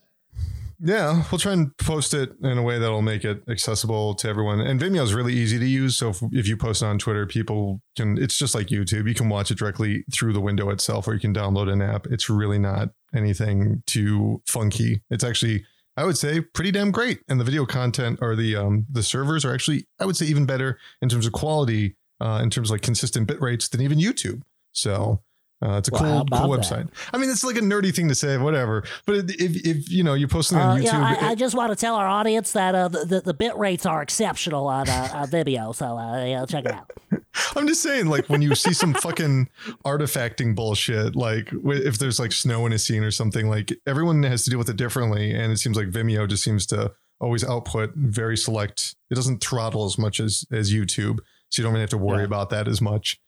[0.83, 4.61] Yeah, we'll try and post it in a way that'll make it accessible to everyone.
[4.61, 5.99] And Vimeo is really easy to use.
[5.99, 9.07] So if, if you post it on Twitter, people can, it's just like YouTube.
[9.07, 12.07] You can watch it directly through the window itself, or you can download an app.
[12.07, 15.03] It's really not anything too funky.
[15.11, 15.67] It's actually,
[15.99, 17.21] I would say, pretty damn great.
[17.29, 20.47] And the video content or the um, the servers are actually, I would say, even
[20.47, 23.99] better in terms of quality, uh, in terms of like consistent bit rates than even
[23.99, 24.43] YouTube.
[24.73, 25.21] So
[25.63, 26.61] uh, it's a Well, cool, cool that?
[26.61, 26.89] website.
[27.13, 28.83] I mean, it's like a nerdy thing to say, whatever.
[29.07, 31.35] But if, if you know, you post something Uh, on YouTube, yeah, it- I, I
[31.35, 34.67] just want to tell our audience that uh, the, the, the bit rates are exceptional
[34.67, 36.91] on, uh, on Vimeo, so uh, yeah, check it out.
[37.57, 39.49] I'm just saying, like when you see some fucking
[39.85, 44.45] artifacting bullshit, like if there's like snow in a scene or something, like everyone has
[44.45, 47.93] to deal with it differently, and it seems like Vimeo just seems to always output
[47.95, 48.95] very select.
[49.11, 51.19] It doesn't throttle as much as as YouTube,
[51.49, 53.19] so you don't really have to worry about that as much.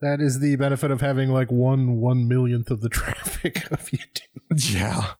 [0.00, 4.70] That is the benefit of having like one one millionth of the traffic of YouTube.
[4.70, 5.12] Yeah.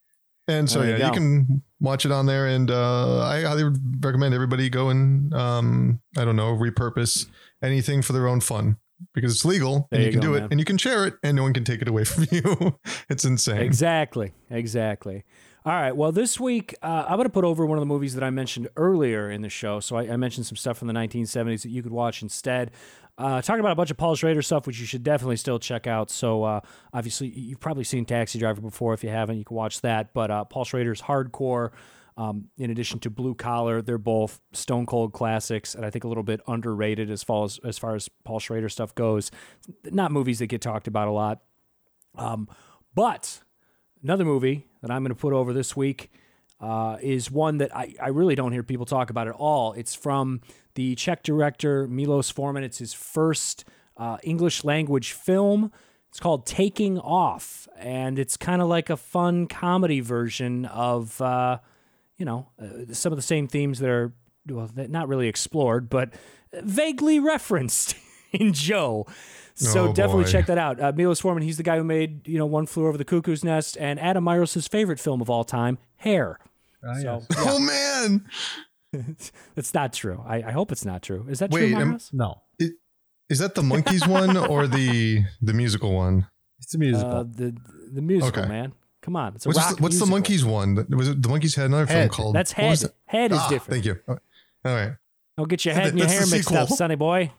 [0.46, 1.14] And so There you yeah, you go.
[1.18, 3.64] can watch it on there, and uh, I highly
[4.00, 7.26] recommend everybody go and um, I don't know repurpose
[7.62, 8.78] anything for their own fun
[9.14, 10.48] because it's legal There and you, you can go, do it man.
[10.52, 12.78] and you can share it and no one can take it away from you.
[13.10, 13.58] it's insane.
[13.58, 14.32] Exactly.
[14.50, 15.24] Exactly.
[15.66, 15.94] All right.
[15.94, 18.30] Well, this week uh, I'm going to put over one of the movies that I
[18.30, 19.80] mentioned earlier in the show.
[19.80, 22.70] So I, I mentioned some stuff from the 1970s that you could watch instead.
[23.18, 25.88] Uh, talking about a bunch of Paul Schrader stuff, which you should definitely still check
[25.88, 26.08] out.
[26.08, 26.60] So uh,
[26.92, 28.94] obviously, you've probably seen Taxi Driver before.
[28.94, 30.14] If you haven't, you can watch that.
[30.14, 31.70] But uh, Paul Schrader's Hardcore,
[32.16, 36.08] um, in addition to Blue Collar, they're both stone cold classics, and I think a
[36.08, 39.32] little bit underrated as far as as far as Paul Schrader stuff goes.
[39.84, 41.40] Not movies that get talked about a lot.
[42.16, 42.48] Um,
[42.94, 43.40] but
[44.02, 46.10] another movie that I'm going to put over this week
[46.60, 49.72] uh, is one that I, I really don't hear people talk about at all.
[49.74, 50.40] It's from
[50.74, 52.64] the Czech director Milos Forman.
[52.64, 53.64] It's his first
[53.96, 55.70] uh, English language film.
[56.08, 61.58] It's called Taking Off, and it's kind of like a fun comedy version of, uh,
[62.16, 64.12] you know, uh, some of the same themes that are
[64.48, 66.14] well, not really explored, but
[66.54, 67.94] vaguely referenced
[68.32, 69.06] in Joe.
[69.54, 70.30] So Oh, definitely boy.
[70.30, 70.80] check that out.
[70.80, 73.44] Uh, Milos Forman, he's the guy who made you know One Flew Over the Cuckoo's
[73.44, 76.38] Nest and Adam Myros' favorite film of all time, Hair.
[77.02, 78.26] So Oh man!
[79.56, 80.22] it's not true.
[80.26, 81.26] I, I hope it's not true.
[81.28, 82.70] Is that Wait, true, am- No, Is,
[83.28, 86.26] is that the Monkees one or the the musical one?
[86.60, 87.10] It's a musical.
[87.10, 87.56] Uh, the
[87.92, 88.48] the musical Okay.
[88.48, 88.72] man.
[89.02, 90.74] Come on, it's a What's, rock the, what's the Monkees one?
[90.90, 92.34] Was it the Monkees had another film called?
[92.34, 92.82] That's what Head.
[92.82, 92.94] it?
[93.06, 93.72] Head is Ah, different.
[93.82, 94.00] Thank you.
[94.08, 94.18] All
[94.64, 94.92] right.
[95.36, 96.76] Don't get your head and your That's hair the mixed up, sequel.
[96.76, 97.30] sonny boy.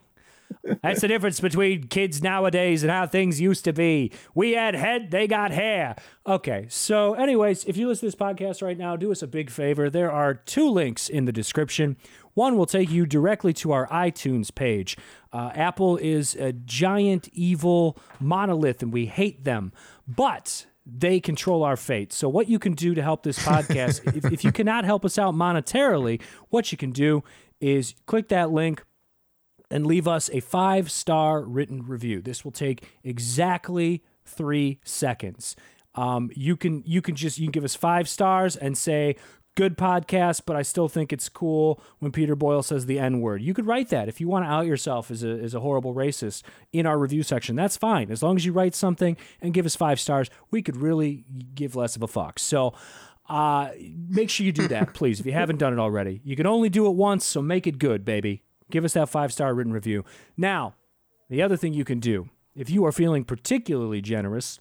[0.82, 4.12] That's the difference between kids nowadays and how things used to be.
[4.34, 5.96] We had head, they got hair.
[6.26, 9.50] Okay, so, anyways, if you listen to this podcast right now, do us a big
[9.50, 9.90] favor.
[9.90, 11.96] There are two links in the description.
[12.34, 14.96] One will take you directly to our iTunes page.
[15.32, 19.72] Uh, Apple is a giant evil monolith, and we hate them.
[20.06, 22.12] But they control our fate.
[22.12, 25.18] So, what you can do to help this podcast, if, if you cannot help us
[25.18, 27.22] out monetarily, what you can do
[27.60, 28.82] is click that link
[29.70, 32.20] and leave us a five star written review.
[32.20, 35.56] This will take exactly three seconds.
[35.94, 39.16] Um, you can you can just you can give us five stars and say
[39.56, 43.42] good podcast, but I still think it's cool when Peter Boyle says the N word.
[43.42, 45.94] You could write that if you want to out yourself as a, as a horrible
[45.94, 46.42] racist
[46.72, 47.56] in our review section.
[47.56, 48.10] That's fine.
[48.10, 51.24] As long as you write something and give us five stars, we could really
[51.54, 52.38] give less of a fuck.
[52.38, 52.74] So
[53.28, 53.70] uh,
[54.08, 56.20] make sure you do that, please, if you haven't done it already.
[56.24, 58.42] You can only do it once, so make it good, baby.
[58.70, 60.04] Give us that five star written review.
[60.36, 60.74] Now,
[61.28, 64.58] the other thing you can do, if you are feeling particularly generous,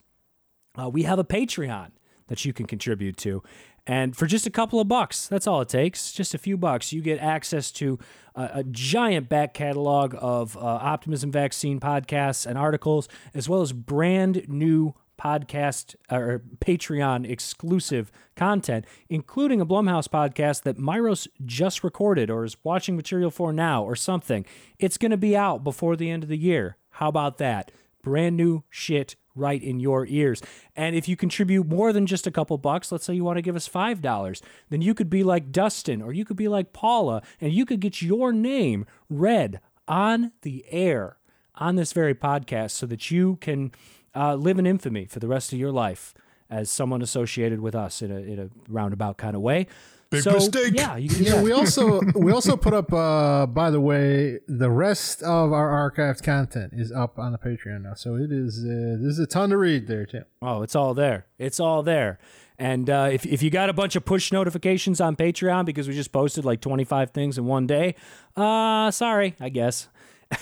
[0.79, 1.91] uh, we have a Patreon
[2.27, 3.43] that you can contribute to.
[3.87, 6.93] And for just a couple of bucks, that's all it takes, just a few bucks,
[6.93, 7.97] you get access to
[8.35, 13.73] a, a giant back catalog of uh, Optimism Vaccine podcasts and articles, as well as
[13.73, 21.83] brand new podcast uh, or Patreon exclusive content, including a Blumhouse podcast that Myros just
[21.83, 24.45] recorded or is watching material for now or something.
[24.79, 26.77] It's going to be out before the end of the year.
[26.91, 27.71] How about that?
[28.01, 30.41] Brand new shit right in your ears.
[30.75, 33.41] And if you contribute more than just a couple bucks, let's say you want to
[33.41, 37.21] give us $5, then you could be like Dustin or you could be like Paula
[37.39, 41.17] and you could get your name read on the air
[41.55, 43.71] on this very podcast so that you can
[44.15, 46.13] uh, live in infamy for the rest of your life
[46.49, 49.67] as someone associated with us in a, in a roundabout kind of way.
[50.09, 50.73] Big so, mistake.
[50.75, 51.43] Yeah, you can do Yeah, that.
[51.43, 52.91] we also we also put up.
[52.91, 57.83] Uh, by the way, the rest of our archived content is up on the Patreon
[57.83, 58.65] now, so it is.
[58.65, 60.25] Uh, there's a ton to read there, Tim.
[60.41, 61.27] Oh, it's all there.
[61.37, 62.17] It's all there.
[62.57, 65.93] And uh, if, if you got a bunch of push notifications on Patreon because we
[65.93, 67.95] just posted like 25 things in one day,
[68.35, 69.87] uh, sorry, I guess.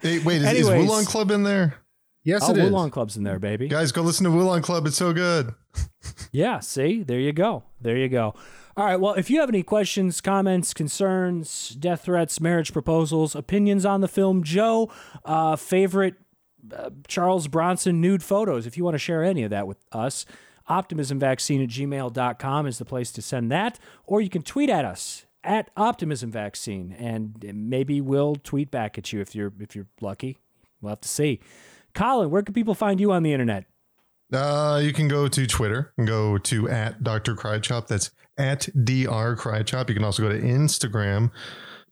[0.00, 0.88] Hey, wait, is, is Anyways.
[0.90, 1.74] Wulong Club in there?
[2.22, 2.70] Yes, oh, it is.
[2.70, 3.68] Wulong Club's in there, baby.
[3.68, 4.86] Guys, go listen to Wulong Club.
[4.86, 5.54] It's so good.
[6.32, 7.64] Yeah, see, there you go.
[7.80, 8.34] There you go.
[8.76, 9.00] All right.
[9.00, 14.06] Well, if you have any questions, comments, concerns, death threats, marriage proposals, opinions on the
[14.08, 14.92] film, Joe,
[15.24, 16.14] uh, favorite
[16.74, 20.24] uh, Charles Bronson nude photos, if you want to share any of that with us,
[20.68, 23.78] optimismvaccine at gmail.com is the place to send that.
[24.06, 29.20] Or you can tweet at us at optimismvaccine, and maybe we'll tweet back at you
[29.20, 30.38] if you're if you're lucky.
[30.80, 31.40] We'll have to see.
[31.94, 33.64] Colin, where can people find you on the internet?
[34.32, 37.34] Uh, you can go to Twitter and go to at Dr.
[37.34, 37.88] Crychop.
[37.88, 39.34] That's at Dr.
[39.36, 39.88] Crychop.
[39.88, 40.40] You can also go to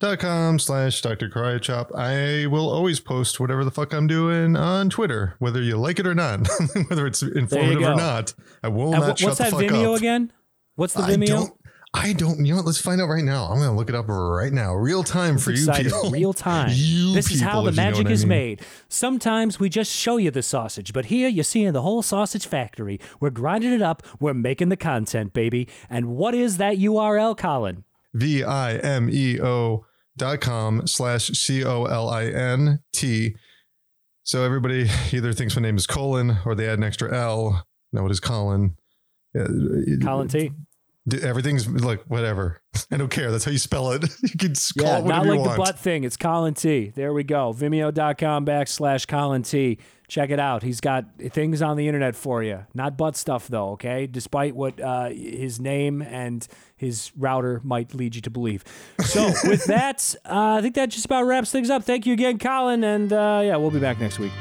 [0.00, 1.28] Instagram.com slash Dr.
[1.28, 1.92] Crychop.
[1.96, 6.06] I will always post whatever the fuck I'm doing on Twitter, whether you like it
[6.06, 6.46] or not,
[6.88, 8.34] whether it's informative or not.
[8.62, 9.98] I will And not wh- shut what's the that fuck Vimeo up.
[9.98, 10.32] again?
[10.76, 11.50] What's the Vimeo?
[11.94, 12.44] I don't.
[12.44, 12.66] You know what?
[12.66, 13.44] Let's find out right now.
[13.44, 15.90] I'm going to look it up right now, real time for you excited.
[15.92, 16.10] people.
[16.10, 16.70] Real time.
[16.74, 18.28] You this is how the if you know magic I is mean.
[18.28, 18.60] made.
[18.88, 23.00] Sometimes we just show you the sausage, but here you're seeing the whole sausage factory.
[23.20, 24.02] We're grinding it up.
[24.20, 25.66] We're making the content, baby.
[25.88, 27.84] And what is that URL, Colin?
[28.14, 29.86] V I M E O
[30.16, 33.34] dot com slash C O L I N T.
[34.24, 37.66] So everybody either thinks my name is Colin or they add an extra L.
[37.94, 38.76] No, it is Colin.
[40.02, 40.52] Colin T.
[41.14, 42.60] Everything's like whatever.
[42.90, 43.30] I don't care.
[43.30, 44.04] That's how you spell it.
[44.22, 46.04] You can s- call Yeah, it not like you the butt thing.
[46.04, 46.92] It's Colin T.
[46.94, 47.52] There we go.
[47.52, 49.78] Vimeo.com backslash Colin T.
[50.08, 50.62] Check it out.
[50.62, 52.64] He's got things on the internet for you.
[52.72, 54.06] Not butt stuff, though, okay?
[54.06, 58.64] Despite what uh, his name and his router might lead you to believe.
[59.04, 61.84] So, with that, uh, I think that just about wraps things up.
[61.84, 62.84] Thank you again, Colin.
[62.84, 64.32] And uh, yeah, we'll be back next week.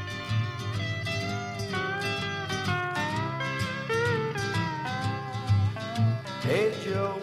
[6.48, 7.20] Hey Joe,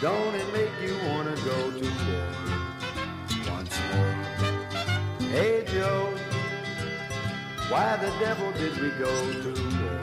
[0.00, 2.28] don't it make you wanna go to war
[3.50, 4.14] once more?
[5.30, 6.14] Hey Joe,
[7.68, 10.00] why the devil did we go to war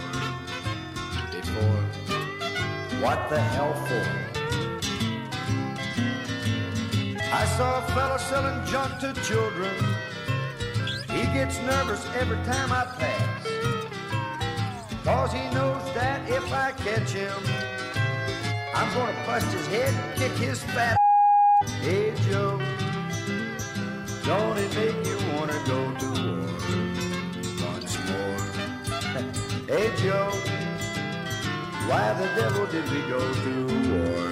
[1.31, 1.83] before?
[2.99, 4.07] What the hell for?
[7.33, 9.73] I saw a fella selling junk to children.
[11.07, 13.80] He gets nervous every time I pass.
[15.03, 17.33] Cause he knows that if I catch him,
[18.75, 20.97] I'm gonna bust his head and kick his fat
[21.81, 22.59] Hey Joe,
[24.23, 26.45] don't it make you wanna go to war
[27.67, 28.41] once more?
[29.73, 30.29] hey Joe,
[31.89, 33.53] why the devil did we go to
[33.89, 34.29] war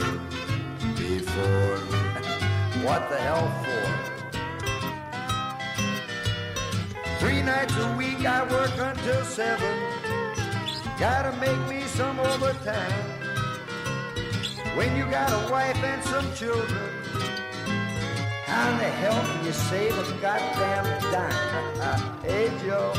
[0.95, 1.77] before?
[2.85, 3.89] what the hell for?
[7.17, 10.18] Three nights a week I work until seven.
[10.99, 12.91] Gotta make me some overtime.
[14.75, 16.89] When you got a wife and some children,
[18.45, 22.21] How the hell can you save a goddamn dime?
[22.23, 22.91] hey, Joe,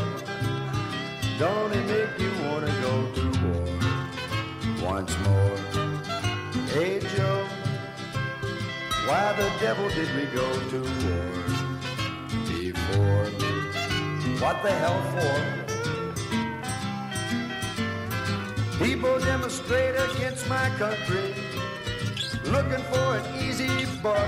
[1.38, 5.56] don't it make you want to go to war once more?
[6.72, 7.46] Hey, Joe,
[9.06, 11.30] why the devil did we go to war
[12.48, 13.26] before?
[14.40, 15.69] What the hell for?
[18.82, 21.34] People demonstrate against my country,
[22.44, 23.68] looking for an easy
[24.02, 24.26] buck.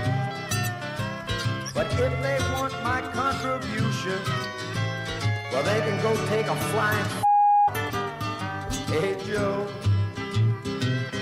[1.72, 4.20] But if they want my contribution,
[5.50, 7.06] well, they can go take a flying.
[8.92, 9.66] Hey, Joe,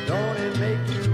[0.08, 1.09] don't it make you